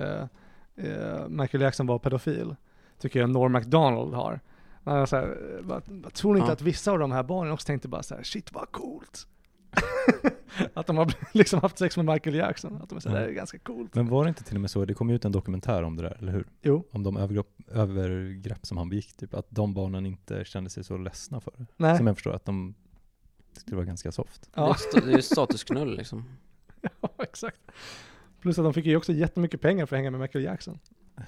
uh, 0.86 1.28
Michael 1.28 1.62
Jackson 1.62 1.88
var 1.88 2.00
pedofil 2.00 2.56
tycker 3.00 3.20
jag 3.20 3.30
Norm 3.30 3.52
MacDonald 3.52 4.14
har. 4.14 4.40
Är 4.86 5.06
så 5.06 5.16
här, 5.16 5.62
bara, 5.64 5.82
jag 6.04 6.14
tror 6.14 6.38
inte 6.38 6.48
Ja. 6.50 6.54
att 6.54 6.62
vissa 6.62 6.92
av 6.92 7.00
de 7.00 7.12
här 7.12 7.24
barnen 7.24 7.54
också 7.54 7.66
tänkte 7.66 7.88
bara 7.88 8.04
så 8.04 8.16
här, 8.16 8.24
shit 8.24 8.54
vad 8.54 8.72
coolt. 8.72 9.28
att 10.74 10.88
de 10.88 10.98
har 10.98 11.14
liksom 11.38 11.60
haft 11.62 11.78
sex 11.78 11.98
med 11.98 12.06
Michael 12.06 12.36
Jackson. 12.36 12.82
Att 12.82 12.90
de 12.90 12.96
är 12.96 13.00
så 13.00 13.10
här, 13.10 13.16
det 13.16 13.22
här 13.22 13.30
är 13.30 13.34
ganska 13.34 13.60
coolt. 13.60 13.96
Men 13.96 14.08
var 14.08 14.24
det 14.24 14.30
inte 14.30 14.44
till 14.44 14.56
och 14.56 14.62
med 14.62 14.72
så, 14.72 14.86
det 14.86 14.94
kom 14.94 15.10
ut 15.10 15.26
en 15.26 15.32
dokumentär 15.32 15.84
om 15.84 15.96
det 15.96 16.04
där, 16.04 16.18
eller 16.20 16.32
hur? 16.32 16.46
Jo, 16.62 16.84
Om 16.92 17.04
de 17.04 17.18
övergrepp, 17.18 17.48
övergrepp 17.72 18.66
som 18.66 18.78
han 18.78 18.90
begick, 18.90 19.18
typ 19.18 19.34
att 19.34 19.46
de 19.50 19.74
barnen 19.74 20.06
inte 20.06 20.46
kände 20.46 20.70
sig 20.70 20.84
så 20.84 20.98
ledsna 20.98 21.40
för 21.40 21.54
det. 21.58 21.66
nej. 21.78 21.98
Som 21.98 22.08
jag 22.08 22.16
förstår 22.16 22.34
att 22.34 22.46
de 22.46 22.74
det 23.66 23.76
var 23.76 23.84
ganska 23.84 24.12
soft. 24.12 24.50
Det 24.54 24.62
är 24.62 24.66
Ja, 24.66 25.02
Det 25.06 25.14
är 25.14 25.22
statusknull 25.22 25.98
liksom. 25.98 26.26
ja, 27.02 27.10
exakt. 27.20 27.60
Plus 28.42 28.60
att 28.60 28.66
de 28.66 28.74
fick 28.74 28.86
ju 28.86 28.98
också 28.98 29.14
jättemycket 29.14 29.62
pengar 29.62 29.86
för 29.86 29.96
att 29.96 29.98
hänga 29.98 30.12
med 30.12 30.20
Michael 30.20 30.44
Jackson. 30.46 30.80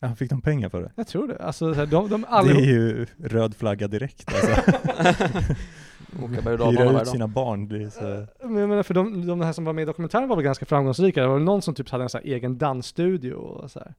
Ja, 0.00 0.14
fick 0.14 0.30
de 0.30 0.40
pengar 0.40 0.68
för 0.68 0.82
det? 0.82 0.92
Jag 0.94 1.06
tror 1.06 1.28
det. 1.28 1.38
Alltså 1.38 1.74
så 1.74 1.80
här, 1.80 1.86
de, 1.86 2.08
de 2.08 2.20
Det 2.20 2.26
är 2.28 2.32
allihop, 2.32 2.62
ju 2.62 3.06
röd 3.18 3.56
flagga 3.56 3.88
direkt 3.88 4.34
alltså. 4.34 4.72
Hyra 6.70 7.02
ut 7.02 7.08
sina 7.08 7.28
barn, 7.28 7.68
det 7.68 7.82
är 7.82 7.90
så... 7.90 8.26
men 8.48 8.56
jag 8.56 8.68
menar 8.68 8.82
för 8.82 8.94
de, 8.94 9.26
de 9.26 9.40
här 9.40 9.52
som 9.52 9.64
var 9.64 9.72
med 9.72 9.82
i 9.82 9.84
dokumentären 9.84 10.28
var 10.28 10.36
väl 10.36 10.44
ganska 10.44 10.66
framgångsrika. 10.66 11.22
Det 11.22 11.26
var 11.28 11.38
någon 11.38 11.62
som 11.62 11.74
typ 11.74 11.88
hade 11.88 12.04
en 12.04 12.08
så 12.08 12.18
här 12.18 12.24
egen 12.24 12.58
dansstudio 12.58 13.32
och 13.32 13.70
så 13.70 13.78
här. 13.78 13.94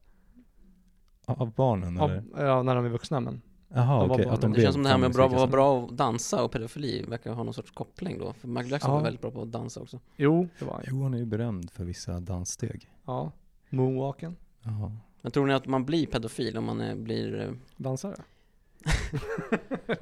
Av 1.26 1.54
barnen 1.54 2.00
Av, 2.00 2.10
eller? 2.10 2.46
ja, 2.46 2.62
när 2.62 2.74
de 2.74 2.84
är 2.84 2.88
vuxna 2.88 3.20
men. 3.20 3.42
Jaha 3.74 4.00
de 4.00 4.10
okej, 4.10 4.24
barn. 4.24 4.34
att 4.34 4.40
de 4.40 4.52
Det 4.52 4.60
känns 4.62 4.72
som 4.74 4.82
det 4.82 4.88
här 4.88 4.98
med 4.98 5.06
att 5.06 5.12
bra, 5.16 5.28
vara 5.28 5.46
bra 5.46 5.84
att 5.84 5.96
dansa 5.96 6.44
och 6.44 6.52
pedofili 6.52 7.02
verkar 7.08 7.32
ha 7.32 7.42
någon 7.42 7.54
sorts 7.54 7.70
koppling 7.70 8.18
då. 8.18 8.32
För 8.32 8.48
Michael 8.48 8.70
Jackson 8.70 8.90
Ja. 8.90 8.94
var 8.96 9.02
väldigt 9.02 9.20
bra 9.20 9.30
på 9.30 9.42
att 9.42 9.52
dansa 9.52 9.80
också. 9.80 10.00
Jo, 10.16 10.48
det 10.58 10.64
var 10.64 10.72
han. 10.72 10.82
Jo, 10.86 11.02
han 11.02 11.14
är 11.14 11.18
ju 11.18 11.24
berömd 11.26 11.70
för 11.70 11.84
vissa 11.84 12.20
danssteg. 12.20 12.90
Ja. 13.06 13.32
Moonwalken. 13.70 14.36
Jaha. 14.62 14.96
Men 15.22 15.32
tror 15.32 15.46
ni 15.46 15.54
att 15.54 15.66
man 15.66 15.84
blir 15.84 16.06
pedofil 16.06 16.58
om 16.58 16.64
man 16.64 16.80
är, 16.80 16.94
blir, 16.96 17.40
eh, 17.40 17.50
Dansare. 17.76 18.16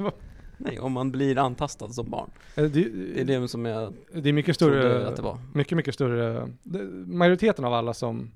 nej, 0.57 0.81
om 0.81 0.93
man 0.93 1.11
blir 1.13 1.39
antastad 1.39 1.89
som 1.89 2.11
barn? 2.11 2.31
Eh, 2.57 2.65
Det, 2.65 2.71
Det 3.15 3.21
är 3.21 3.41
det 3.41 3.49
som 3.49 3.65
jag 3.65 3.93
det 4.15 4.29
är 4.29 4.33
mycket 4.33 4.59
trodde 4.59 4.81
större, 4.83 5.09
att 5.09 5.17
det 5.17 5.23
var. 5.23 5.39
mycket, 5.55 5.77
mycket 5.77 5.95
större. 5.95 6.49
Majoriteten 7.07 7.65
av 7.65 7.73
alla 7.73 7.95
som 7.95 8.31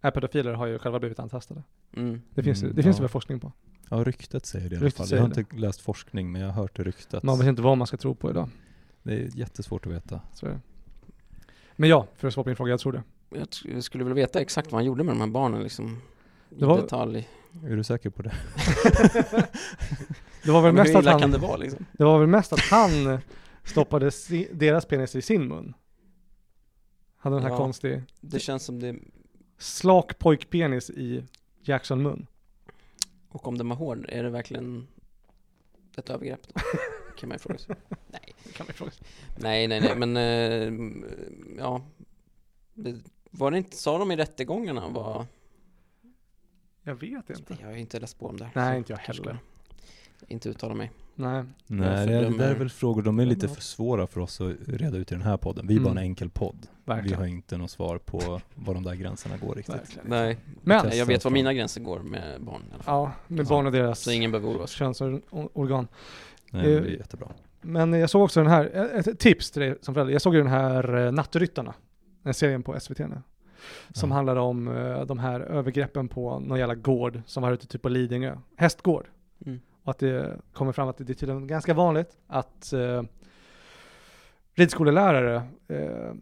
är 0.00 0.10
pedofiler 0.10 0.52
har 0.52 0.66
ju 0.66 0.78
själva 0.78 0.98
blivit 0.98 1.18
antastade. 1.18 1.62
Mm. 1.96 2.22
Det 2.34 2.42
finns, 2.42 2.62
Mm, 2.62 2.74
det 2.76 2.82
finns 2.82 2.96
ja. 2.96 2.98
det 2.98 3.02
väl 3.02 3.08
forskning 3.10 3.40
på. 3.40 3.52
Ja, 3.88 3.96
ryktet 4.04 4.46
säger 4.46 4.68
det 4.70 4.74
i 4.76 4.78
alla 4.78 4.90
fall. 4.90 5.06
Jag 5.10 5.20
har 5.20 5.28
det. 5.28 5.40
inte 5.40 5.56
läst 5.56 5.80
forskning, 5.80 6.32
men 6.32 6.40
jag 6.40 6.48
har 6.48 6.62
hört 6.62 6.76
det 6.76 6.82
ryktet. 6.82 7.22
Man 7.22 7.38
vet 7.38 7.48
inte 7.48 7.62
vad 7.62 7.78
man 7.78 7.86
ska 7.86 7.96
tro 7.96 8.14
på 8.14 8.30
idag. 8.30 8.48
Det 9.02 9.12
är 9.14 9.28
jättesvårt 9.36 9.86
att 9.86 9.92
veta. 9.92 10.20
Så 10.34 10.46
är 10.46 10.50
det. 10.50 10.60
Men 11.76 11.88
ja, 11.90 12.06
för 12.16 12.28
att 12.28 12.34
svara 12.34 12.44
på 12.44 12.48
din 12.48 12.56
fråga, 12.56 12.70
jag 12.70 12.80
tror 12.80 12.92
det. 12.92 13.02
Jag 13.64 13.84
skulle 13.84 14.04
vilja 14.04 14.14
veta 14.14 14.40
exakt 14.40 14.72
vad 14.72 14.78
han 14.78 14.84
gjorde 14.86 15.04
med 15.04 15.14
de 15.14 15.20
här 15.20 15.28
barnen 15.28 15.62
liksom. 15.62 16.00
I 16.50 16.54
Det 16.60 16.66
var- 16.66 16.80
detalj. 16.82 17.28
Är 17.64 17.76
du 17.76 17.84
säker 17.84 18.10
på 18.10 18.22
det? 18.22 18.32
Det 20.44 20.50
var 20.52 20.62
väl 20.62 20.72
mest 20.72 20.94
att 20.94 21.04
han, 21.20 21.30
det 21.30 21.38
vara 21.38 21.56
liksom? 21.56 21.86
det 21.92 22.04
var 22.04 22.18
väl 22.18 22.28
mest 22.28 22.52
att 22.52 22.60
han 22.60 23.18
stoppade 23.64 24.10
si, 24.10 24.48
deras 24.52 24.84
penis 24.86 25.16
i 25.16 25.22
sin 25.22 25.48
mun. 25.48 25.74
Hade 27.16 27.36
den 27.36 27.42
här 27.42 27.50
Ja. 27.50 27.56
konstig, 27.56 28.02
Det 28.20 28.38
känns 28.40 28.64
som 28.64 28.80
det, 28.80 28.96
slak 29.58 30.18
pojkpenis 30.18 30.90
i 30.90 31.24
Jackson 31.62 32.02
mun. 32.02 32.26
Och 33.36 33.48
om 33.48 33.58
den 33.58 33.68
var 33.68 33.76
hård, 33.76 34.06
är 34.08 34.22
det 34.22 34.30
verkligen 34.30 34.86
ett 35.96 36.10
övergrepp 36.10 36.40
då? 36.54 36.60
Kan 37.18 37.28
man 37.28 37.34
ju 37.34 37.38
fråga 37.38 37.58
sig. 37.58 37.76
Nej, 38.06 38.34
Kan 38.54 38.66
man 38.66 38.74
fråga 38.74 38.90
sig. 38.90 39.06
nej, 39.38 39.68
nej, 39.68 39.80
nej, 39.80 39.96
men 39.96 40.16
eh, 40.16 40.96
ja. 41.58 41.82
Det, 42.74 42.96
var 43.30 43.50
det 43.50 43.58
inte, 43.58 43.76
sa 43.76 43.98
de 43.98 44.10
i 44.12 44.16
rättegångarna 44.16 44.88
vad, 44.88 45.26
Jag 46.82 46.94
vet 46.94 47.30
inte. 47.30 47.56
jag 47.60 47.68
har 47.68 47.74
inte 47.76 48.00
läst 48.00 48.18
på 48.18 48.26
om 48.26 48.36
det 48.36 48.44
här. 48.44 48.52
Nej, 48.54 48.74
så 48.74 48.78
inte 48.78 48.92
jag 48.92 49.00
kanske 49.04 49.22
heller. 49.24 49.38
ska 50.16 50.26
Inte 50.28 50.48
uttala 50.48 50.74
mig. 50.74 50.90
Nej. 51.14 51.44
Nej, 51.66 52.06
det, 52.06 52.14
är- 52.14 52.30
det 52.30 52.38
där 52.38 52.50
är 52.50 52.58
väl 52.58 52.70
frågor, 52.70 53.02
de 53.02 53.18
är 53.18 53.26
lite 53.26 53.48
för 53.48 53.60
svåra 53.62 54.06
för 54.06 54.20
oss 54.20 54.40
att 54.40 54.56
reda 54.66 54.96
ut 54.98 55.12
i 55.12 55.14
den 55.14 55.22
här 55.22 55.36
podden. 55.36 55.66
Vi 55.66 55.76
är 55.76 55.80
bara 55.80 55.90
en 55.90 55.96
Mm. 55.98 56.04
enkel 56.10 56.30
podd. 56.30 56.66
Vi 56.86 56.92
Verkligen. 56.92 57.18
har 57.18 57.26
inte 57.26 57.56
något 57.56 57.70
svar 57.70 57.98
på 57.98 58.40
var 58.54 58.74
de 58.74 58.82
där 58.82 58.94
gränserna 58.94 59.36
går 59.36 59.54
riktigt. 59.54 59.74
Verkligen. 59.74 60.06
Nej, 60.08 60.38
Men, 60.62 60.80
Testa 60.82 60.96
jag 60.96 61.06
vet 61.06 61.24
var 61.24 61.30
mina 61.30 61.54
gränser 61.54 61.80
går 61.80 61.98
med 62.00 62.40
barn 62.42 62.62
i 62.70 62.74
alla 62.74 62.82
fall. 62.82 62.94
ja, 62.94 63.12
med 63.34 63.46
barn 63.46 63.66
och 63.66 63.72
deras 63.72 64.00
Så 64.00 64.10
ingen 64.10 64.30
behöver 64.30 64.50
oroa 64.52 64.66
sig. 64.66 64.76
könsorgan. 64.78 65.88
Nej, 66.50 66.74
Eh, 66.74 66.82
det 66.82 66.88
är 66.88 66.92
jättebra. 66.98 67.28
Men 67.60 67.92
jag 67.92 68.10
såg 68.10 68.22
också 68.22 68.40
den 68.40 68.50
här, 68.50 68.64
ett 69.08 69.18
tips 69.18 69.50
till 69.50 69.62
dig 69.62 69.74
som 69.82 69.94
förälder. 69.94 70.12
Jag 70.12 70.22
såg 70.22 70.34
ju 70.34 70.40
den 70.40 70.50
här 70.50 71.06
eh, 71.06 71.12
Nattryttarna, 71.12 71.74
den 72.22 72.34
serien 72.34 72.62
på 72.62 72.80
SVT 72.80 72.98
nu. 72.98 73.22
Som 73.92 74.10
Ja. 74.10 74.16
handlar 74.16 74.36
om 74.36 74.68
eh, 74.76 75.00
de 75.04 75.18
här 75.18 75.40
övergreppen 75.40 76.08
på 76.08 76.38
någon 76.38 76.58
jävla 76.58 76.74
gård 76.74 77.20
som 77.26 77.42
var 77.42 77.52
ute 77.52 77.66
typ 77.66 77.82
på 77.82 77.88
Lidingö. 77.88 78.36
Hästgård. 78.56 79.06
Mm. 79.46 79.60
Och 79.82 79.90
att 79.90 79.98
det 79.98 80.36
kommer 80.52 80.72
fram 80.72 80.88
att 80.88 80.96
det 80.98 81.10
är 81.10 81.14
tydligen 81.14 81.46
ganska 81.46 81.74
vanligt 81.74 82.10
att 82.26 82.72
eh, 82.72 83.02
ridskolelärare 84.54 85.34
eh, 85.68 86.12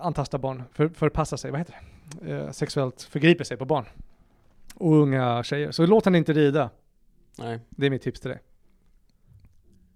antastar 0.00 0.38
barn, 0.38 0.62
för, 0.72 0.88
förpassar 0.88 1.36
sig, 1.36 1.50
vad 1.50 1.60
heter 1.60 1.74
det? 2.20 2.32
Eh, 2.32 2.50
sexuellt 2.50 3.02
förgriper 3.02 3.44
sig 3.44 3.56
på 3.56 3.64
barn. 3.64 3.84
Och 4.74 4.92
unga 4.94 5.42
tjejer. 5.42 5.70
Så 5.70 5.86
låt 5.86 6.04
henne 6.04 6.18
inte 6.18 6.32
rida. 6.32 6.70
Nej, 7.38 7.60
Det 7.70 7.86
är 7.86 7.90
mitt 7.90 8.02
tips 8.02 8.20
till 8.20 8.30
dig. 8.30 8.40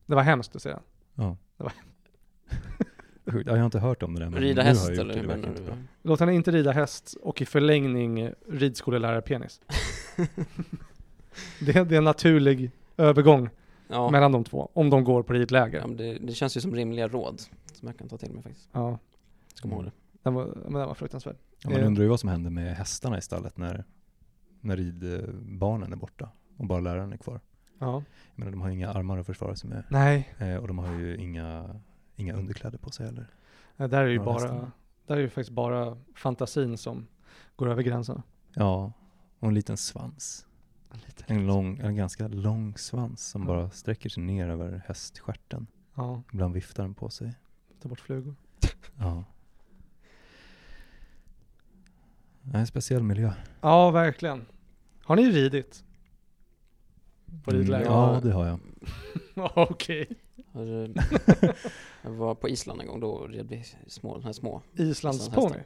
Det 0.07 0.15
var 0.15 0.23
hemskt 0.23 0.57
att 0.57 0.63
säga. 0.63 0.81
Ja. 1.15 1.37
Det 1.57 1.63
var- 1.65 1.73
Sjukt. 3.33 3.47
Ja, 3.47 3.53
jag 3.53 3.59
har 3.61 3.65
inte 3.65 3.79
hört 3.79 4.03
om 4.03 4.15
det 4.15 4.21
där. 4.21 4.31
men 4.31 4.41
rida 4.41 4.63
häst 4.63 4.89
eller 4.89 5.05
det. 5.15 5.21
hur 5.21 5.27
menar. 5.27 5.49
Mm. 5.49 5.89
Låt 6.03 6.21
henne 6.21 6.35
inte 6.35 6.51
rida 6.51 6.73
häst 6.73 7.15
och 7.23 7.43
i 7.43 7.47
förlängning 7.47 8.31
ridskolelärarpenis. 8.49 9.61
det, 11.61 11.77
är- 11.77 11.85
det 11.85 11.95
är 11.95 11.99
en 11.99 12.05
naturlig 12.05 12.71
övergång 12.97 13.49
Ja, 13.89 14.11
mellan 14.11 14.33
de 14.33 14.45
två, 14.45 14.71
om 14.73 14.91
de 14.91 15.05
går 15.05 15.23
på 15.23 15.33
ridläger. 15.33 15.79
ja 15.81 15.87
men 15.87 15.97
det, 15.97 16.15
det 16.15 16.33
känns 16.33 16.57
ju 16.57 16.61
som 16.61 16.75
rimliga 16.75 17.09
råd 17.09 17.41
som 17.73 17.89
jag 17.89 17.99
kan 17.99 18.09
ta 18.09 18.17
till 18.19 18.33
mig 18.33 18.43
faktiskt. 18.43 18.69
Ja, 18.73 18.99
Man 19.69 19.79
ihåg 19.79 19.85
det. 19.85 19.93
den 20.23 20.35
var, 20.35 20.45
men 20.47 20.73
den 20.73 20.87
var 20.89 20.95
fruktansvärd. 20.95 21.37
Ja, 21.63 21.71
man 21.71 21.81
Eh. 21.81 21.87
undrar 21.87 22.03
ju 22.03 22.09
vad 22.09 22.21
som 22.21 22.29
händer 22.29 22.51
med 22.51 22.77
hästarna 22.77 23.19
i 23.19 23.21
stallet 23.23 23.57
när, 23.57 23.85
när 24.61 24.77
ridbarnen 24.77 25.93
är 25.93 25.97
borta 25.97 26.29
och 26.57 26.67
bara 26.67 26.81
läraren 26.81 27.13
är 27.13 27.17
kvar. 27.17 27.41
Ja. 27.79 27.93
Jag 28.35 28.39
menar, 28.39 28.51
de 28.53 28.61
har 28.61 28.69
ju 28.69 28.75
inga 28.75 28.91
armar 28.91 29.19
att 29.19 29.27
försvara 29.27 29.57
sig 29.57 29.71
med 29.71 29.85
Nej, 29.91 30.35
eh, 30.39 30.57
och 30.57 30.69
de 30.69 30.79
har 30.79 30.93
ju 30.99 31.17
inga, 31.17 31.81
inga 32.17 32.35
underkläder 32.35 32.79
på 32.79 32.91
sig 32.91 33.07
heller. 33.07 33.27
eh, 33.77 33.89
där 33.89 34.03
är 34.03 34.07
ju 34.09 34.19
bara, 34.19 34.33
hästarna. 34.33 34.73
där 35.07 35.17
är 35.17 35.21
ju 35.21 35.29
faktiskt 35.29 35.51
bara 35.51 35.97
fantasin 36.15 36.79
som 36.79 37.07
går 37.57 37.71
över 37.71 37.83
gränsen. 37.83 38.23
Ja, 38.55 38.93
och 39.39 39.49
en 39.49 39.55
liten 39.55 39.77
svans. 39.77 40.47
En, 41.27 41.47
lång, 41.47 41.79
en 41.79 41.97
ganska 41.97 42.29
lång 42.29 42.77
svans 42.77 43.27
som 43.27 43.43
Ja. 43.43 43.47
bara 43.49 43.71
sträcker 43.71 44.09
sig 44.11 44.23
ner 44.23 44.49
över 44.49 44.83
häststjärten. 44.87 45.67
Ja, 45.95 46.23
Ibland 46.33 46.55
viftar 46.55 46.83
den 46.83 46.95
på 46.95 47.09
sig. 47.11 47.35
ta 47.83 47.89
bort 47.89 48.01
flugor. 48.01 48.35
Ja. 48.99 49.25
Det 52.45 52.57
är 52.57 52.61
en 52.61 52.67
speciell 52.67 53.03
miljö. 53.03 53.33
Ja, 53.61 53.91
verkligen. 53.91 54.47
Har 55.03 55.17
ni 55.17 55.31
ridit? 55.31 55.85
På 57.45 57.51
Mm, 57.51 57.63
ridläger? 57.63 57.85
ja, 57.87 58.21
det 58.23 58.33
har 58.33 58.47
jag. 58.47 58.59
Okej. 59.55 60.09
Jag 62.03 62.11
var 62.11 62.35
på 62.35 62.49
Island 62.49 62.81
en 62.81 62.87
gång, 62.87 63.01
då 63.01 63.19
red 63.27 63.47
vi 63.49 63.65
små, 63.87 64.15
den 64.15 64.25
här 64.25 64.33
små. 64.33 64.63
Islands 64.75 65.29
ponny. 65.29 65.57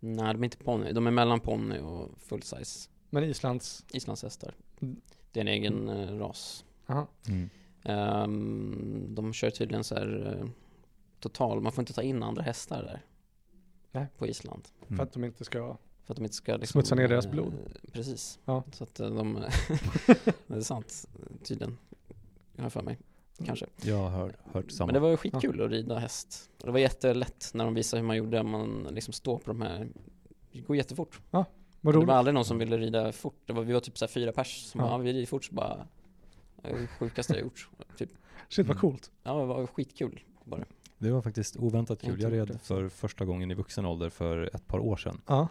Nej, 0.00 0.34
de 0.34 0.42
är 0.42 0.44
inte 0.44 0.56
ponny, 0.56 0.92
de 0.92 1.06
är 1.06 1.10
mellan 1.10 1.40
ponny 1.40 1.78
och 1.78 2.10
full 2.18 2.42
size 2.42 2.90
Men 3.10 3.24
Islands, 3.24 3.84
islandshästar. 3.92 4.54
Mm. 4.80 5.00
Det 5.32 5.40
är 5.40 5.44
en 5.44 5.48
egen 5.48 5.88
eh, 5.88 6.18
ras. 6.18 6.64
aha. 6.86 7.06
Mm. 7.28 7.48
Ehm, 7.82 9.06
de 9.14 9.32
kör 9.32 9.50
tydligen 9.50 9.84
så 9.84 9.94
här 9.94 10.36
eh, 10.40 10.48
total, 11.20 11.60
man 11.60 11.72
får 11.72 11.82
inte 11.82 11.92
ta 11.92 12.02
in 12.02 12.22
andra 12.22 12.42
hästar 12.42 12.82
där. 12.82 13.02
Nej. 13.92 14.06
På 14.18 14.26
Island. 14.26 14.68
Mm. 14.86 14.96
För 14.96 15.02
att 15.04 15.12
de 15.12 15.24
inte 15.24 15.44
ska... 15.44 15.76
För 16.04 16.12
att 16.12 16.16
de 16.16 16.22
inte 16.24 16.34
ska 16.36 16.56
liksom, 16.56 16.72
Smutsa 16.82 16.94
ner 16.94 17.08
deras 17.08 17.24
eh, 17.26 17.30
blod. 17.30 17.52
Precis. 17.92 18.38
Ja. 18.44 18.62
Så 18.72 18.84
att 18.84 19.00
eh, 19.00 19.10
de, 19.10 19.34
det 20.46 20.56
är 20.56 20.60
sant 20.60 21.08
tydligen. 21.44 21.78
Jag 22.56 22.62
har 22.62 22.70
för 22.70 22.82
mig, 22.82 22.98
kanske. 23.44 23.66
Jag 23.82 23.96
har 23.96 24.10
hört, 24.10 24.34
hört 24.52 24.70
samma. 24.70 24.86
Men 24.86 24.94
det 24.94 25.00
var 25.00 25.08
ju 25.10 25.16
skitkul 25.16 25.62
att 25.62 25.70
rida 25.70 25.98
häst. 25.98 26.50
Och 26.60 26.66
det 26.66 26.72
var 26.72 26.78
jättelätt 26.78 27.50
när 27.54 27.64
de 27.64 27.74
visade 27.74 28.00
hur 28.00 28.06
man 28.06 28.16
gjorde, 28.16 28.42
man 28.42 28.88
liksom 28.90 29.12
står 29.12 29.38
på 29.38 29.50
de 29.50 29.62
här 29.62 29.88
Det 30.52 30.60
går 30.60 30.76
jättefort. 30.76 31.20
Vad 31.30 31.44
Det 31.80 31.90
roligt. 31.98 32.08
var 32.08 32.14
aldrig 32.14 32.34
någon 32.34 32.44
som 32.44 32.58
ville 32.58 32.78
rida 32.78 33.12
fort. 33.12 33.36
Det 33.46 33.52
var, 33.52 33.62
vi 33.62 33.72
var 33.72 33.80
typ 33.80 33.98
så 33.98 34.04
här 34.04 34.10
fyra 34.10 34.32
pers 34.32 34.62
som 34.66 34.80
Ja. 34.80 34.86
bara, 34.86 34.92
ja, 34.92 34.98
vi 34.98 35.12
rider 35.12 35.26
fort 35.26 35.44
så 35.44 35.54
bara 35.54 35.86
Det 36.62 36.72
var 36.72 36.78
det 36.78 36.86
sjukaste 36.86 37.32
jag 37.32 37.42
gjort. 37.42 37.68
Typ. 37.96 38.10
Shit 38.48 38.66
vad 38.66 38.76
Mm. 38.76 38.80
coolt. 38.80 39.10
Ja, 39.22 39.38
det 39.40 39.46
var 39.46 39.66
skitkul 39.66 40.20
bara. 40.44 40.64
Det 40.98 41.10
var 41.10 41.22
faktiskt 41.22 41.56
oväntat 41.56 42.02
kul. 42.02 42.20
Jag 42.22 42.32
red 42.32 42.48
det. 42.48 42.58
för 42.58 42.88
första 42.88 43.24
gången 43.24 43.50
i 43.50 43.54
vuxen 43.54 43.86
ålder 43.86 44.08
för 44.10 44.50
ett 44.56 44.66
par 44.66 44.78
år 44.78 44.96
sedan. 44.96 45.20
Ja. 45.26 45.48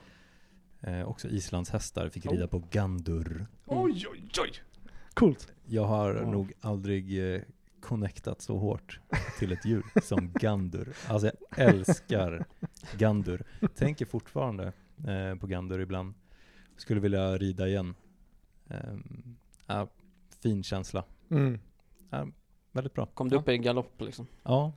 Eh, 0.84 1.04
också 1.04 1.28
islandshästar, 1.28 2.10
fick 2.10 2.26
Oh. 2.26 2.32
rida 2.32 2.48
på 2.48 2.60
gandur. 2.72 3.48
Oj, 3.66 4.06
oj, 4.12 4.30
oj. 4.42 4.52
Coolt. 5.14 5.54
Jag 5.66 5.86
har 5.86 6.14
Wow. 6.14 6.32
nog 6.32 6.54
aldrig 6.62 7.34
eh, 7.36 7.42
connectat 7.82 8.42
så 8.42 8.58
hårt 8.58 9.00
till 9.40 9.52
ett 9.52 9.66
djur 9.66 9.84
som 10.04 10.32
gandur. 10.34 10.94
Alltså 11.08 11.32
jag 11.58 11.60
älskar 11.68 12.46
gandur. 12.98 13.44
Tänker 13.76 14.06
fortfarande 14.06 14.74
eh, 15.08 15.36
på 15.40 15.48
gandur 15.48 15.80
ibland. 15.80 16.14
Skulle 16.78 17.00
vilja 17.00 17.38
rida 17.38 17.68
igen. 17.68 17.96
Ja, 19.68 19.88
fin 20.44 20.64
känsla. 20.64 21.04
Mm. 21.30 21.60
Väldigt 22.72 22.94
bra. 22.94 23.06
Kom 23.06 23.30
du 23.30 23.36
Ja. 23.36 23.42
upp 23.42 23.50
i 23.50 23.58
galopp 23.58 24.02
liksom? 24.02 24.28
Ja, 24.44 24.74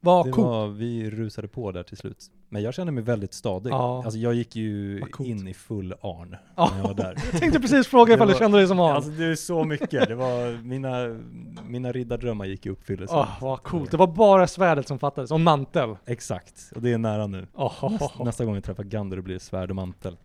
Vad 0.00 0.26
det 0.26 0.32
coolt. 0.32 0.46
var, 0.46 0.68
vi 0.68 1.10
rusade 1.10 1.48
på 1.48 1.72
där 1.72 1.82
till 1.82 1.96
slut. 1.96 2.30
Men 2.52 2.62
jag 2.62 2.74
kände 2.74 2.92
mig 2.92 3.04
väldigt 3.04 3.34
stadig. 3.34 3.70
Ja. 3.70 4.02
Alltså 4.04 4.18
jag 4.18 4.34
gick 4.34 4.56
ju 4.56 5.02
in 5.18 5.48
i 5.48 5.54
full 5.54 5.92
arn 6.00 6.36
Ja. 6.56 6.70
när 6.72 6.78
jag 6.78 6.86
var 6.86 6.94
där. 6.94 7.16
Jag 7.32 7.40
tänkte 7.40 7.60
precis 7.60 7.86
fråga 7.86 8.14
ifall 8.14 8.28
du 8.28 8.34
kände 8.34 8.58
dig 8.58 8.68
som 8.68 8.78
han. 8.78 8.96
Alltså 8.96 9.10
det 9.10 9.24
är 9.24 9.34
så 9.34 9.64
mycket. 9.64 10.08
Det 10.08 10.14
var 10.14 10.62
mina, 10.64 11.20
mina 11.68 11.92
riddardrömmar 11.92 12.44
gick 12.44 12.66
i 12.66 12.70
uppfyllelse. 12.70 13.14
Åh, 13.14 13.28
vad 13.40 13.62
coolt. 13.62 13.90
Det 13.90 13.96
var 13.96 14.06
bara 14.06 14.46
svärdet 14.46 14.88
som 14.88 14.98
fattades, 14.98 15.30
och 15.30 15.40
mantel. 15.40 15.96
Exakt, 16.06 16.72
och 16.74 16.82
det 16.82 16.92
är 16.92 16.98
nära 16.98 17.26
nu. 17.26 17.46
Oh, 17.54 17.90
Nästa, 17.92 18.24
nästa 18.24 18.44
gång 18.44 18.54
jag 18.54 18.64
träffar 18.64 18.84
Gander 18.84 19.20
blir 19.20 19.34
det 19.34 19.40
svärd 19.40 19.70
och 19.70 19.76
mantel. 19.76 20.16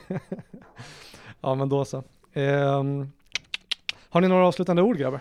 Ja, 1.40 1.54
men 1.54 1.68
då 1.68 1.84
så. 1.84 2.02
Ehm, 2.32 3.12
har 4.10 4.20
ni 4.20 4.28
några 4.28 4.46
avslutande 4.46 4.82
ord 4.82 4.96
grabbar? 4.98 5.20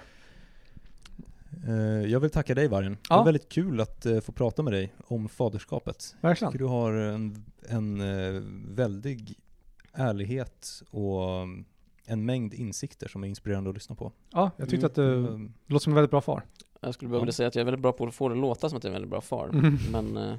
Eh, 1.72 2.12
jag 2.12 2.20
vill 2.20 2.30
tacka 2.30 2.56
dig 2.56 2.68
Vargen. 2.68 2.92
Det 2.92 3.00
Ja. 3.10 3.18
var 3.18 3.26
väldigt 3.26 3.50
kul 3.50 3.82
att 3.82 4.06
eh, 4.06 4.20
få 4.20 4.32
prata 4.32 4.64
med 4.64 4.74
dig 4.74 4.94
om 5.08 5.30
faderskapet. 5.30 6.16
Jag 6.22 6.30
Verkligen. 6.30 6.52
tycker 6.52 6.64
du 6.64 6.70
har 6.70 6.94
en, 6.94 7.46
en 7.70 8.02
eh, 8.02 8.42
väldig 8.76 9.40
ärlighet 9.94 10.84
och 10.90 11.34
mm, 11.36 11.66
en 12.06 12.26
mängd 12.26 12.54
insikter 12.54 13.08
som 13.08 13.24
är 13.24 13.28
inspirerande 13.28 13.70
att 13.70 13.76
lyssna 13.76 13.96
på. 13.96 14.12
Ja, 14.30 14.52
jag 14.58 14.70
tyckte 14.70 14.86
att 14.86 14.96
du 14.96 15.14
Mm. 15.18 15.54
låter 15.68 15.84
som 15.84 15.92
en 15.92 15.96
väldigt 15.96 16.12
bra 16.12 16.22
far. 16.22 16.44
Jag 16.82 16.94
skulle 16.94 17.10
behöva 17.10 17.26
Ja. 17.28 17.32
säga 17.32 17.48
att 17.48 17.56
jag 17.56 17.62
är 17.62 17.66
väldigt 17.66 17.82
bra 17.82 17.92
på 17.92 18.06
att 18.08 18.16
få 18.16 18.30
det 18.30 18.36
att 18.36 18.42
låta 18.42 18.70
som 18.70 18.78
att 18.78 18.84
jag 18.84 18.92
är 18.92 18.96
en 18.96 19.02
väldigt 19.02 19.12
bra 19.12 19.22
far. 19.22 19.50
Mm. 19.50 19.78
Men 19.92 20.38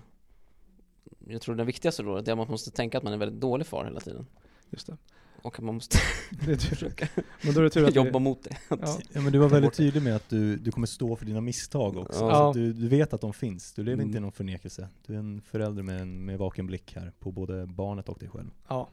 jag 1.28 1.40
tror 1.42 1.54
det 1.54 1.64
viktigaste 1.64 2.02
rådet 2.02 2.28
är 2.28 2.32
att 2.32 2.38
man 2.38 2.50
måste 2.50 2.70
tänka 2.70 2.98
att 2.98 3.04
man 3.04 3.12
är 3.12 3.14
en 3.14 3.20
väldigt 3.20 3.40
dålig 3.40 3.66
far 3.66 3.84
hela 3.84 4.00
tiden. 4.00 4.26
Just 4.72 4.86
det. 4.86 4.96
Och 5.42 5.58
att 5.58 5.64
man 5.64 5.74
måste 5.74 5.98
det 6.46 6.52
är 6.52 6.56
försöka 6.56 7.08
Men 7.42 7.54
då 7.54 7.60
är 7.60 7.64
det 7.64 7.70
tur 7.70 7.88
att 7.88 7.94
jobba 7.94 8.18
vi, 8.18 8.24
mot 8.24 8.42
det. 8.42 8.56
ja, 8.68 8.98
Ja 9.12 9.20
men 9.20 9.32
du 9.32 9.38
var 9.38 9.48
väldigt 9.48 9.74
tydlig 9.74 10.02
med 10.02 10.16
att 10.16 10.28
du, 10.28 10.56
du 10.56 10.70
kommer 10.72 10.86
stå 10.86 11.16
för 11.16 11.26
dina 11.26 11.40
misstag 11.40 11.96
också. 11.96 12.20
Ja. 12.24 12.30
Så 12.34 12.48
att 12.48 12.54
du, 12.54 12.72
du 12.72 12.88
vet 12.88 13.12
att 13.12 13.20
de 13.20 13.32
finns. 13.32 13.72
Du 13.72 13.82
lever 13.82 13.94
Mm. 13.94 14.06
inte 14.06 14.18
i 14.18 14.20
någon 14.20 14.32
förnekelse. 14.32 14.88
Du 15.06 15.14
är 15.14 15.18
en 15.18 15.42
förälder 15.42 15.82
med 15.82 16.00
en 16.00 16.24
med 16.24 16.38
vaken 16.38 16.66
blick 16.66 16.92
här 16.96 17.12
på 17.18 17.32
både 17.32 17.66
barnet 17.66 18.08
och 18.08 18.18
dig 18.18 18.28
själv. 18.28 18.50
ja. 18.68 18.88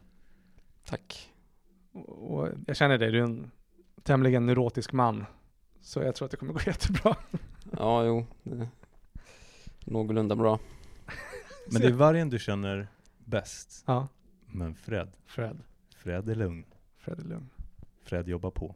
Tack. 0.86 1.30
Och 1.91 2.32
och 2.41 2.47
jag 2.67 2.75
känner 2.77 2.97
dig, 2.97 3.11
du 3.11 3.19
är 3.19 3.23
en 3.23 3.51
tämligen 4.03 4.45
neurotisk 4.45 4.93
man. 4.93 5.25
Så 5.82 5.99
jag 6.01 6.15
tror 6.15 6.25
att 6.25 6.32
det 6.32 6.38
kommer 6.38 6.53
gå 6.53 6.59
jättebra. 6.65 7.15
Ja, 7.77 8.05
jo. 8.05 8.25
Någorlunda 9.86 10.36
bra. 10.36 10.59
Men 11.71 11.82
det 11.82 11.88
är 11.88 11.91
vargen 11.91 12.30
du 12.30 12.39
känner 12.39 12.88
bäst. 13.25 13.84
Ja, 13.88 14.07
Men 14.45 14.75
Fred, 14.75 15.09
Fred. 15.25 15.59
Fred 16.00 16.30
är 16.30 16.36
lugn. 16.36 16.66
Fred 16.97 17.20
är 17.20 17.24
lugn. 17.24 17.50
Fred 18.04 18.28
jobbar 18.28 18.52
på. 18.52 18.76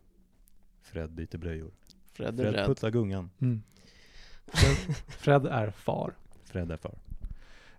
Fred 0.81 1.11
byter 1.11 1.37
blöjor. 1.37 1.71
Fred 2.13 2.39
är 2.39 2.43
Fred 2.43 2.55
rädd. 2.55 2.67
puttar 2.67 2.89
gungan. 2.91 3.29
Mm. 3.41 3.63
Fred, 4.47 4.95
Fred 5.07 5.45
är 5.45 5.71
far. 5.71 6.13
Fred 6.43 6.71
är 6.71 6.77
far. 6.77 6.95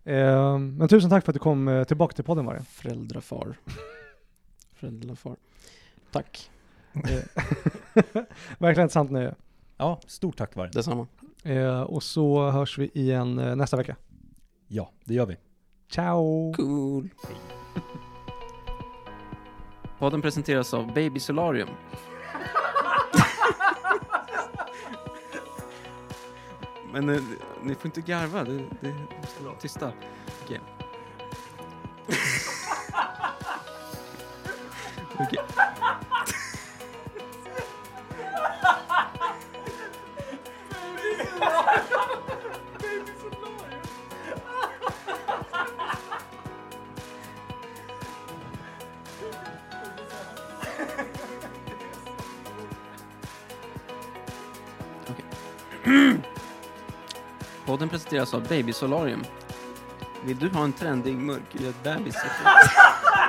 Ehm, 0.04 0.76
men 0.76 0.88
tusen 0.88 1.10
tack 1.10 1.24
för 1.24 1.32
att 1.32 1.34
du 1.34 1.38
kom 1.40 1.68
eh, 1.68 1.84
tillbaka 1.84 2.14
till 2.14 2.24
podden 2.24 2.46
Vargen. 2.46 2.64
Föräldrafar. 2.64 3.56
Föräldrafar. 4.74 5.36
Tack. 6.10 6.50
Eh, 6.92 7.02
Verkligen 8.58 8.86
ett 8.86 8.92
sant 8.92 9.10
nöje. 9.10 9.34
Ja, 9.76 10.00
stort 10.06 10.36
tack 10.36 10.56
vargen. 10.56 10.72
Detsamma. 10.74 11.06
Eh, 11.42 11.80
och 11.80 12.02
så 12.02 12.50
hörs 12.50 12.78
vi 12.78 12.90
igen 12.94 13.38
eh, 13.38 13.56
nästa 13.56 13.76
vecka. 13.76 13.96
Ja, 14.68 14.90
det 15.04 15.14
gör 15.14 15.26
vi. 15.26 15.36
Ciao! 15.88 16.52
Cool. 16.56 17.08
Podden 19.98 20.22
presenteras 20.22 20.74
av 20.74 20.94
Baby 20.94 21.20
Solarium. 21.20 21.68
Men 26.92 27.08
eh, 27.08 27.22
ni 27.62 27.74
får 27.74 27.86
inte 27.86 28.00
garva, 28.00 28.44
det, 28.44 28.64
det 28.80 28.94
måste 29.20 29.60
tysta. 29.60 29.92
Okej. 30.44 30.60
Presenteras 58.14 58.34
av 58.34 58.48
Baby 58.48 58.72
Solarium. 58.72 59.24
Vill 60.24 60.38
du 60.38 60.48
ha 60.48 60.64
en 60.64 60.72
trendig 60.72 61.16
mörkhyad 61.16 61.74
bebis? 61.82 62.16